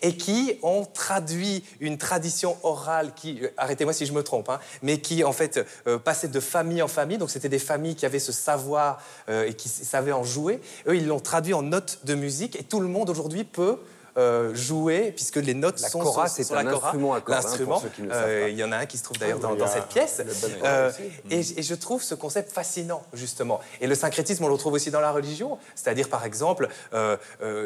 et 0.00 0.16
qui 0.16 0.58
ont 0.62 0.86
traduit 0.86 1.62
une 1.80 1.98
tradition 1.98 2.56
orale 2.62 3.12
qui, 3.14 3.42
arrêtez-moi 3.58 3.92
si 3.92 4.06
je 4.06 4.14
me 4.14 4.22
trompe, 4.22 4.48
hein, 4.48 4.60
mais 4.80 5.02
qui 5.02 5.22
en 5.22 5.34
fait 5.34 5.60
passait 6.04 6.28
de 6.28 6.40
famille 6.40 6.80
en 6.80 6.88
famille. 6.88 7.18
Donc 7.18 7.28
c'était 7.28 7.50
des 7.50 7.58
familles 7.58 7.96
qui 7.96 8.06
avaient 8.06 8.18
ce 8.18 8.32
savoir 8.32 8.98
et 9.28 9.52
qui 9.52 9.68
savaient 9.68 10.10
en 10.10 10.24
jouer. 10.24 10.58
Eux, 10.86 10.96
ils 10.96 11.06
l'ont 11.06 11.20
traduit 11.20 11.52
en 11.52 11.60
notes 11.60 11.98
de 12.04 12.14
musique 12.14 12.58
et 12.58 12.62
tout 12.62 12.80
le 12.80 12.88
monde 12.88 13.10
aujourd'hui 13.10 13.44
peut 13.44 13.76
euh, 14.16 14.54
jouer 14.54 15.12
puisque 15.14 15.36
les 15.36 15.54
notes 15.54 15.80
La 15.80 15.88
sont 15.88 16.00
kora, 16.00 16.28
sur, 16.28 16.44
sur 16.44 16.54
la 16.54 16.60
instrument 16.70 17.14
à 17.14 17.18
hein, 17.18 17.22
L'instrument, 17.26 17.82
euh, 18.10 18.48
il 18.50 18.56
y 18.56 18.62
en 18.64 18.70
a 18.72 18.76
un 18.78 18.86
qui 18.86 18.98
se 18.98 19.02
trouve 19.04 19.18
d'ailleurs 19.18 19.38
Ah, 19.40 19.46
dans, 19.48 19.54
y 19.54 19.58
dans 19.58 19.66
cette 19.66 19.86
pièce. 19.86 20.22
Euh, 20.64 20.90
et, 21.30 21.42
je 21.42 21.74
trouve 21.74 22.02
ce 22.02 22.14
concept 22.14 22.52
fascinant, 22.52 23.02
justement. 23.12 23.60
Et 23.80 23.86
le 23.86 23.94
syncrétisme, 23.94 24.44
on 24.44 24.48
le 24.48 24.52
retrouve 24.54 24.74
aussi 24.74 24.90
dans 24.90 25.00
la 25.00 25.10
religion. 25.12 25.58
C'est-à-dire, 25.74 26.08
par 26.08 26.24
exemple, 26.24 26.68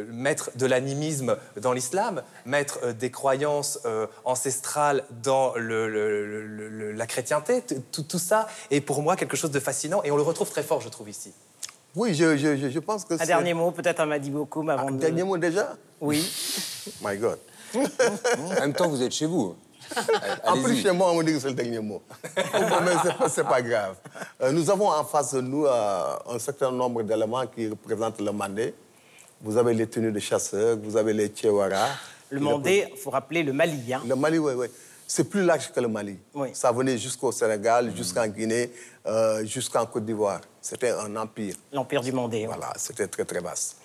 mettre 0.08 0.50
de 0.56 0.66
l'animisme 0.66 1.36
dans 1.60 1.72
l'islam, 1.72 2.22
mettre 2.46 2.92
des 2.92 3.10
croyances 3.10 3.80
ancestrales 4.24 5.04
dans 5.22 5.54
le- 5.56 5.88
le- 5.88 6.26
le- 6.26 6.68
le- 6.68 6.92
la 6.92 7.06
chrétienté. 7.06 7.62
Tout 7.92 8.18
ça 8.18 8.48
est 8.70 8.80
pour 8.80 9.02
moi 9.02 9.16
quelque 9.16 9.36
chose 9.36 9.50
de 9.50 9.60
fascinant. 9.60 10.02
Et 10.04 10.10
on 10.10 10.16
le 10.16 10.22
retrouve 10.22 10.48
très 10.50 10.62
fort, 10.62 10.80
je 10.80 10.88
trouve, 10.88 11.08
ici. 11.10 11.32
Oui, 11.96 12.14
je, 12.14 12.36
je- 12.36 12.56
je- 12.56 12.68
je 12.70 12.78
pense 12.78 13.04
que 13.04 13.14
Un 13.14 13.18
c'est... 13.18 13.26
dernier 13.26 13.54
mot, 13.54 13.70
peut-être 13.70 14.00
à 14.00 14.06
Madi 14.06 14.30
Bokoum 14.30 14.68
avant 14.70 14.88
Un 14.88 14.92
de... 14.92 14.98
dernier 14.98 15.22
mot 15.24 15.36
déjà? 15.38 15.74
Oui. 16.00 16.24
My 17.02 17.16
God. 17.16 17.38
En 17.74 18.60
même 18.60 18.72
temps, 18.72 18.88
vous 18.88 19.02
êtes 19.02 19.12
chez 19.12 19.26
vous. 19.26 19.56
En 20.44 20.60
plus, 20.62 20.82
chez 20.82 20.92
moi, 20.92 21.12
on 21.12 21.22
dit 21.22 21.32
que 21.32 21.40
c'est 21.40 21.48
le 21.48 21.54
dernier 21.54 21.80
mot. 21.80 22.02
Mais 22.36 22.92
c'est 23.02 23.16
pas, 23.16 23.28
c'est 23.28 23.44
pas 23.44 23.62
grave. 23.62 23.96
Euh, 24.42 24.52
nous 24.52 24.68
avons 24.70 24.88
en 24.90 25.02
face 25.04 25.32
de 25.34 25.40
nous 25.40 25.64
euh, 25.64 26.14
un 26.30 26.38
certain 26.38 26.70
nombre 26.70 27.02
d'éléments 27.02 27.46
qui 27.46 27.68
représentent 27.68 28.20
le 28.20 28.30
Mandé. 28.30 28.74
Vous 29.40 29.56
avez 29.56 29.72
les 29.72 29.86
tenues 29.86 30.12
de 30.12 30.18
chasseurs, 30.20 30.76
vous 30.82 30.96
avez 30.96 31.14
les 31.14 31.28
Tchewara. 31.28 31.86
Le 32.28 32.38
Mandé, 32.40 32.86
il 32.92 32.98
faut 32.98 33.08
rappeler 33.10 33.42
le 33.42 33.52
Mali. 33.54 33.94
hein. 33.94 34.02
Le 34.06 34.14
Mali, 34.14 34.38
oui, 34.38 34.52
oui. 34.56 34.66
C'est 35.10 35.24
plus 35.24 35.42
large 35.42 35.72
que 35.72 35.80
le 35.80 35.88
Mali. 35.88 36.18
Ça 36.52 36.70
venait 36.70 36.98
jusqu'au 36.98 37.32
Sénégal, 37.32 37.96
jusqu'en 37.96 38.26
Guinée, 38.28 38.70
euh, 39.06 39.42
jusqu'en 39.44 39.86
Côte 39.86 40.04
d'Ivoire. 40.04 40.42
C'était 40.60 40.90
un 40.90 41.16
empire. 41.16 41.54
L'empire 41.72 42.02
du 42.02 42.12
monde. 42.12 42.34
Voilà, 42.46 42.72
c'était 42.76 43.08
très 43.08 43.24
très 43.24 43.40
vaste. 43.40 43.78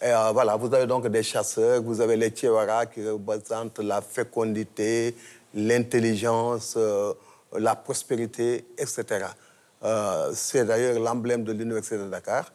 Et 0.00 0.06
euh, 0.06 0.30
voilà, 0.32 0.56
vous 0.56 0.72
avez 0.72 0.86
donc 0.86 1.06
des 1.08 1.22
chasseurs, 1.24 1.82
vous 1.82 2.00
avez 2.00 2.16
les 2.16 2.30
Tchewara 2.30 2.86
qui 2.86 3.06
représentent 3.08 3.80
la 3.80 4.00
fécondité, 4.00 5.16
l'intelligence, 5.54 6.74
euh, 6.76 7.12
la 7.58 7.74
prospérité, 7.74 8.64
etc. 8.78 9.26
Euh, 9.82 10.30
c'est 10.32 10.64
d'ailleurs 10.64 10.98
l'emblème 11.00 11.42
de 11.42 11.52
l'Université 11.52 11.98
de 11.98 12.08
Dakar. 12.08 12.52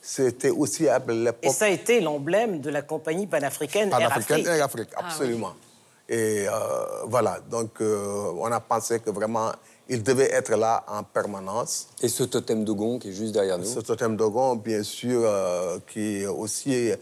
C'était 0.00 0.50
aussi 0.50 0.88
à 0.88 0.98
l'époque... 0.98 1.38
Et 1.42 1.50
ça 1.50 1.66
a 1.66 1.68
été 1.68 2.00
l'emblème 2.00 2.60
de 2.60 2.68
la 2.68 2.82
compagnie 2.82 3.26
panafricaine 3.26 3.88
Air 3.90 3.98
Panafricaine 3.98 4.40
Afrique. 4.40 4.46
Air 4.48 4.64
Afrique, 4.64 4.88
absolument. 4.96 5.54
Et 6.08 6.46
euh, 6.46 6.52
voilà, 7.06 7.40
donc 7.50 7.80
euh, 7.80 8.32
on 8.38 8.52
a 8.52 8.60
pensé 8.60 9.00
que 9.00 9.10
vraiment, 9.10 9.52
il 9.88 10.02
devait 10.02 10.30
être 10.32 10.54
là 10.54 10.84
en 10.86 11.02
permanence. 11.02 11.88
Et 12.02 12.08
ce 12.08 12.24
totem 12.24 12.64
Dogon 12.64 12.98
qui 12.98 13.08
est 13.08 13.12
juste 13.12 13.32
derrière 13.32 13.58
nous 13.58 13.64
Ce 13.64 13.80
totem 13.80 14.16
Dogon, 14.16 14.56
bien 14.56 14.82
sûr, 14.82 15.22
euh, 15.24 15.78
qui 15.86 16.26
aussi 16.26 16.92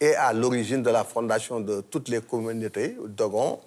est 0.00 0.14
à 0.16 0.32
l'origine 0.32 0.82
de 0.82 0.90
la 0.90 1.04
fondation 1.04 1.60
de 1.60 1.80
toutes 1.80 2.08
les 2.08 2.20
communautés 2.20 2.96
Dogon, 3.06 3.60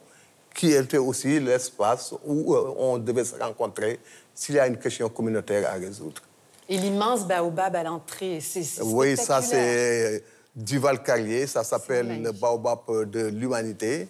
qui 0.54 0.72
était 0.72 0.98
aussi 0.98 1.40
l'espace 1.40 2.14
où 2.26 2.54
euh, 2.54 2.74
on 2.78 2.98
devait 3.00 3.24
se 3.26 3.36
rencontrer 3.36 4.00
s'il 4.36 4.56
y 4.56 4.60
a 4.60 4.68
une 4.68 4.78
question 4.78 5.10
communautaire 5.10 5.70
à 5.70 5.74
résoudre. 5.74 6.22
Et 6.70 6.78
l'immense 6.78 7.28
baobab 7.28 7.76
à 7.76 7.84
l'entrée, 7.84 8.40
c'est 8.42 8.64
Oui, 8.84 9.18
ça 9.18 9.42
c'est 9.42 10.24
Duval 10.56 11.04
Carrier, 11.04 11.46
ça 11.48 11.64
s'appelle 11.64 12.22
le 12.22 12.32
baobab 12.32 12.80
de 13.10 13.26
l'humanité. 13.28 14.08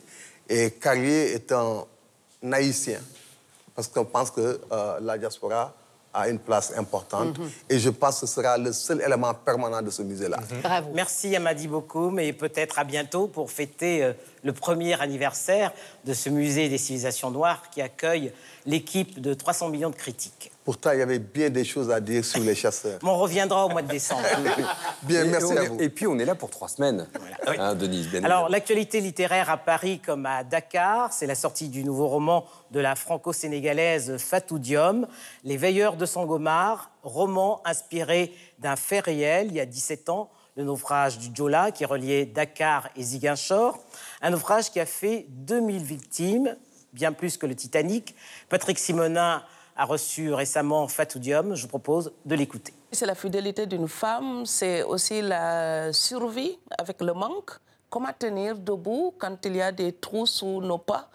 Et 0.54 0.70
Carrier 0.70 1.34
est 1.34 1.52
un 1.52 1.84
haïtien, 2.52 3.00
parce 3.76 3.88
qu'on 3.88 4.06
pense 4.06 4.30
que 4.30 4.62
euh, 4.72 5.00
la 5.02 5.18
diaspora 5.18 5.74
a 6.14 6.30
une 6.30 6.38
place 6.38 6.74
importante. 6.78 7.40
Mhm. 7.40 7.50
Et 7.70 7.80
je 7.80 7.90
pense 7.90 8.20
que 8.20 8.28
ce 8.28 8.36
sera 8.36 8.56
le 8.56 8.72
seul 8.72 9.02
élément 9.02 9.34
permanent 9.34 9.82
de 9.82 9.90
ce 9.90 10.04
musée-là. 10.04 10.38
Bravo. 10.62 10.92
Merci 10.94 11.36
Amadi 11.36 11.68
beaucoup, 11.68 12.12
mais 12.12 12.34
peut-être 12.34 12.78
à 12.78 12.84
bientôt 12.84 13.26
pour 13.26 13.50
fêter 13.50 14.04
euh, 14.04 14.14
le 14.44 14.54
premier 14.54 14.94
anniversaire 15.02 15.74
de 16.06 16.14
ce 16.14 16.30
musée 16.30 16.70
des 16.70 16.78
civilisations 16.78 17.32
noires 17.32 17.64
qui 17.72 17.82
accueille 17.82 18.32
l'équipe 18.68 19.20
de 19.20 19.34
300 19.34 19.70
millions 19.70 19.90
de 19.90 19.96
critiques. 19.96 20.52
Pourtant, 20.64 20.92
il 20.94 21.00
y 21.00 21.02
avait 21.02 21.20
bien 21.20 21.50
des 21.50 21.66
choses 21.66 21.92
à 21.92 22.00
dire 22.00 22.24
sur 22.24 22.42
les 22.42 22.56
chasseurs. 22.56 23.00
Mais 23.04 23.10
on 23.10 23.18
reviendra 23.18 23.66
au 23.66 23.70
mois 23.70 23.82
de 23.82 23.90
décembre. 23.90 24.24
Bien, 25.04 25.26
Et 25.26 25.28
merci 25.28 25.52
on 25.52 25.58
à 25.58 25.64
vous. 25.64 25.82
Et 25.82 25.90
puis 25.90 26.08
on 26.08 26.18
est 26.18 26.26
là 26.26 26.36
pour 26.36 26.50
trois 26.50 26.70
semaines, 26.70 27.06
hein, 27.46 27.76
Denise. 27.76 28.08
bien 28.08 28.24
Alors, 28.24 28.48
l'actualité 28.48 29.02
littéraire 29.02 29.50
à 29.50 29.58
Paris 29.58 30.00
comme 30.00 30.26
à 30.26 30.46
Dakar, 30.46 31.12
c'est 31.12 31.28
la 31.28 31.36
sortie 31.36 31.68
du 31.68 31.84
nouveau 31.84 32.08
roman 32.08 32.46
de 32.72 32.80
la 32.80 32.96
franco-sénégalaise 32.96 34.16
Fatou 34.18 34.58
Diom, 34.58 35.06
Les 35.44 35.58
Veilleurs 35.58 35.98
de 35.98 36.06
Sangomar, 36.06 36.92
roman 37.04 37.62
inspiré 37.66 38.34
d'un 38.60 38.78
fait 38.78 39.02
réel 39.02 39.48
il 39.48 39.56
y 39.56 39.60
a 39.60 39.66
17 39.66 40.08
ans, 40.08 40.30
le 40.56 40.64
naufrage 40.64 41.18
du 41.18 41.36
Jola 41.36 41.72
qui 41.72 41.84
reliait 41.84 42.26
Dakar 42.26 42.88
et 42.96 43.04
Ziguinchor, 43.04 43.80
un 44.22 44.30
naufrage 44.30 44.72
qui 44.72 44.80
a 44.80 44.86
fait 44.86 45.26
2000 45.30 45.84
victimes, 45.84 46.56
bien 46.94 47.12
plus 47.12 47.38
que 47.38 47.46
le 47.46 47.56
Titanic. 47.56 48.16
Patrick 48.50 48.80
Simonin 48.80 49.44
a 49.76 49.86
reçu 49.86 50.34
récemment 50.34 50.88
Fatou 50.88 51.20
Diom, 51.20 51.56
je 51.56 51.64
vous 51.64 51.68
propose 51.68 52.12
de 52.26 52.36
l'écouter. 52.36 52.74
C'est 52.92 53.06
la 53.06 53.16
fidélité 53.16 53.66
d'une 53.66 53.88
femme, 53.88 54.46
c'est 54.46 54.84
aussi 54.84 55.22
la 55.22 55.92
survie 55.94 56.58
avec 56.78 57.02
le 57.02 57.14
manque. 57.14 57.52
Comment 57.90 58.14
tenir 58.18 58.58
debout 58.58 59.14
quand 59.18 59.38
il 59.46 59.56
y 59.56 59.62
a 59.62 59.72
des 59.72 59.94
trous 59.94 60.26
sous 60.26 60.62
nos 60.62 60.78
pas? 60.78 61.10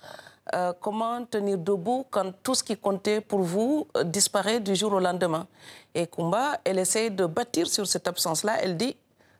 Euh, 0.54 0.72
Comment 0.80 1.24
tenir 1.24 1.58
debout 1.58 2.06
quand 2.10 2.32
tout 2.42 2.54
ce 2.54 2.62
qui 2.62 2.76
comptait 2.76 3.20
pour 3.20 3.40
vous 3.40 3.86
euh, 3.96 4.04
disparaît 4.04 4.60
du 4.60 4.74
jour 4.74 4.92
au 4.92 5.00
lendemain? 5.00 5.46
Et 5.94 6.06
Kumba, 6.06 6.58
elle 6.64 6.78
essaie 6.78 7.10
de 7.10 7.26
bâtir 7.26 7.66
sur 7.66 7.86
cette 7.86 8.08
absence-là. 8.08 8.56
Elle 8.62 8.76
dit 8.76 8.96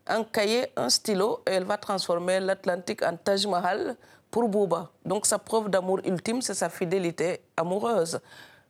un 0.07 0.23
cahier, 0.23 0.67
un 0.75 0.89
stylo, 0.89 1.41
et 1.47 1.51
elle 1.51 1.63
va 1.63 1.77
transformer 1.77 2.39
l'Atlantique 2.39 3.01
en 3.03 3.15
Taj 3.15 3.45
Mahal 3.47 3.95
pour 4.29 4.47
Bouba. 4.47 4.89
Donc 5.05 5.25
sa 5.25 5.39
preuve 5.39 5.69
d'amour 5.69 5.99
ultime, 6.05 6.41
c'est 6.41 6.53
sa 6.53 6.69
fidélité 6.69 7.41
amoureuse. 7.57 8.19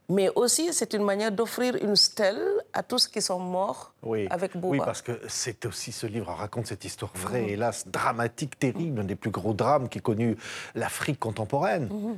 Mais 0.10 0.30
aussi, 0.36 0.74
c'est 0.74 0.94
une 0.94 1.04
manière 1.04 1.32
d'offrir 1.32 1.76
une 1.76 1.96
stèle 1.96 2.42
à 2.74 2.82
tous 2.82 3.08
qui 3.08 3.22
sont 3.22 3.38
morts 3.40 3.94
Oui, 4.02 4.28
avec 4.32 4.58
Bouba. 4.58 4.72
oui, 4.72 4.80
parce 4.84 5.04
que 5.04 5.20
c'est 5.28 5.66
aussi 5.68 5.92
ce 5.92 6.08
livre 6.08 6.32
raconte 6.34 6.66
cette 6.68 6.84
histoire 6.84 7.12
vraie, 7.16 7.42
Mhm. 7.44 7.50
hélas, 7.50 7.88
dramatique, 7.88 8.58
terrible, 8.58 9.02
un 9.02 9.04
des 9.04 9.16
plus 9.16 9.30
gros 9.30 9.54
drames 9.54 9.88
qu'ait 9.88 10.00
connu 10.00 10.36
l'Afrique 10.74 11.20
contemporaine. 11.20 11.88
Mhm. 11.92 12.18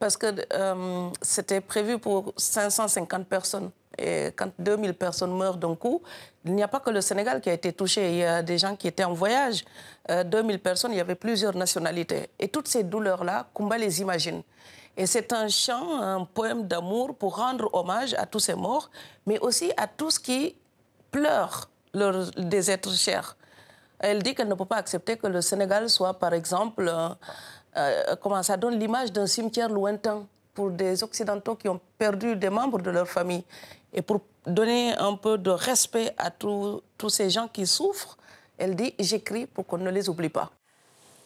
Parce 0.00 0.16
que 0.16 0.26
euh, 0.54 1.08
c'était 1.22 1.60
prévu 1.60 1.98
pour 1.98 2.32
550 2.36 3.26
personnes. 3.28 3.70
Et 3.98 4.28
quand 4.34 4.50
2000 4.58 4.94
personnes 4.94 5.36
meurent 5.36 5.58
d'un 5.58 5.74
coup, 5.76 6.00
il 6.46 6.54
n'y 6.54 6.62
a 6.62 6.68
pas 6.68 6.80
que 6.80 6.90
le 6.90 7.00
Sénégal 7.02 7.40
qui 7.42 7.50
a 7.50 7.52
été 7.52 7.72
touché. 7.72 8.10
Il 8.10 8.16
y 8.18 8.24
a 8.24 8.42
des 8.42 8.56
gens 8.56 8.74
qui 8.76 8.88
étaient 8.88 9.04
en 9.04 9.12
voyage. 9.12 9.62
Euh, 10.10 10.24
2000 10.24 10.58
personnes, 10.58 10.92
il 10.92 10.96
y 10.96 11.00
avait 11.00 11.16
plusieurs 11.16 11.54
nationalités. 11.54 12.30
Et 12.38 12.48
toutes 12.48 12.66
ces 12.68 12.82
douleurs-là, 12.82 13.48
Kumba 13.54 13.76
les 13.76 14.00
imagine. 14.00 14.42
Et 14.96 15.06
c'est 15.06 15.32
un 15.32 15.48
chant, 15.48 16.00
un 16.00 16.24
poème 16.24 16.66
d'amour 16.66 17.14
pour 17.16 17.36
rendre 17.36 17.68
hommage 17.72 18.14
à 18.14 18.26
tous 18.26 18.40
ces 18.40 18.54
morts, 18.54 18.90
mais 19.26 19.38
aussi 19.38 19.72
à 19.76 19.86
tous 19.86 20.18
qui 20.18 20.56
pleurent 21.10 21.68
leurs- 21.94 22.30
des 22.32 22.70
êtres 22.70 22.94
chers. 22.94 23.36
Elle 23.98 24.22
dit 24.22 24.34
qu'elle 24.34 24.48
ne 24.48 24.54
peut 24.54 24.64
pas 24.64 24.76
accepter 24.76 25.16
que 25.16 25.26
le 25.26 25.40
Sénégal 25.40 25.88
soit, 25.88 26.14
par 26.14 26.32
exemple, 26.34 26.86
euh, 26.88 27.08
euh, 27.76 28.16
comment 28.20 28.42
ça 28.42 28.56
donne 28.56 28.78
l'image 28.78 29.12
d'un 29.12 29.26
cimetière 29.26 29.68
lointain 29.68 30.26
pour 30.54 30.70
des 30.70 31.02
Occidentaux 31.02 31.54
qui 31.54 31.68
ont 31.68 31.80
perdu 31.98 32.34
des 32.36 32.50
membres 32.50 32.80
de 32.80 32.90
leur 32.90 33.08
famille. 33.08 33.44
Et 33.92 34.02
pour 34.02 34.20
donner 34.46 34.94
un 34.98 35.14
peu 35.14 35.38
de 35.38 35.50
respect 35.50 36.12
à 36.18 36.30
tous 36.30 36.82
ces 37.08 37.30
gens 37.30 37.48
qui 37.48 37.66
souffrent, 37.66 38.16
elle 38.58 38.74
dit 38.74 38.94
J'écris 38.98 39.46
pour 39.46 39.66
qu'on 39.66 39.78
ne 39.78 39.90
les 39.90 40.08
oublie 40.08 40.28
pas. 40.28 40.50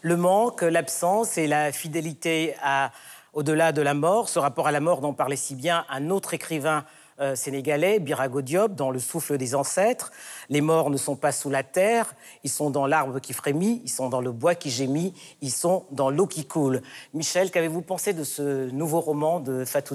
Le 0.03 0.17
manque, 0.17 0.61
l'absence 0.63 1.39
et 1.39 1.47
la 1.47 1.73
fidélité 1.73 2.55
à, 2.63 2.91
au-delà 3.35 3.73
de 3.73 3.83
la 3.83 3.95
mort, 3.95 4.29
ce 4.29 4.39
rapport 4.39 4.67
à 4.67 4.73
la 4.73 4.81
mort 4.81 5.01
dont 5.01 5.13
parlait 5.13 5.37
si 5.37 5.55
bien 5.55 5.85
un 5.91 6.11
autre 6.11 6.35
écrivain 6.35 6.85
euh, 7.21 7.37
sénégalais, 7.37 8.01
Birago 8.01 8.43
Diop, 8.43 8.75
dans 8.75 8.91
Le 8.91 8.99
souffle 8.99 9.39
des 9.39 9.55
ancêtres. 9.55 10.11
Les 10.49 10.61
morts 10.61 10.91
ne 10.91 10.97
sont 10.97 11.15
pas 11.15 11.31
sous 11.31 11.51
la 11.51 11.63
terre, 11.63 12.15
ils 12.43 12.51
sont 12.51 12.71
dans 12.71 12.87
l'arbre 12.87 13.21
qui 13.21 13.33
frémit, 13.33 13.81
ils 13.85 13.91
sont 13.91 14.09
dans 14.09 14.21
le 14.21 14.33
bois 14.33 14.55
qui 14.55 14.71
gémit, 14.71 15.15
ils 15.41 15.53
sont 15.53 15.85
dans 15.93 16.11
l'eau 16.11 16.27
qui 16.27 16.45
coule. 16.45 16.83
Michel, 17.13 17.51
qu'avez-vous 17.51 17.83
pensé 17.83 18.15
de 18.15 18.25
ce 18.25 18.71
nouveau 18.71 19.01
roman 19.01 19.39
de 19.39 19.65
Fatou 19.65 19.95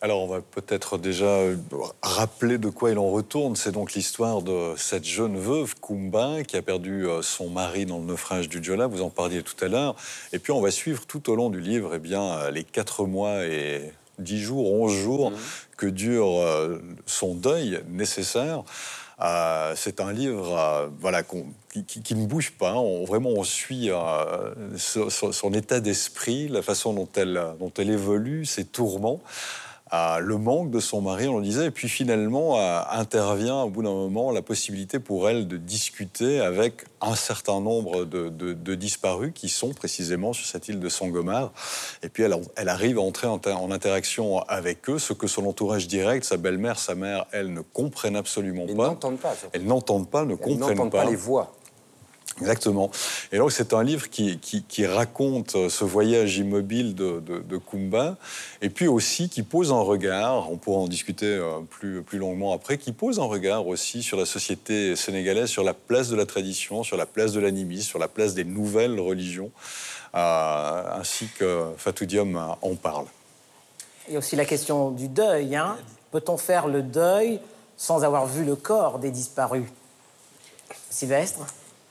Alors, 0.00 0.22
on 0.22 0.28
va 0.28 0.40
peut-être 0.40 0.96
déjà 0.96 1.24
euh, 1.26 1.56
rappeler 2.02 2.58
de 2.58 2.68
quoi 2.70 2.90
il 2.92 2.98
en 2.98 3.10
retourne. 3.10 3.56
C'est 3.56 3.72
donc 3.72 3.94
l'histoire 3.94 4.42
de 4.42 4.74
cette 4.76 5.04
jeune 5.04 5.36
veuve, 5.36 5.74
Kumba, 5.80 6.44
qui 6.44 6.56
a 6.56 6.62
perdu 6.62 7.08
euh, 7.08 7.20
son 7.20 7.50
mari 7.50 7.84
dans 7.84 7.98
le 7.98 8.04
naufrage 8.04 8.48
du 8.48 8.62
Jola. 8.62 8.86
Vous 8.86 9.02
en 9.02 9.10
parliez 9.10 9.42
tout 9.42 9.56
à 9.64 9.66
l'heure. 9.66 9.96
Et 10.32 10.38
puis, 10.38 10.52
on 10.52 10.60
va 10.60 10.70
suivre 10.70 11.04
tout 11.04 11.28
au 11.30 11.34
long 11.34 11.50
du 11.50 11.60
livre 11.60 11.94
eh 11.96 11.98
bien, 11.98 12.22
euh, 12.22 12.50
les 12.52 12.62
quatre 12.62 13.06
mois 13.06 13.44
et 13.44 13.92
dix 14.20 14.38
jours, 14.40 14.72
onze 14.72 14.92
jours 14.94 15.32
que 15.76 15.86
dure 15.86 16.44
son 17.06 17.34
deuil 17.34 17.80
nécessaire. 17.88 18.62
Euh, 19.20 19.72
c'est 19.76 20.00
un 20.00 20.12
livre 20.12 20.56
euh, 20.56 20.88
voilà, 21.00 21.24
qui, 21.24 21.84
qui- 21.84 22.02
qui 22.02 22.14
ne 22.14 22.24
bouge 22.24 22.52
pas. 22.52 22.74
On, 22.74 23.04
vraiment, 23.04 23.30
on 23.30 23.42
suit 23.42 23.90
euh, 23.90 23.96
son, 24.76 25.10
son- 25.10 25.32
son 25.32 25.52
état 25.54 25.80
d'esprit, 25.80 26.46
la 26.46 26.62
façon 26.62 26.92
dont 26.94 27.08
elle, 27.16 27.42
dont 27.58 27.72
elle 27.78 27.90
évolue, 27.90 28.44
ses 28.46 28.64
tourments. 28.64 29.20
Euh, 29.92 30.18
le 30.18 30.36
manque 30.36 30.70
de 30.70 30.80
son 30.80 31.00
mari, 31.00 31.28
on 31.28 31.38
le 31.38 31.44
disait, 31.44 31.66
et 31.66 31.70
puis 31.70 31.88
finalement 31.88 32.58
intervient 32.90 33.62
au 33.62 33.70
bout 33.70 33.82
d'un 33.82 33.92
moment 33.94 34.30
la 34.32 34.42
possibilité 34.42 34.98
pour 34.98 35.28
elle 35.28 35.48
de 35.48 35.56
discuter 35.56 36.40
avec 36.40 36.84
un 37.00 37.14
certain 37.14 37.60
nombre 37.60 38.04
de, 38.04 38.28
de- 38.28 38.52
de 38.52 38.74
disparus 38.74 39.32
qui 39.34 39.48
sont 39.48 39.72
précisément 39.72 40.32
sur 40.32 40.46
cette 40.46 40.68
île 40.68 40.80
de 40.80 40.88
Sangomar. 40.88 41.52
Et 42.02 42.08
puis 42.08 42.22
elle, 42.24 42.34
elle 42.56 42.68
arrive 42.68 42.98
à 42.98 43.02
entrer 43.02 43.26
en, 43.28 43.38
ter- 43.38 43.60
en 43.60 43.70
interaction 43.70 44.40
avec 44.48 44.90
eux, 44.90 44.98
ce 44.98 45.12
que 45.12 45.26
son 45.26 45.46
entourage 45.46 45.86
direct, 45.88 46.24
sa 46.24 46.36
belle-mère, 46.36 46.78
sa 46.78 46.94
mère, 46.94 47.26
elles 47.32 47.52
ne 47.52 47.60
comprennent 47.60 48.16
absolument 48.16 48.66
pas. 48.66 48.88
n'entendent 48.88 49.18
pas. 49.18 49.34
Elles 49.52 49.64
n'entendent 49.64 50.10
pas, 50.10 50.24
ne 50.24 50.32
Elles 50.32 50.38
comprennent 50.38 50.76
n'entendent 50.76 50.90
pas 50.92 51.04
les 51.04 51.16
voix. 51.16 51.54
Exactement. 52.40 52.90
Et 53.32 53.38
donc 53.38 53.52
c'est 53.52 53.72
un 53.72 53.82
livre 53.82 54.08
qui, 54.08 54.86
raconte 54.86 55.56
euh, 55.56 55.68
ce 55.68 55.84
voyage 55.84 56.38
immobile 56.38 56.94
de, 56.94 57.20
de, 57.20 57.56
Kumba, 57.56 58.16
et 58.62 58.70
puis 58.70 58.86
aussi 58.86 59.28
qui 59.28 59.42
pose 59.42 59.72
un 59.72 59.80
regard, 59.80 60.50
on 60.50 60.56
pourra 60.56 60.80
en 60.80 60.88
discuter 60.88 61.26
euh, 61.26 61.60
plus, 61.68 62.02
plus 62.02 62.18
longuement 62.18 62.52
après, 62.52 62.78
qui 62.78 62.92
pose 62.92 63.18
un 63.18 63.24
regard 63.24 63.66
aussi 63.66 64.02
sur 64.02 64.16
la 64.16 64.26
société 64.26 64.94
sénégalaise, 64.94 65.48
sur 65.48 65.64
la 65.64 65.74
place 65.74 66.08
de 66.08 66.16
la 66.16 66.26
tradition, 66.26 66.84
sur 66.84 66.96
la 66.96 67.06
place 67.06 67.32
de 67.32 67.40
l'animisme, 67.40 67.88
sur 67.88 67.98
la 67.98 68.08
place 68.08 68.34
des 68.34 68.44
nouvelles 68.44 69.00
religions, 69.00 69.50
euh, 70.14 70.82
ainsi 70.94 71.28
que 71.38 71.64
Fatou 71.76 72.06
Diom 72.06 72.56
en 72.62 72.74
parle. 72.76 73.06
Il 74.06 74.12
y 74.14 74.16
a 74.16 74.20
aussi 74.20 74.36
la 74.36 74.44
question 74.46 74.90
du 74.90 75.08
deuil. 75.08 75.56
hein. 75.56 75.76
Peut-on 76.12 76.38
faire 76.38 76.68
le 76.68 76.82
deuil 76.82 77.40
sans 77.76 78.04
avoir 78.04 78.26
vu 78.26 78.44
le 78.44 78.56
corps 78.56 78.98
des 78.98 79.10
disparus? 79.10 79.64
Sylvestre? 80.88 81.46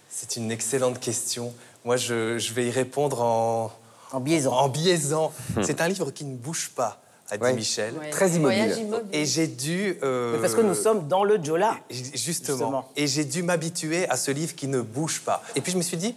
C'est 0.10 0.36
une 0.38 0.51
excellente 0.51 0.99
question. 0.99 1.53
Moi, 1.86 1.97
je, 1.97 2.38
je 2.38 2.53
vais 2.53 2.68
y 2.68 2.72
répondre 2.72 3.22
en, 3.22 3.72
En 4.12 4.20
biaisant. 4.20 4.53
En 4.53 4.70
biaisant. 4.70 5.32
C'est 5.64 5.82
un 5.82 5.88
livre 5.88 6.12
qui 6.12 6.26
ne 6.26 6.36
bouge 6.36 6.72
pas, 6.76 7.01
a 7.30 7.38
dit 7.38 7.43
Ouais. 7.43 7.53
Michel. 7.53 7.93
Ouais, 7.97 8.10
Très 8.10 8.30
immobile. 8.32 8.76
Et 9.12 9.26
j'ai 9.26 9.47
dû. 9.47 9.97
euh, 10.03 10.34
Mais 10.36 10.41
parce 10.41 10.55
que 10.55 10.62
nous 10.62 10.74
sommes 10.76 11.08
dans 11.08 11.24
le 11.24 11.41
Jola. 11.43 11.78
Justement. 11.89 12.16
Justement. 12.18 12.91
Et 12.95 13.08
j'ai 13.08 13.26
dû 13.26 13.43
m'habituer 13.43 14.10
à 14.10 14.18
ce 14.18 14.32
livre 14.32 14.55
qui 14.55 14.68
ne 14.68 14.82
bouge 14.82 15.22
pas. 15.22 15.43
Et 15.55 15.62
puis 15.62 15.72
je 15.72 15.78
me 15.78 15.84
suis 15.84 15.97
dit, 15.97 16.16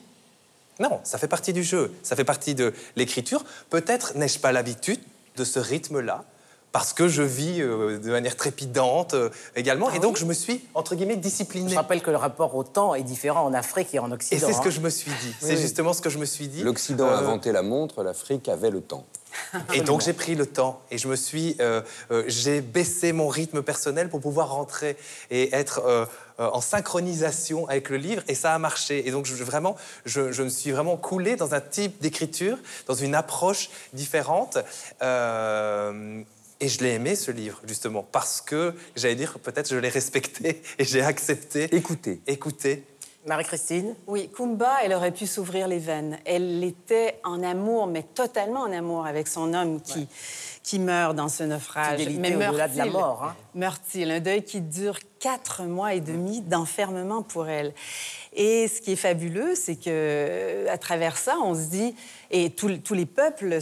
non, 0.79 1.01
ça 1.05 1.19
fait 1.19 1.29
partie 1.29 1.53
du 1.53 1.63
jeu, 1.63 1.93
ça 2.03 2.17
fait 2.17 2.25
partie 2.25 2.55
de 2.55 2.73
l'écriture. 2.97 3.45
Peut-être 3.69 4.17
n'ai-je 4.17 4.39
pas 4.39 4.51
l'habitude 4.53 5.01
de 5.37 5.45
ce 5.45 5.59
rythme-là, 5.59 6.25
parce 6.73 6.93
que 6.93 7.09
je 7.09 7.23
vis 7.23 7.61
euh, 7.61 7.99
de 7.99 8.11
manière 8.11 8.37
trépidante 8.37 9.15
euh, 9.15 9.31
également. 9.57 9.89
Ah 9.91 9.97
et 9.97 9.99
donc 9.99 10.15
oui 10.15 10.21
je 10.21 10.25
me 10.27 10.35
suis, 10.35 10.65
entre 10.75 10.95
guillemets, 10.95 11.17
discipliné. 11.17 11.71
Je 11.71 11.77
rappelle 11.77 12.03
que 12.03 12.11
le 12.11 12.17
rapport 12.17 12.55
au 12.55 12.65
temps 12.65 12.95
est 12.95 13.03
différent 13.03 13.45
en 13.45 13.55
Afrique 13.55 13.95
et 13.95 13.99
en 13.99 14.11
Et 14.11 14.15
Occident. 14.15 14.47
c'est 14.47 14.53
ce 14.53 14.61
que 14.61 14.69
hein. 14.69 14.73
je 14.73 14.81
me 14.81 14.91
suis 14.91 15.11
dit. 15.11 15.35
C'est 15.41 15.55
oui. 15.55 15.61
justement 15.61 15.93
ce 15.93 16.01
que 16.01 16.11
je 16.11 16.19
me 16.19 16.25
suis 16.25 16.49
dit. 16.49 16.63
L'Occident 16.63 17.07
a 17.09 17.13
Euh, 17.13 17.19
inventé 17.19 17.53
la 17.53 17.63
montre, 17.63 18.03
l'Afrique 18.03 18.49
avait 18.49 18.71
le 18.71 18.81
temps. 18.81 19.05
Et 19.75 19.81
donc 19.81 20.01
j'ai 20.01 20.13
pris 20.13 20.35
le 20.35 20.45
temps 20.45 20.81
et 20.91 20.99
je 20.99 21.07
me 21.07 21.15
suis, 21.15 21.57
euh, 21.61 21.83
euh, 22.11 22.25
j'ai 22.27 22.61
baissé 22.61 23.13
mon 23.13 23.29
rythme 23.29 23.63
personnel 23.63 24.09
pour 24.09 24.21
pouvoir 24.21 24.51
rentrer 24.51 24.97
et 25.31 25.55
être 25.55 25.83
euh, 25.87 26.05
en 26.39 26.61
synchronisation 26.61 27.69
avec 27.69 27.91
le 27.91 27.97
livre 27.97 28.23
et 28.27 28.35
ça 28.35 28.53
a 28.55 28.59
marché. 28.59 29.07
Et 29.07 29.13
donc 29.13 29.27
je, 29.27 29.45
vraiment, 29.45 29.77
je, 30.05 30.33
je 30.33 30.43
me 30.43 30.49
suis 30.49 30.73
vraiment 30.73 30.97
coulé 30.97 31.37
dans 31.37 31.55
un 31.55 31.61
type 31.61 32.01
d'écriture, 32.03 32.59
dans 32.89 32.95
une 32.95 33.15
approche 33.15 33.71
différente. 33.93 34.59
Et 36.61 36.69
je 36.69 36.83
l'ai 36.85 36.95
aimé 36.95 37.17
ce 37.17 37.31
livre 37.31 37.61
justement 37.67 38.03
parce 38.03 38.41
que 38.41 38.75
j'allais 38.95 39.15
dire 39.15 39.39
peut-être 39.39 39.69
je 39.71 39.77
l'ai 39.77 39.89
respecté 39.89 40.63
et 40.79 40.85
j'ai 40.85 41.03
accepté. 41.03 41.75
Écoutez. 41.75 42.21
Écoutez. 42.27 42.85
Marie-Christine? 43.27 43.95
Oui, 44.07 44.31
Kumba, 44.35 44.79
elle 44.83 44.95
aurait 44.95 45.13
pu 45.13 45.27
s'ouvrir 45.27 45.69
les 45.69 45.79
veines. 45.79 46.19
Elle 46.25 46.65
était 46.65 47.21
en 47.23 47.43
amour, 47.43 47.87
mais 47.87 48.03
totalement 48.03 48.61
en 48.61 48.73
amour 48.73 49.05
avec 49.05 49.29
son 49.29 49.53
homme 49.53 49.83
qui, 49.83 50.09
qui 50.63 50.79
meurt 50.79 51.15
dans 51.15 51.29
ce 51.29 51.45
naufrage. 51.45 52.09
Mais 52.09 52.35
au-delà 52.35 52.69
de 52.69 52.79
la 52.79 52.87
mort, 52.87 53.25
hein? 53.25 53.37
Meurt-il? 53.55 54.11
Un 54.11 54.21
deuil 54.21 54.43
qui 54.43 54.63
dure 54.63 54.99
quatre 55.19 55.65
mois 55.65 55.93
et 55.93 56.01
demi 56.01 56.41
d'enfermement 56.41 57.23
pour 57.23 57.49
elle. 57.49 57.75
Et 58.33 58.69
ce 58.69 58.81
qui 58.81 58.93
est 58.93 58.97
fabuleux, 58.97 59.55
c'est 59.57 59.75
que 59.75 60.67
à 60.69 60.79
travers 60.79 61.17
ça, 61.17 61.37
on 61.43 61.55
se 61.55 61.69
dit, 61.69 61.97
et 62.31 62.51
tous 62.51 62.95
les 62.95 63.07
peuples 63.07 63.59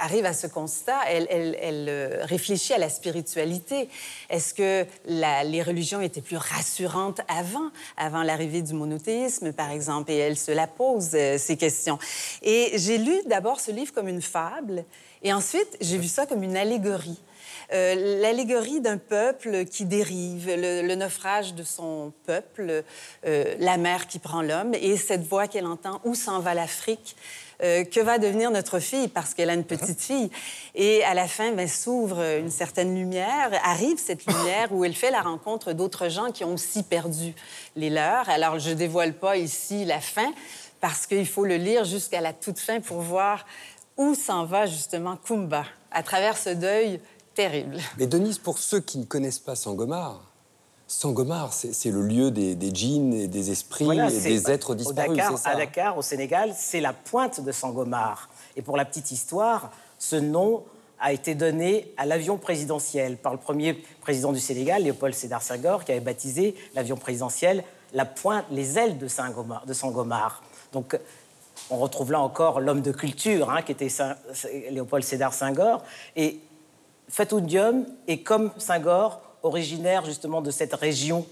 arrivent 0.00 0.24
à 0.24 0.32
ce 0.32 0.46
constat, 0.46 0.98
elle, 1.08 1.56
euh, 1.88 2.20
réfléchit 2.22 2.74
à 2.74 2.78
la 2.78 2.90
spiritualité. 2.90 3.88
Est-ce 4.30 4.54
que 4.54 4.86
les 5.06 5.62
religions 5.62 6.00
étaient 6.00 6.20
plus 6.20 6.36
rassurantes 6.36 7.20
avant, 7.26 7.70
avant 7.96 8.22
l'arrivée 8.22 8.62
du 8.62 8.74
monothéisme, 8.74 9.52
par 9.52 9.72
exemple? 9.72 10.12
Et 10.12 10.16
elle 10.16 10.38
se 10.38 10.52
la 10.52 10.68
pose, 10.68 11.10
euh, 11.14 11.36
ces 11.38 11.56
questions. 11.56 11.98
Et 12.42 12.72
j'ai 12.76 12.98
lu 12.98 13.16
d'abord 13.26 13.58
ce 13.58 13.72
livre 13.72 13.92
comme 13.92 14.06
une 14.06 14.22
fable, 14.22 14.84
et 15.22 15.32
ensuite, 15.32 15.76
j'ai 15.80 15.98
vu 15.98 16.06
ça 16.06 16.26
comme 16.26 16.44
une 16.44 16.56
allégorie. 16.56 17.18
Euh, 17.72 18.20
L'allégorie 18.20 18.80
d'un 18.80 18.98
peuple 18.98 19.64
qui 19.64 19.84
dérive, 19.84 20.48
le, 20.48 20.82
le 20.86 20.94
naufrage 20.94 21.54
de 21.54 21.62
son 21.62 22.12
peuple, 22.24 22.84
euh, 23.26 23.54
la 23.58 23.76
mer 23.76 24.06
qui 24.06 24.18
prend 24.18 24.42
l'homme, 24.42 24.74
et 24.74 24.96
cette 24.96 25.26
voix 25.26 25.48
qu'elle 25.48 25.66
entend, 25.66 26.00
où 26.04 26.14
s'en 26.14 26.40
va 26.40 26.54
l'Afrique? 26.54 27.16
Euh, 27.60 27.82
que 27.82 27.98
va 27.98 28.18
devenir 28.18 28.52
notre 28.52 28.78
fille 28.78 29.08
parce 29.08 29.34
qu'elle 29.34 29.50
a 29.50 29.54
une 29.54 29.64
petite 29.64 30.00
fille. 30.00 30.30
Et 30.76 31.02
à 31.02 31.12
la 31.12 31.26
fin, 31.26 31.50
ben, 31.50 31.66
s'ouvre 31.66 32.22
une 32.38 32.52
certaine 32.52 32.94
lumière, 32.94 33.50
arrive 33.64 33.98
cette 33.98 34.24
lumière 34.26 34.72
où 34.72 34.84
elle 34.84 34.94
fait 34.94 35.10
la 35.10 35.22
rencontre 35.22 35.72
d'autres 35.72 36.08
gens 36.08 36.30
qui 36.30 36.44
ont 36.44 36.54
aussi 36.54 36.84
perdu 36.84 37.34
les 37.74 37.90
leurs. 37.90 38.28
Alors, 38.28 38.60
je 38.60 38.70
dévoile 38.70 39.12
pas 39.12 39.36
ici 39.36 39.84
la 39.84 39.98
fin 39.98 40.32
parce 40.80 41.04
qu'il 41.08 41.26
faut 41.26 41.44
le 41.44 41.56
lire 41.56 41.82
jusqu'à 41.84 42.20
la 42.20 42.32
toute 42.32 42.60
fin 42.60 42.78
pour 42.78 43.00
voir 43.00 43.44
où 43.96 44.14
s'en 44.14 44.44
va 44.44 44.66
justement 44.66 45.16
Kumba 45.16 45.64
à 45.90 46.04
travers 46.04 46.38
ce 46.38 46.50
deuil 46.50 47.00
terrible. 47.38 47.78
Mais 47.98 48.06
Denise, 48.08 48.38
pour 48.38 48.58
ceux 48.58 48.80
qui 48.80 48.98
ne 48.98 49.04
connaissent 49.04 49.38
pas 49.38 49.54
Sangomar, 49.54 50.20
Sangomar, 50.88 51.52
c'est 51.52 51.90
le 51.90 52.02
lieu 52.02 52.30
des, 52.30 52.54
des 52.54 52.70
djinns 52.74 53.12
et 53.12 53.28
des 53.28 53.50
esprits 53.50 53.84
Voilà, 53.84 54.10
et 54.10 54.20
des 54.20 54.50
êtres 54.50 54.70
au 54.70 54.74
disparus, 54.74 55.16
Dakar, 55.16 55.30
c'est 55.36 55.44
ça 55.44 55.50
À 55.50 55.56
Dakar, 55.56 55.98
au 55.98 56.02
Sénégal, 56.02 56.52
c'est 56.56 56.80
la 56.80 56.92
pointe 56.92 57.40
de 57.40 57.52
Sangomar. 57.52 58.28
Et 58.56 58.62
pour 58.62 58.76
la 58.76 58.84
petite 58.84 59.12
histoire, 59.12 59.70
ce 59.98 60.16
nom 60.16 60.64
a 60.98 61.12
été 61.12 61.34
donné 61.36 61.92
à 61.96 62.06
l'avion 62.06 62.38
présidentiel 62.38 63.18
par 63.18 63.32
le 63.32 63.38
premier 63.38 63.74
président 64.00 64.32
du 64.32 64.40
Sénégal, 64.40 64.82
Léopold 64.82 65.14
Sédar 65.14 65.42
Senghor, 65.42 65.84
qui 65.84 65.92
avait 65.92 66.00
baptisé 66.00 66.56
l'avion 66.74 66.96
présidentiel 66.96 67.62
la 67.92 68.04
pointe, 68.04 68.44
les 68.50 68.78
ailes 68.78 68.98
de 68.98 69.06
Sangomar. 69.08 69.64
De 69.64 69.72
Sangomar. 69.74 70.42
Donc, 70.72 70.98
on 71.70 71.76
retrouve 71.76 72.12
là 72.12 72.20
encore 72.20 72.60
l'homme 72.60 72.82
de 72.82 72.92
culture, 72.92 73.50
hein, 73.50 73.62
qui 73.62 73.72
était 73.72 73.88
Saint- 73.88 74.16
Léopold 74.70 75.04
Sédar 75.04 75.32
Senghor. 75.34 75.82
Et 76.16 76.40
Fatou 77.08 77.40
Diom 77.40 77.86
est 78.06 78.18
comme 78.18 78.50
Senghor, 78.58 79.20
originaire 79.42 80.04
justement 80.04 80.40
de 80.42 80.50
cette 80.50 80.74
région 80.74 81.26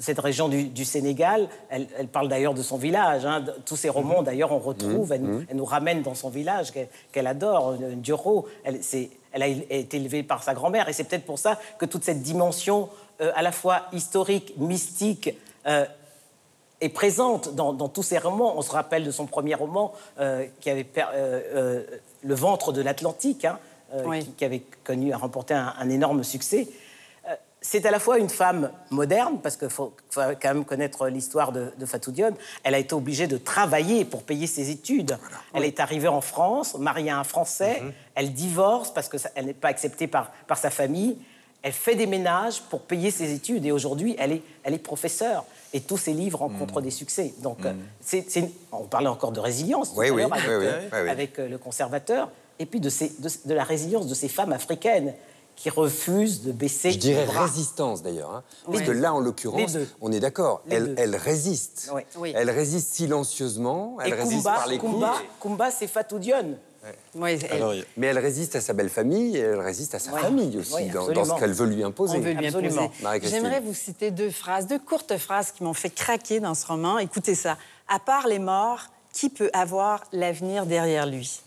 cette 0.00 0.20
région 0.20 0.48
du, 0.48 0.62
du 0.64 0.84
Sénégal. 0.84 1.48
Elle, 1.70 1.88
elle 1.98 2.06
parle 2.06 2.28
d'ailleurs 2.28 2.54
de 2.54 2.62
son 2.62 2.76
village. 2.76 3.26
hein. 3.26 3.44
Tous 3.64 3.74
ses 3.74 3.88
romans, 3.88 4.22
d'ailleurs, 4.22 4.52
on 4.52 4.60
retrouve. 4.60 5.10
Elle, 5.12 5.22
nous- 5.22 5.44
elle 5.50 5.56
nous 5.56 5.64
ramène 5.64 6.02
dans 6.02 6.14
son 6.14 6.28
village 6.28 6.72
qu'elle 7.10 7.26
adore, 7.26 7.70
euh, 7.70 7.94
Dioro. 7.96 8.46
Elle, 8.62 8.78
elle 9.32 9.42
a 9.42 9.48
été 9.48 9.96
élevée 9.96 10.22
par 10.22 10.44
sa 10.44 10.54
grand-mère. 10.54 10.88
Et 10.88 10.92
c'est 10.92 11.02
peut-être 11.02 11.24
pour 11.26 11.40
ça 11.40 11.58
que 11.78 11.84
toute 11.84 12.04
cette 12.04 12.22
dimension 12.22 12.88
euh, 13.20 13.32
à 13.34 13.42
la 13.42 13.50
fois 13.50 13.86
historique, 13.92 14.54
mystique, 14.56 15.30
euh, 15.66 15.84
est 16.80 16.90
présente 16.90 17.56
dans, 17.56 17.72
dans 17.72 17.88
tous 17.88 18.04
ses 18.04 18.18
romans. 18.18 18.56
On 18.56 18.62
se 18.62 18.70
rappelle 18.70 19.02
de 19.02 19.10
son 19.10 19.26
premier 19.26 19.56
roman 19.56 19.92
euh, 20.20 20.46
qui 20.60 20.70
avait 20.70 20.86
euh, 20.96 21.40
euh, 21.56 21.84
Le 22.22 22.34
ventre 22.36 22.70
de 22.72 22.82
l'Atlantique, 22.82 23.44
hein, 23.44 23.58
euh, 23.94 24.02
Oui. 24.06 24.20
qui, 24.24 24.30
qui 24.32 24.44
avait 24.44 24.62
connu, 24.84 25.12
a 25.12 25.16
remporté 25.16 25.54
un, 25.54 25.74
un 25.78 25.88
énorme 25.90 26.22
succès. 26.24 26.68
Euh, 27.28 27.34
C'est 27.60 27.84
à 27.86 27.90
la 27.90 27.98
fois 27.98 28.18
une 28.18 28.28
femme 28.28 28.70
moderne, 28.90 29.38
parce 29.42 29.56
qu'il 29.56 29.68
faut, 29.70 29.92
faut 30.10 30.20
quand 30.40 30.54
même 30.54 30.64
connaître 30.64 31.08
l'histoire 31.08 31.52
de, 31.52 31.72
de 31.76 31.86
Fatou 31.86 32.12
Dione. 32.12 32.34
Elle 32.62 32.74
a 32.74 32.78
été 32.78 32.94
obligée 32.94 33.26
de 33.26 33.36
travailler 33.38 34.04
pour 34.04 34.22
payer 34.22 34.46
ses 34.46 34.70
études. 34.70 35.18
Elle 35.54 35.64
est 35.64 35.80
arrivée 35.80 36.08
en 36.08 36.20
France, 36.20 36.76
mariée 36.78 37.10
à 37.10 37.18
un 37.18 37.24
Français. 37.24 37.82
Elle 38.14 38.32
divorce 38.32 38.92
parce 38.92 39.08
qu'elle 39.08 39.44
n'est 39.46 39.54
pas 39.54 39.68
acceptée 39.68 40.06
par, 40.06 40.30
par 40.46 40.56
sa 40.58 40.70
famille. 40.70 41.18
Elle 41.62 41.72
fait 41.72 41.96
des 41.96 42.06
ménages 42.06 42.62
pour 42.70 42.82
payer 42.82 43.10
ses 43.10 43.32
études. 43.34 43.66
Et 43.66 43.72
aujourd'hui, 43.72 44.14
elle 44.20 44.30
est, 44.32 44.42
elle 44.62 44.74
est 44.74 44.78
professeure. 44.78 45.44
Et 45.72 45.80
tous 45.80 45.98
ses 45.98 46.12
livres 46.12 46.38
rencontrent 46.38 46.80
des 46.80 46.92
succès. 46.92 47.34
Donc, 47.42 47.58
euh, 47.66 47.72
c'est 48.00 48.36
une- 48.36 48.50
on 48.70 48.84
parlait 48.84 49.08
encore 49.08 49.32
de 49.32 49.40
résilience 49.40 49.92
tout 49.92 49.98
Oui, 49.98 50.08
à 50.08 50.12
oui, 50.12 50.22
avec, 50.22 50.44
oui, 50.44 50.50
euh, 50.66 51.10
avec, 51.10 51.38
euh, 51.40 51.48
le 51.48 51.58
conservateur. 51.58 52.30
Et 52.58 52.66
puis 52.66 52.80
de, 52.80 52.88
ces- 52.90 53.12
de, 53.18 53.28
de 53.46 53.54
la 53.54 53.64
résilience 53.64 54.06
de 54.06 54.14
ces 54.14 54.28
femmes 54.28 54.52
africaines 54.52 55.14
qui 55.56 55.70
refusent 55.70 56.42
de 56.42 56.52
baisser 56.52 56.92
Je 56.92 56.98
dirais 56.98 57.22
les 57.26 57.32
bras. 57.32 57.42
résistance 57.46 58.02
d'ailleurs. 58.02 58.30
hein. 58.32 58.42
Parce 58.66 58.82
que 58.82 58.92
là, 58.92 59.12
en 59.12 59.18
l'occurrence, 59.20 59.76
on 60.00 60.12
est 60.12 60.20
d'accord, 60.20 60.62
elle, 60.70 61.16
résiste. 61.16 61.90
Oui. 61.94 62.02
Oui. 62.16 62.32
Elle 62.36 62.50
résiste 62.50 62.94
silencieusement, 62.94 63.96
elle 64.00 64.10
Et 64.12 64.14
résiste 64.14 64.44
Kumba, 64.44 64.54
par 64.56 64.66
les 64.68 64.78
coups. 64.78 65.04
Kumba, 65.40 65.70
c'est 65.70 65.88
Fatou 65.88 66.18
Dione. 66.18 66.56
Alors, 67.50 67.74
mais 67.96 68.06
elle 68.06 68.18
résiste 68.18 68.54
à 68.54 68.60
sa 68.60 68.72
belle 68.72 68.88
famille 68.88 69.36
et 69.36 69.40
elle 69.40 69.58
résiste 69.60 69.94
à 69.96 69.98
sa 69.98 70.12
famille 70.12 70.56
aussi, 70.58 70.86
dans, 70.90 71.06
ce 71.24 71.38
qu'elle 71.38 71.52
veut 71.52 71.66
lui 71.66 71.82
imposer. 71.82 72.16
On 72.16 72.20
veut 72.20 72.32
lui 72.32 72.46
Absolument. 72.46 72.90
imposer. 73.02 73.28
J'aimerais 73.28 73.60
vous 73.60 73.74
citer 73.74 74.10
deux 74.12 74.30
phrases, 74.30 74.66
deux 74.68 74.78
courtes 74.78 75.16
phrases 75.18 75.50
qui 75.50 75.64
m'ont 75.64 75.74
fait 75.74 75.90
craquer 75.90 76.38
dans 76.40 76.54
ce 76.54 76.64
roman. 76.66 76.98
Écoutez 76.98 77.34
ça. 77.34 77.58
À 77.88 77.98
part 77.98 78.28
les 78.28 78.38
morts, 78.38 78.82
qui 79.12 79.28
peut 79.28 79.50
avoir 79.52 80.04
l'avenir 80.12 80.66
derrière 80.66 81.04
lui? 81.06 81.40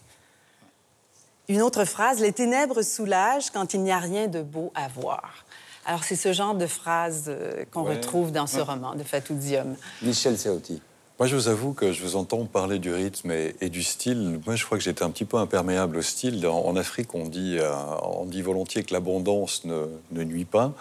Une 1.49 1.61
autre 1.61 1.85
phrase. 1.85 2.19
Les 2.19 2.31
ténèbres 2.33 2.81
soulagent 2.81 3.49
quand 3.51 3.73
il 3.73 3.81
n'y 3.81 3.91
a 3.91 3.99
rien 3.99 4.27
de 4.27 4.41
beau 4.41 4.71
à 4.75 4.87
voir. 4.87 5.45
Alors, 5.85 6.03
c'est 6.03 6.15
ce 6.15 6.31
genre 6.31 6.53
de 6.55 6.67
phrase 6.67 7.25
euh, 7.27 7.65
qu'on 7.71 7.83
Ouais. 7.83 7.95
retrouve 7.95 8.31
dans 8.31 8.45
ce 8.47 8.57
Ouais. 8.57 8.61
roman 8.61 8.95
de 8.95 9.03
Fatou 9.03 9.33
Diom. 9.33 9.75
Michel 10.03 10.37
Serruti. 10.37 10.81
Moi, 11.21 11.27
je 11.27 11.35
vous 11.35 11.49
avoue 11.49 11.73
que 11.73 11.91
je 11.91 12.01
vous 12.01 12.15
entends 12.15 12.45
parler 12.45 12.79
du 12.79 12.91
rythme 12.91 13.29
et, 13.29 13.53
et 13.61 13.69
du 13.69 13.83
style. 13.83 14.39
Moi, 14.43 14.55
je 14.55 14.65
crois 14.65 14.79
que 14.79 14.83
j'étais 14.83 15.03
un 15.03 15.11
petit 15.11 15.23
peu 15.25 15.37
imperméable 15.37 15.97
au 15.97 16.01
style. 16.01 16.47
En, 16.47 16.65
en 16.65 16.75
Afrique, 16.75 17.13
on 17.13 17.27
dit, 17.27 17.57
euh, 17.59 17.71
on 18.01 18.25
dit 18.25 18.41
volontiers 18.41 18.81
que 18.81 18.91
l'abondance 18.91 19.63
ne, 19.65 19.85
ne 20.13 20.23
nuit 20.23 20.45
pas. 20.45 20.73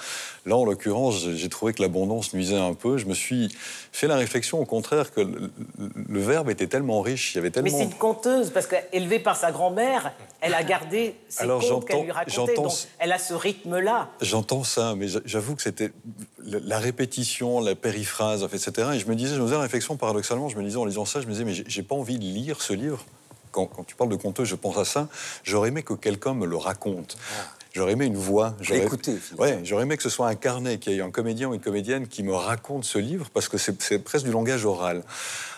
Là, 0.46 0.56
en 0.56 0.64
l'occurrence, 0.64 1.28
j'ai 1.28 1.48
trouvé 1.50 1.74
que 1.74 1.82
l'abondance 1.82 2.32
nuisait 2.32 2.56
un 2.58 2.72
peu. 2.72 2.96
Je 2.96 3.04
me 3.04 3.12
suis 3.12 3.54
fait 3.92 4.06
la 4.06 4.16
réflexion, 4.16 4.58
au 4.58 4.64
contraire, 4.64 5.12
que 5.12 5.20
le, 5.20 6.20
verbe 6.20 6.48
était 6.48 6.68
tellement 6.68 7.02
riche, 7.02 7.34
il 7.34 7.36
y 7.36 7.38
avait 7.38 7.48
Mais 7.48 7.52
tellement... 7.52 7.76
c'est 7.76 7.84
une 7.84 7.94
conteuse, 7.94 8.48
parce 8.48 8.66
qu'élevée 8.66 9.18
par 9.18 9.36
sa 9.36 9.52
grand-mère, 9.52 10.14
elle 10.40 10.54
a 10.54 10.62
gardé 10.62 11.16
ses 11.28 11.42
Alors, 11.42 11.60
contes 11.60 11.86
qu'elle 11.86 12.04
lui 12.04 12.12
racontait. 12.12 12.54
Donc, 12.54 12.72
elle 12.98 13.12
a 13.12 13.18
ce 13.18 13.34
rythme-là. 13.34 14.08
J'entends 14.22 14.64
ça, 14.64 14.94
mais 14.96 15.08
j'a- 15.08 15.20
j'avoue 15.26 15.54
que 15.54 15.60
c'était 15.62 15.92
la 16.42 16.78
répétition, 16.78 17.60
la 17.60 17.74
périphrase, 17.74 18.42
etc. 18.44 18.88
Et 18.94 18.98
je 18.98 19.06
me 19.06 19.14
disais, 19.14 19.34
je 19.34 19.40
me 19.40 19.46
faisais 19.46 19.56
la 19.56 19.62
réflexion 19.62 19.98
paradoxalement, 20.30 20.48
je 20.48 20.56
me 20.56 20.62
disais 20.62 20.76
en 20.78 20.84
lisant 20.84 21.04
ça, 21.04 21.20
je 21.20 21.26
me 21.26 21.32
disais, 21.32 21.44
mais 21.44 21.52
j'ai- 21.66 21.82
pas 21.82 21.94
envie 21.94 22.18
de 22.18 22.24
lire 22.24 22.60
ce 22.62 22.72
livre. 22.72 23.04
Quand, 23.52 23.66
quand 23.66 23.82
tu 23.84 23.96
parles 23.96 24.10
de 24.10 24.16
conteuse, 24.16 24.46
je 24.46 24.54
pense 24.54 24.76
à 24.78 24.84
ça. 24.84 25.08
J'aurais 25.42 25.68
aimé 25.70 25.82
que 25.82 25.94
quelqu'un 25.94 26.34
me 26.34 26.46
le 26.46 26.56
raconte. 26.56 27.16
J'aurais 27.72 27.92
aimé 27.92 28.04
une 28.06 28.16
voix. 28.16 28.54
J'aurais 28.60 28.80
Ouais, 29.38 29.60
j'aurais 29.64 29.82
aimé 29.84 29.96
que 29.96 30.02
ce 30.04 30.08
soit 30.08 30.28
un 30.28 30.34
carnet, 30.36 30.78
qu'il 30.78 30.92
y 30.92 30.98
ait 30.98 31.02
un 31.02 31.10
comédien 31.10 31.48
ou 31.48 31.54
une 31.54 31.60
comédienne 31.60 32.06
qui 32.06 32.22
me 32.22 32.32
raconte 32.34 32.84
ce 32.84 32.98
livre, 32.98 33.28
parce 33.32 33.48
que 33.48 33.58
c'est 33.58 33.80
c'est 33.82 33.98
presque 34.00 34.24
du 34.26 34.30
langage 34.32 34.64
oral. 34.64 35.02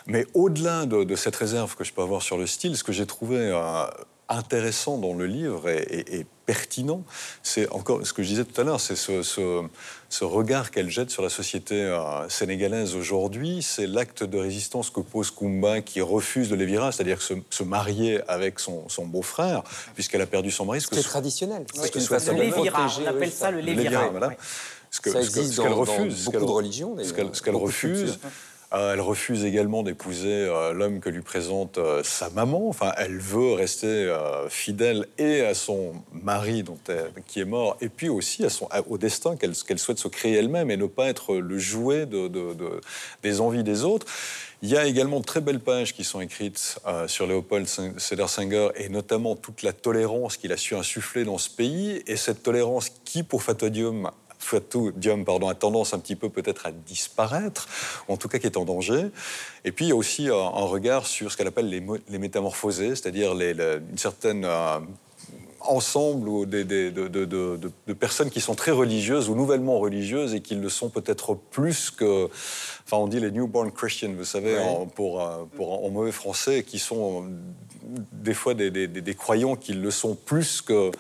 Mais 0.06 0.26
au-delà 0.34 0.86
de, 0.86 1.04
de 1.04 1.16
cette 1.16 1.36
réserve 1.36 1.74
que 1.76 1.84
je 1.84 1.92
peux 1.92 2.02
avoir 2.02 2.22
sur 2.22 2.38
le 2.38 2.46
style, 2.46 2.76
ce 2.76 2.84
que 2.84 2.92
j'ai 2.92 3.06
trouvé 3.06 3.36
euh, 3.38 3.84
intéressant 4.28 4.98
dans 4.98 5.14
le 5.14 5.26
livre 5.26 5.68
et, 5.68 5.82
et- 5.82 6.18
et 6.20 6.26
pertinent, 6.46 7.02
c'est 7.42 7.68
encore 7.70 8.04
ce 8.06 8.12
que 8.12 8.22
je 8.22 8.28
disais 8.28 8.44
tout 8.44 8.60
à 8.60 8.64
l'heure, 8.64 8.80
c'est 8.80 8.96
ce, 8.96 9.22
ce- 9.22 9.62
ce 10.08 10.24
regard 10.24 10.70
qu'elle 10.70 10.90
jette 10.90 11.10
sur 11.10 11.22
la 11.22 11.28
société 11.28 11.74
euh, 11.82 12.28
sénégalaise 12.28 12.96
aujourd'hui. 12.96 13.62
C'est 13.62 13.86
l'acte 13.86 14.24
de 14.24 14.38
résistance 14.38 14.90
que 14.90 15.00
pose 15.00 15.30
Kumba 15.30 15.80
qui 15.82 16.00
refuse 16.00 16.48
de 16.48 16.54
Lévira, 16.56 16.90
c'est-à-dire 16.92 17.22
se, 17.22 17.34
se 17.50 17.62
marier 17.62 18.20
avec 18.28 18.58
son, 18.58 18.88
son 18.88 19.06
beau-frère, 19.06 19.62
puisqu'elle 19.94 20.20
a 20.22 20.26
perdu 20.26 20.50
son 20.50 20.64
mari. 20.66 20.80
C'est 20.80 20.88
ce- 21.02 21.08
traditionnel. 21.08 21.64
que 21.90 21.98
Lévira, 22.40 22.86
on 23.02 23.06
appelle 23.06 23.28
oui, 23.28 23.30
ça 23.30 23.50
le 23.50 23.60
Lévira. 23.60 24.08
voilà. 24.08 24.28
Ouais. 24.28 24.38
Ce 24.90 25.00
qu'elle 25.00 25.12
dans- 25.56 25.64
dans 25.70 25.74
refuse, 25.76 26.16
ce 26.18 26.24
beaucoup 26.24 26.38
qu'elle- 26.38 26.46
de 26.46 26.52
religions, 26.52 26.92
ce 26.92 26.96
d'ailleurs, 26.96 27.14
qu'elle 27.14 27.34
ce 27.36 27.42
qu'elle 27.42 27.52
beaucoup 27.54 27.64
de 27.66 27.70
refuse. 27.72 28.18
Euh, 28.74 28.94
elle 28.94 29.00
refuse 29.00 29.44
également 29.44 29.82
d'épouser 29.82 30.28
euh, 30.48 30.72
l'homme 30.72 31.00
que 31.00 31.08
lui 31.10 31.22
présente 31.22 31.78
euh, 31.78 32.02
sa 32.04 32.30
maman. 32.30 32.68
Enfin, 32.68 32.92
elle 32.96 33.18
veut 33.18 33.52
rester 33.52 34.14
fidèle 34.48 35.06
et 35.18 35.42
à 35.42 35.54
son 35.54 35.92
mari 36.12 36.62
dont 36.62 36.78
elle- 36.88 37.12
qui 37.26 37.40
est 37.40 37.44
mort, 37.44 37.76
et 37.80 37.88
puis 37.88 38.08
aussi 38.08 38.44
à 38.44 38.50
son, 38.50 38.68
au 38.88 38.98
destin 38.98 39.36
qu'elle 39.36 39.54
souhaite 39.54 39.98
se 39.98 40.08
créer 40.08 40.34
elle-même 40.36 40.70
et 40.70 40.76
ne 40.76 40.86
pas 40.86 41.06
être 41.08 41.36
le 41.36 41.58
jouet 41.58 42.06
de, 42.06 42.28
de- 42.28 42.54
de- 42.54 42.80
des 43.22 43.40
envies 43.40 43.64
des 43.64 43.84
autres. 43.84 44.06
Il 44.64 44.68
y 44.68 44.76
a 44.76 44.86
également 44.86 45.18
de 45.18 45.24
très 45.24 45.40
belles 45.40 45.58
pages 45.58 45.92
qui 45.92 46.04
sont 46.04 46.20
écrites 46.20 46.76
sur 47.08 47.26
Léopold 47.26 47.66
Senghor 47.66 48.70
et 48.76 48.88
notamment 48.88 49.34
toute 49.34 49.62
la 49.64 49.72
tolérance 49.72 50.36
qu'il 50.36 50.52
a 50.52 50.56
su 50.56 50.76
insuffler 50.76 51.24
dans 51.24 51.36
ce 51.38 51.50
pays 51.50 52.00
et 52.06 52.14
cette 52.16 52.44
tolérance 52.44 52.90
qui, 53.04 53.24
pour 53.24 53.42
Fatodium, 53.42 54.10
Fatou 54.42 54.90
Diom 54.92 55.24
pardon, 55.24 55.48
a 55.48 55.54
tendance 55.54 55.94
un 55.94 55.98
petit 56.00 56.16
peu 56.16 56.28
peut-être 56.28 56.66
à 56.66 56.72
disparaître, 56.72 57.68
ou 58.08 58.12
en 58.12 58.16
tout 58.16 58.28
cas 58.28 58.38
qui 58.38 58.46
est 58.46 58.56
en 58.56 58.64
danger. 58.64 59.06
Et 59.64 59.70
puis 59.72 59.84
il 59.86 59.88
y 59.88 59.92
a 59.92 59.96
aussi 59.96 60.28
un 60.28 60.66
regard 60.66 61.06
sur 61.06 61.30
ce 61.30 61.36
qu'elle 61.36 61.46
appelle 61.46 61.68
les, 61.68 61.80
mo- 61.80 61.98
les 62.08 62.18
métamorphosés, 62.18 62.90
c'est-à-dire 62.90 63.34
les- 63.34 63.54
les- 63.54 63.78
une 63.90 63.98
certaine 63.98 64.44
euh, 64.44 64.78
ensemble 65.60 66.28
ou 66.28 66.44
des- 66.44 66.64
des- 66.64 66.90
de, 66.90 67.06
de- 67.06 67.24
de- 67.24 67.56
de- 67.56 67.70
de 67.86 67.92
personnes 67.92 68.30
qui 68.30 68.40
sont 68.40 68.56
très 68.56 68.72
religieuses 68.72 69.28
ou 69.28 69.36
nouvellement 69.36 69.78
religieuses 69.78 70.34
et 70.34 70.40
qui 70.40 70.56
le 70.56 70.68
sont 70.68 70.88
peut-être 70.88 71.34
plus 71.52 71.90
que, 71.92 72.24
enfin 72.84 72.96
on 72.96 73.06
dit 73.06 73.20
les 73.20 73.30
newborn 73.30 73.70
Christians, 73.70 74.12
vous 74.18 74.24
savez, 74.24 74.54
Ouais. 74.54 74.64
en, 74.64 74.86
pour, 74.86 75.22
euh, 75.22 75.44
pour, 75.56 75.84
en 75.84 75.88
mauvais 75.90 76.10
français, 76.10 76.64
qui 76.64 76.80
sont 76.80 77.22
euh, 77.22 77.98
des 78.12 78.34
fois 78.34 78.54
des- 78.54 78.70
des 78.88 79.14
croyants 79.14 79.54
qui 79.54 79.72
le 79.74 79.90
sont 79.92 80.16
plus 80.16 80.62
que, 80.62 80.90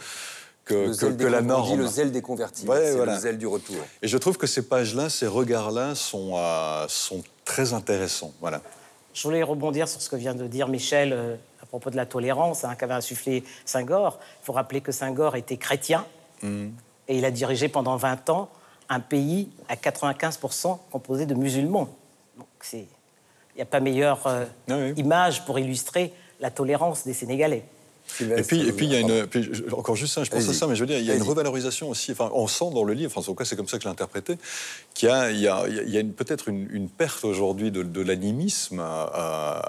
que, 0.72 0.78
Le 0.78 0.86
que- 0.88 0.92
zèle 0.92 1.16
que 1.16 1.24
des 1.24 1.30
la 1.30 1.38
on 1.38 1.42
norme. 1.42 1.70
dit 1.70 1.76
le 1.76 1.86
zèle 1.86 2.12
des 2.12 2.22
convertis. 2.22 2.66
Ouais, 2.66 2.86
c'est 2.86 2.96
voilà. 2.96 3.14
le 3.14 3.20
zèle 3.20 3.38
du 3.38 3.46
retour. 3.46 3.76
Et 4.02 4.08
je 4.08 4.18
trouve 4.18 4.36
que 4.38 4.46
ces 4.46 4.62
pages-là, 4.68 5.08
ces 5.10 5.26
regards-là 5.26 5.94
sont, 5.94 6.32
euh, 6.36 6.86
sont 6.88 7.22
très 7.44 7.72
intéressants. 7.72 8.32
Voilà. 8.40 8.60
Je 9.14 9.22
voulais 9.24 9.42
rebondir 9.42 9.88
sur 9.88 10.00
ce 10.00 10.08
que 10.08 10.16
vient 10.16 10.34
de 10.34 10.46
dire 10.46 10.68
Michel 10.68 11.12
euh, 11.12 11.36
à 11.62 11.66
propos 11.66 11.90
de 11.90 11.96
la 11.96 12.06
tolérance 12.06 12.64
hein, 12.64 12.74
qu'avait 12.76 12.94
insufflé 12.94 13.44
Senghor. 13.64 14.18
Il 14.42 14.44
faut 14.46 14.52
rappeler 14.52 14.80
que 14.80 14.92
Senghor 14.92 15.36
était 15.36 15.56
chrétien 15.58 16.04
et 16.42 17.16
il 17.18 17.24
a 17.24 17.30
dirigé 17.30 17.68
pendant 17.68 17.96
20 17.96 18.30
ans 18.30 18.48
un 18.88 19.00
pays 19.00 19.48
à 19.68 19.76
95% 19.76 20.78
composé 20.90 21.24
de 21.26 21.34
musulmans. 21.34 21.88
Donc 22.36 22.46
c'est- 22.60 22.86
il 23.54 23.56
n'y 23.56 23.62
a 23.62 23.66
pas 23.66 23.80
meilleure 23.80 24.26
euh, 24.26 24.92
image 24.96 25.44
pour 25.44 25.58
illustrer 25.58 26.12
la 26.40 26.50
tolérance 26.50 27.04
des 27.04 27.12
Sénégalais. 27.12 27.64
Et 28.20 28.42
puis, 28.42 28.60
et 28.68 28.72
puis 28.72 28.86
il 28.86 28.92
y 28.92 28.96
a 28.96 29.00
une, 29.00 29.26
puis, 29.26 29.50
encore 29.72 29.96
juste 29.96 30.12
ça, 30.14 30.22
je 30.22 30.30
pense 30.30 30.44
à 30.48 30.52
ça, 30.54 30.66
mais 30.66 30.74
je 30.76 30.80
veux 30.80 30.86
dire, 30.86 30.98
il 30.98 31.04
y 31.04 31.10
a 31.10 31.14
une 31.14 31.22
revalorisation 31.30 31.88
aussi. 31.88 32.12
Enfin, 32.12 32.30
on 32.34 32.46
sent 32.46 32.66
dans 32.74 32.84
le 32.84 32.92
livre, 32.92 33.10
enfin, 33.14 33.20
en 33.22 33.24
tout 33.24 33.34
cas, 33.34 33.44
c'est 33.44 33.56
comme 33.56 33.68
ça 33.68 33.78
que 33.78 33.84
je 33.84 33.88
l'ai 33.88 33.92
interprété, 33.92 34.36
qu'il 34.94 35.08
y 35.08 35.12
a, 35.12 35.30
il 35.30 35.40
y 35.40 35.48
a, 35.48 35.64
il 35.68 35.88
y 35.90 35.96
a 35.96 36.00
une- 36.00 36.12
peut-être 36.12 36.48
une, 36.48 36.68
une 36.72 36.88
perte 36.88 37.24
aujourd'hui 37.24 37.70
de, 37.70 37.82
de 37.82 38.00
l'animisme 38.02 38.80
euh, 38.80 39.60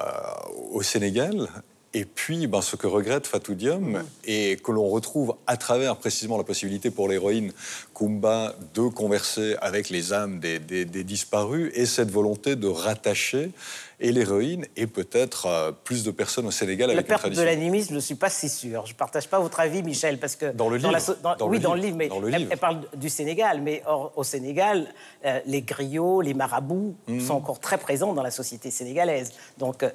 au 0.71 0.81
Sénégal. 0.81 1.47
Et 1.95 2.05
puis, 2.05 2.47
ben, 2.47 2.61
ce 2.61 2.75
que 2.75 2.87
regrette 2.87 3.27
Fatou 3.27 3.53
Diom, 3.53 4.03
et 4.25 4.57
que 4.63 4.71
l'on 4.71 4.89
retrouve 4.89 5.35
à 5.45 5.57
travers 5.57 5.95
précisément 5.97 6.37
la 6.37 6.43
possibilité 6.43 6.89
pour 6.89 7.07
l'héroïne 7.07 7.53
Kumba 7.93 8.55
de 8.73 8.81
converser 8.87 9.55
avec 9.61 9.89
les 9.91 10.11
âmes 10.11 10.39
des, 10.39 10.57
des- 10.57 10.85
des 10.85 11.03
disparus, 11.03 11.71
et 11.75 11.85
cette 11.85 12.09
volonté 12.09 12.55
de 12.55 12.67
rattacher 12.67 13.51
et 13.99 14.11
l'héroïne 14.11 14.65
et 14.75 14.87
peut-être 14.87 15.45
euh, 15.45 15.71
plus 15.71 16.03
de 16.03 16.09
personnes 16.09 16.47
au 16.47 16.51
Sénégal 16.51 16.87
La 16.87 16.93
avec 16.93 17.05
une 17.05 17.07
perte 17.09 17.21
de 17.21 17.35
tradition. 17.35 17.45
l'animisme, 17.45 17.89
je 17.91 17.95
ne 17.95 17.99
suis 17.99 18.15
pas 18.15 18.29
si 18.31 18.49
sûr. 18.49 18.87
Je 18.87 18.93
ne 18.93 18.97
partage 18.97 19.27
pas 19.27 19.39
votre 19.39 19.59
avis, 19.59 19.83
Michel, 19.83 20.17
parce 20.19 20.35
que... 20.35 20.47
Dans 20.51 20.69
le 20.69 20.77
la 20.77 20.87
livre. 20.89 20.99
so- 20.99 21.15
dans- 21.21 21.35
Dans 21.35 21.45
le 21.45 21.51
oui, 21.51 21.57
livre. 21.59 21.69
dans 21.69 21.75
le 21.75 21.81
livre, 21.81 21.97
mais 21.97 22.07
Dans 22.09 22.19
le 22.19 22.29
elle, 22.29 22.39
livre. 22.39 22.49
elle 22.51 22.57
parle 22.57 22.81
du 22.95 23.09
Sénégal. 23.09 23.61
Mais 23.61 23.83
or, 23.85 24.11
au 24.15 24.23
Sénégal, 24.23 24.87
euh, 25.25 25.39
les 25.45 25.61
griots, 25.61 26.21
les 26.21 26.33
marabouts 26.33 26.95
Mhm. 27.07 27.21
sont 27.21 27.35
encore 27.35 27.59
très 27.59 27.77
présents 27.77 28.13
dans 28.13 28.23
la 28.23 28.31
société 28.31 28.71
sénégalaise. 28.71 29.31
Donc, 29.59 29.83
euh, 29.83 29.91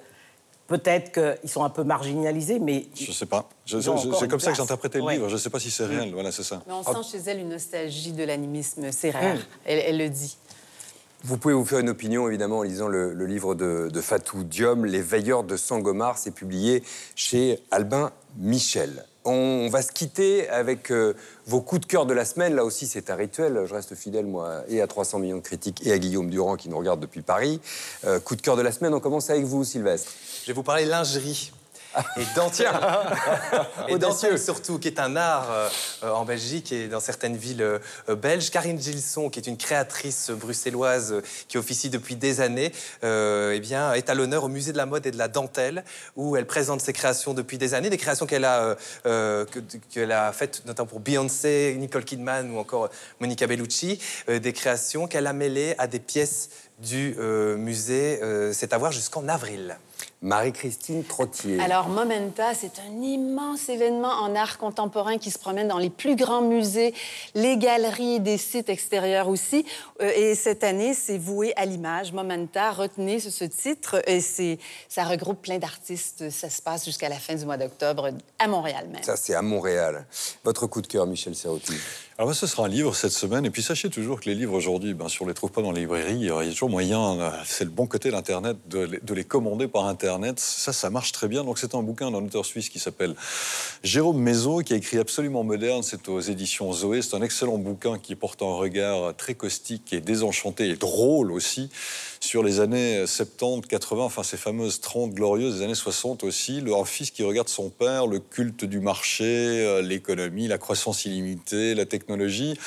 peut-être 0.69 1.11
qu'ils 1.13 1.51
sont 1.51 1.65
un 1.65 1.71
peu 1.71 1.83
marginalisés, 1.83 2.61
mais... 2.61 2.87
Je 2.95 3.11
sais 3.11 3.27
pas. 3.27 3.49
C'est 3.67 3.83
comme 4.29 4.39
ça 4.39 4.53
que 4.53 4.61
interprété 4.63 4.99
le 4.99 5.05
Ouais. 5.05 5.15
livre. 5.15 5.29
Je 5.29 5.35
ne 5.35 5.39
sais 5.39 5.51
pas 5.51 5.59
si 5.59 5.71
c'est 5.71 5.87
réel. 5.87 6.13
Voilà, 6.13 6.31
c'est 6.31 6.45
ça. 6.45 6.63
Mais 6.67 6.73
on 6.75 6.83
Ah. 6.87 6.93
sent 7.03 7.19
chez 7.19 7.31
elle 7.31 7.41
une 7.41 7.49
nostalgie 7.49 8.13
de 8.13 8.23
l'animisme, 8.23 8.93
c'est 8.93 9.11
rare. 9.11 9.35
Mm. 9.35 9.39
Elle, 9.65 9.79
elle 9.79 9.99
le 9.99 10.09
dit. 10.09 10.37
Vous 11.25 11.37
pouvez 11.37 11.55
vous 11.55 11.65
faire 11.65 11.81
une 11.81 11.89
opinion, 11.89 12.29
évidemment, 12.29 12.59
en 12.59 12.63
lisant 12.63 12.87
le, 12.87 13.13
le 13.13 13.27
livre 13.27 13.57
de, 13.57 13.89
de 13.93 14.01
Fatou 14.01 14.45
Diom, 14.45 14.85
Les 14.85 15.03
Veilleurs 15.03 15.43
de 15.43 15.57
Sangomar. 15.57 16.17
C'est 16.17 16.31
publié 16.31 16.85
chez 17.17 17.59
Albin 17.73 18.13
Michel. 18.37 19.05
On 19.25 19.69
va 19.69 19.83
se 19.83 19.91
quitter 19.91 20.49
avec 20.49 20.91
euh, 20.93 21.13
vos 21.45 21.61
coups 21.61 21.81
de 21.83 21.87
cœur 21.87 22.07
de 22.07 22.15
la 22.15 22.25
semaine. 22.25 22.55
Là 22.55 22.65
aussi, 22.65 22.87
c'est 22.87 23.11
un 23.11 23.17
rituel. 23.17 23.63
Je 23.67 23.75
reste 23.75 23.95
fidèle, 23.97 24.27
moi, 24.27 24.63
et 24.69 24.81
à 24.81 24.87
300 24.87 25.19
millions 25.19 25.37
de 25.39 25.43
critiques, 25.43 25.85
et 25.87 25.93
à 25.93 25.99
Guillaume 25.99 26.31
Durand, 26.31 26.55
qui 26.57 26.69
nous 26.71 26.79
regarde 26.79 27.01
depuis 27.01 27.21
Paris. 27.23 27.61
Euh, 28.07 28.21
coup 28.21 28.37
de 28.37 28.41
cœur 28.41 28.57
de 28.57 28.63
la 28.63 28.71
semaine, 28.73 28.95
on 28.95 29.01
commence 29.01 29.29
avec 29.29 29.45
vous, 29.45 29.65
Sylvestre. 29.65 30.13
Je 30.49 30.55
vais 30.55 30.57
vous 30.57 30.63
parler 30.63 30.87
lingerie. 30.87 31.53
Et 32.17 32.25
dentelle. 32.35 32.71
et 33.89 33.99
dentelle 33.99 34.39
surtout, 34.39 34.79
qui 34.79 34.89
est 34.89 34.99
un 34.99 35.15
art 35.15 35.51
euh, 35.51 35.69
euh, 36.05 36.11
en 36.13 36.25
Belgique 36.25 36.73
et 36.73 36.89
dans 36.89 37.01
certaines 37.01 37.37
villes 37.37 37.61
euh, 37.61 38.15
belges. 38.15 38.51
Karine 38.51 38.81
Gilson, 38.81 39.29
qui 39.29 39.41
est 39.41 39.47
une 39.47 39.59
créatrice 39.59 40.31
bruxelloise 40.31 41.13
euh, 41.13 41.23
qui 41.49 41.59
officie 41.59 41.91
depuis 41.91 42.17
des 42.17 42.41
années, 42.41 42.73
eh 43.03 43.61
bien, 43.61 43.93
est 43.93 44.09
à 44.09 44.15
l'honneur 44.15 44.45
au 44.45 44.49
musée 44.49 44.73
de 44.73 44.79
la 44.79 44.87
mode 44.87 45.05
et 45.05 45.11
de 45.11 45.19
la 45.19 45.29
dentelle, 45.29 45.85
où 46.17 46.35
elle 46.35 46.47
présente 46.47 46.81
ses 46.81 46.95
créations 46.95 47.35
depuis 47.35 47.59
des 47.59 47.75
années, 47.75 47.91
des 47.91 47.99
créations 47.99 48.25
qu'elle 48.25 48.47
a, 48.47 48.77
que- 49.05 49.61
qu'elle 49.91 50.13
a 50.13 50.33
faites 50.33 50.65
notamment 50.65 50.87
pour 50.89 51.01
Beyoncé, 51.01 51.77
Nicole 51.79 52.05
Kidman 52.05 52.51
ou 52.53 52.59
encore 52.59 52.89
Monica 53.21 53.47
Bellucci, 53.47 54.01
des 54.29 54.53
créations 54.55 55.09
qu'elle 55.09 55.27
a 55.27 55.35
mêlées 55.35 55.75
à 55.77 55.87
des 55.87 56.01
pièces 56.01 56.49
du 56.79 57.17
euh, 57.19 57.57
musée. 57.57 58.21
Euh, 58.23 58.53
C'est 58.53 58.73
à 58.73 58.79
voir 58.79 58.93
jusqu'en 58.93 59.29
avril. 59.29 59.77
Marie-Christine 60.21 61.05
Trottier. 61.05 61.61
Alors, 61.61 61.89
Momenta, 61.89 62.53
c'est 62.53 62.81
un 62.81 63.03
immense 63.03 63.69
événement 63.69 64.11
en 64.11 64.35
art 64.35 64.59
contemporain 64.59 65.17
qui 65.17 65.31
se 65.31 65.39
promène 65.39 65.69
dans 65.69 65.79
les 65.79 65.91
plus 65.91 66.17
grands 66.17 66.43
musées, 66.43 66.93
les 67.37 67.57
galeries, 67.57 68.19
des 68.19 68.37
sites 68.37 68.69
extérieurs 68.69 69.29
aussi. 69.29 69.65
Euh, 70.03 70.11
et 70.17 70.35
cette 70.35 70.65
année, 70.65 70.93
c'est 70.93 71.19
voué 71.19 71.53
à 71.57 71.65
l'image. 71.67 72.13
Momenta, 72.13 72.73
retenez 72.73 73.21
ce, 73.21 73.31
ce 73.31 73.45
titre. 73.45 74.03
Et 74.09 74.21
c'est, 74.21 74.59
ça 74.89 75.05
regroupe 75.05 75.43
plein 75.43 75.59
d'artistes. 75.59 76.31
Ça 76.31 76.51
se 76.51 76.63
passe 76.63 76.85
jusqu'à 76.85 77.09
la 77.09 77.17
fin 77.17 77.37
du 77.37 77.45
mois 77.45 77.57
d'octobre 77.57 78.11
à 78.41 78.49
Montréal 78.49 78.89
même. 78.93 79.03
Ça, 79.05 79.17
c'est 79.17 79.35
à 79.35 79.43
Montréal. 79.43 80.05
Votre 80.43 80.67
coup 80.67 80.83
de 80.83 80.89
cœur, 80.89 81.07
Michel 81.07 81.37
Serrotti. 81.37 81.75
Alors, 82.21 82.27
moi, 82.27 82.35
ce 82.35 82.49
sera 82.49 82.65
un 82.65 82.69
livre 82.69 82.97
cette 82.97 83.13
semaine. 83.13 83.47
Et 83.47 83.51
puis, 83.51 83.63
sachez 83.63 83.91
toujours 83.91 84.19
que 84.19 84.29
les 84.29 84.35
livres 84.35 84.55
aujourd'hui, 84.55 84.93
ben, 84.93 85.09
si 85.09 85.23
on 85.23 85.25
ne 85.25 85.31
les 85.31 85.35
trouve 85.35 85.53
pas 85.53 85.63
dans 85.63 85.71
les 85.71 85.83
librairies, 85.83 86.17
il 86.17 86.25
y 86.25 86.31
a 86.31 86.45
toujours 86.47 86.69
moyen, 86.69 87.21
euh, 87.21 87.31
c'est 87.45 87.63
le 87.63 87.71
bon 87.71 87.87
côté 87.87 88.11
d'Internet, 88.11 88.57
de, 88.67 88.99
de 89.01 89.15
les 89.15 89.23
commander 89.23 89.69
par 89.69 89.87
Internet. 89.87 90.41
Ça, 90.41 90.73
ça 90.73 90.91
marche 90.91 91.13
très 91.13 91.29
bien. 91.29 91.45
Donc, 91.45 91.61
c'est 91.61 91.77
un 91.77 91.83
bouquin 91.85 92.11
d'un 92.11 92.25
auteur 92.25 92.45
suisse 92.45 92.71
qui 92.71 92.81
s'appelle 92.81 93.15
Jérôme 93.85 94.19
Mézo, 94.19 94.63
qui 94.63 94.73
a 94.73 94.77
écrit 94.77 94.99
Absolument 94.99 95.45
moderne. 95.45 95.85
C'est 95.85 96.09
aux 96.09 96.19
éditions 96.19 96.73
Zoé. 96.73 97.03
C'est 97.03 97.15
un 97.15 97.23
excellent 97.23 97.57
bouquin 97.57 98.01
qui 98.01 98.17
porte 98.17 98.43
un 98.43 98.47
regard 98.47 99.15
très 99.15 99.35
caustique 99.35 99.93
et 99.93 100.01
désenchanté 100.01 100.71
et 100.71 100.75
drôle 100.75 101.31
aussi 101.31 101.71
sur 102.21 102.43
les 102.43 102.61
années 102.61 103.07
70, 103.07 103.69
80, 103.69 104.03
enfin 104.03 104.23
ces 104.23 104.37
fameuses 104.37 104.81
30 104.81 105.13
glorieuses 105.13 105.59
des 105.59 105.65
années 105.65 105.75
60 105.75 106.25
aussi. 106.25 106.61
Le, 106.61 106.73
fils 106.85 107.11
qui 107.11 107.23
regarde 107.23 107.49
son 107.49 107.71
père, 107.71 108.07
le 108.07 108.19
culte 108.19 108.65
du 108.65 108.81
marché, 108.81 109.25
euh, 109.25 109.83
l'économie, 109.83 110.49
la 110.49 110.59
croissance 110.59 111.05
illimitée, 111.05 111.75
la 111.75 111.87
technologie. 111.87 112.59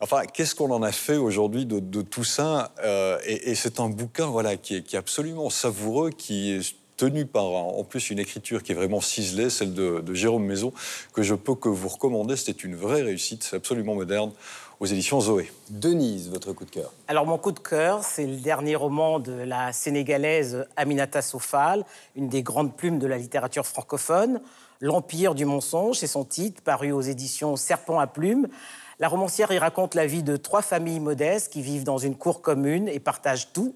Enfin, 0.00 0.22
qu'est-ce 0.26 0.54
qu'on 0.54 0.70
en 0.70 0.82
a 0.82 0.92
fait 0.92 1.16
aujourd'hui 1.16 1.66
de, 1.66 2.02
tout 2.02 2.24
ça 2.24 2.72
Euh, 2.84 3.18
Et, 3.24 3.54
c'est 3.54 3.80
un 3.80 3.88
bouquin 3.88 4.26
voilà, 4.26 4.56
qui, 4.56 4.76
est, 4.76 4.82
qui 4.82 4.96
est 4.96 4.98
absolument 4.98 5.50
savoureux, 5.50 6.10
qui 6.10 6.52
est 6.52 6.74
tenu 6.96 7.26
par 7.26 7.44
en 7.44 7.82
plus 7.84 8.10
une 8.10 8.18
écriture 8.18 8.62
qui 8.62 8.72
est 8.72 8.74
vraiment 8.74 9.00
ciselée, 9.00 9.50
celle 9.50 9.74
de, 9.74 10.00
de 10.00 10.14
Jérôme 10.14 10.44
Maison, 10.44 10.72
que 11.12 11.22
je 11.22 11.34
peux 11.34 11.54
que 11.54 11.68
vous 11.68 11.88
recommander. 11.88 12.36
C'était 12.36 12.52
une 12.52 12.76
vraie 12.76 13.02
réussite, 13.02 13.42
c'est 13.42 13.56
absolument 13.56 13.94
moderne 13.94 14.30
aux 14.80 14.86
éditions 14.86 15.20
Zoé. 15.20 15.50
Denise, 15.70 16.30
votre 16.30 16.52
coup 16.52 16.64
de 16.64 16.70
cœur 16.70 16.92
Alors 17.08 17.26
mon 17.26 17.38
coup 17.38 17.52
de 17.52 17.58
cœur, 17.58 18.02
c'est 18.02 18.26
le 18.26 18.36
dernier 18.36 18.76
roman 18.76 19.18
de 19.18 19.32
la 19.32 19.72
sénégalaise 19.72 20.66
Aminata 20.76 21.22
Sofal, 21.22 21.84
une 22.16 22.28
des 22.28 22.42
grandes 22.42 22.76
plumes 22.76 22.98
de 22.98 23.06
la 23.06 23.18
littérature 23.18 23.66
francophone. 23.66 24.40
L'Empire 24.80 25.34
du 25.34 25.44
mensonge, 25.44 25.98
c'est 25.98 26.06
son 26.06 26.24
titre, 26.24 26.62
paru 26.62 26.92
aux 26.92 27.00
éditions 27.00 27.56
Serpent 27.56 27.98
à 27.98 28.06
plumes. 28.06 28.48
La 29.00 29.08
romancière 29.08 29.50
y 29.52 29.58
raconte 29.58 29.94
la 29.94 30.06
vie 30.06 30.22
de 30.22 30.36
trois 30.36 30.62
familles 30.62 31.00
modestes 31.00 31.52
qui 31.52 31.62
vivent 31.62 31.84
dans 31.84 31.98
une 31.98 32.16
cour 32.16 32.42
commune 32.42 32.88
et 32.88 33.00
partagent 33.00 33.52
tout, 33.52 33.74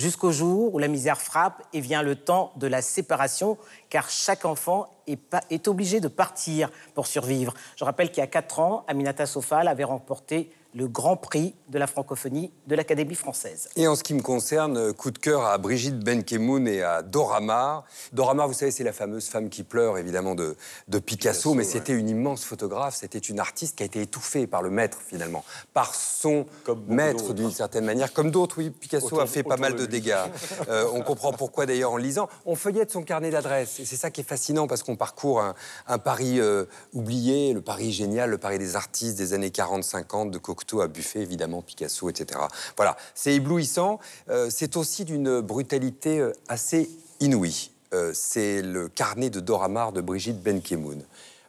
jusqu'au 0.00 0.32
jour 0.32 0.74
où 0.74 0.78
la 0.78 0.88
misère 0.88 1.20
frappe 1.20 1.62
et 1.72 1.80
vient 1.80 2.02
le 2.02 2.16
temps 2.16 2.52
de 2.56 2.66
la 2.66 2.82
séparation, 2.82 3.58
car 3.90 4.08
chaque 4.08 4.44
enfant 4.44 4.88
est, 5.06 5.68
obligé 5.68 6.00
de 6.00 6.08
partir 6.08 6.70
pour 6.94 7.06
survivre. 7.06 7.54
Je 7.76 7.84
rappelle 7.84 8.10
qu'il 8.10 8.18
y 8.18 8.24
a 8.24 8.26
quatre 8.26 8.60
ans, 8.60 8.84
Aminata 8.88 9.26
Sofal 9.26 9.68
avait 9.68 9.84
remporté 9.84 10.50
le 10.74 10.86
Grand 10.88 11.16
Prix 11.16 11.54
de 11.68 11.78
la 11.78 11.86
francophonie 11.86 12.52
de 12.66 12.74
l'Académie 12.76 13.14
française. 13.14 13.68
Et 13.76 13.88
en 13.88 13.96
ce 13.96 14.02
qui 14.02 14.14
me 14.14 14.22
concerne, 14.22 14.92
coup 14.92 15.10
de 15.10 15.18
cœur 15.18 15.44
à 15.44 15.58
Brigitte 15.58 15.98
Benkemoun 15.98 16.66
et 16.68 16.82
à 16.82 17.02
Dora 17.02 17.40
Maar. 17.40 17.84
Dora 18.12 18.34
Maar, 18.34 18.46
vous 18.46 18.54
savez, 18.54 18.70
c'est 18.70 18.84
la 18.84 18.92
fameuse 18.92 19.26
femme 19.28 19.48
qui 19.48 19.62
pleure, 19.64 19.98
évidemment, 19.98 20.34
de, 20.34 20.56
de 20.88 20.98
Picasso, 20.98 21.54
mais 21.54 21.64
c'était 21.64 21.92
une 21.92 22.08
immense 22.08 22.44
photographe, 22.44 22.94
c'était 22.94 23.18
une 23.18 23.40
artiste 23.40 23.76
qui 23.76 23.82
a 23.82 23.86
été 23.86 24.00
étouffée 24.02 24.46
par 24.46 24.62
le 24.62 24.70
maître, 24.70 24.98
finalement, 25.04 25.44
par 25.74 25.94
son 25.94 26.46
maître, 26.88 27.32
d'une 27.34 27.50
certaine 27.50 27.84
manière. 27.84 28.12
Comme 28.12 28.30
d'autres, 28.30 28.58
oui, 28.58 28.70
Picasso 28.70 29.06
Autour- 29.06 29.20
a 29.22 29.26
fait 29.26 29.42
pas 29.42 29.56
mal 29.56 29.74
de 29.74 29.86
dégâts. 29.86 30.16
Euh, 30.68 30.84
on 30.92 31.02
comprend 31.02 31.32
pourquoi, 31.32 31.64
d'ailleurs, 31.66 31.92
en 31.92 31.96
lisant. 31.96 32.28
On 32.44 32.54
feuillette 32.54 32.90
son 32.90 33.02
carnet 33.02 33.30
d'adresses, 33.30 33.80
et 33.80 33.84
c'est 33.84 33.96
ça 33.96 34.10
qui 34.10 34.20
est 34.20 34.24
fascinant, 34.24 34.66
parce 34.66 34.82
qu'on 34.82 34.94
parcourt 34.96 35.40
un, 35.40 35.54
un 35.86 35.98
Paris 35.98 36.38
euh, 36.38 36.64
oublié, 36.92 37.52
le 37.54 37.60
Paris 37.62 37.92
génial, 37.92 38.30
le 38.30 38.38
Paris 38.38 38.58
des 38.58 38.76
artistes 38.76 39.16
des 39.16 39.32
années 39.32 39.48
40-50, 39.48 40.30
de 40.30 40.38
Cocteau 40.60 40.82
à 40.82 40.88
Buffet, 40.88 41.20
évidemment, 41.20 41.62
Picasso, 41.62 42.10
etc. 42.10 42.38
Voilà, 42.76 42.96
c'est 43.14 43.34
éblouissant. 43.34 43.98
Euh, 44.28 44.48
c'est 44.50 44.76
aussi 44.76 45.06
d'une 45.06 45.40
brutalité 45.40 46.18
euh, 46.18 46.32
assez 46.48 46.90
inouïe. 47.20 47.70
Euh, 47.94 48.12
c'est 48.14 48.60
le 48.60 48.88
carnet 48.88 49.30
de 49.30 49.40
Dora 49.40 49.68
Maar 49.68 49.92
de 49.92 50.02
Brigitte 50.02 50.42
Benkemoun. 50.42 51.02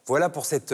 Voilà 0.06 0.30
pour 0.30 0.46
cette 0.46 0.74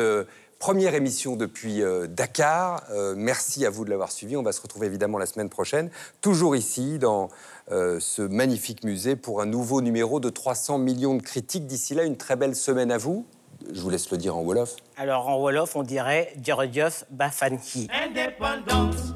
première 0.57 0.93
émission 0.95 1.35
depuis 1.35 1.83
Dakar. 2.09 2.81
Merci 3.15 3.65
à 3.65 3.69
vous 3.69 3.85
de 3.85 3.89
l'avoir 3.89 4.11
suivi. 4.11 4.38
On 4.38 4.41
va 4.41 4.53
se 4.53 4.61
retrouver 4.61 4.88
évidemment 4.88 5.17
la 5.17 5.25
semaine 5.27 5.49
prochaine, 5.49 5.91
toujours 6.21 6.55
ici, 6.55 6.97
dans 6.97 7.29
ce 7.69 8.21
magnifique 8.21 8.83
musée, 8.83 9.15
pour 9.15 9.41
un 9.41 9.45
nouveau 9.45 9.81
numéro 9.81 10.19
de 10.19 10.29
300 10.29 10.79
millions 10.79 11.13
de 11.13 11.21
critiques. 11.21 11.67
D'ici 11.67 11.93
là, 11.93 12.03
une 12.03 12.17
très 12.17 12.38
belle 12.38 12.55
semaine 12.55 12.89
à 12.89 12.97
vous. 12.97 13.25
Je 13.74 13.82
vous 13.82 13.89
laisse 13.89 14.09
le 14.11 14.18
dire 14.18 14.36
en 14.36 14.41
Wolof. 14.41 14.76
Alors 14.97 15.28
en 15.28 15.38
Wolof, 15.39 15.76
on 15.76 15.84
dirait 15.84 16.34
Djordjof 16.41 17.05
Bafanki. 17.09 17.88
Indépendance, 17.93 19.13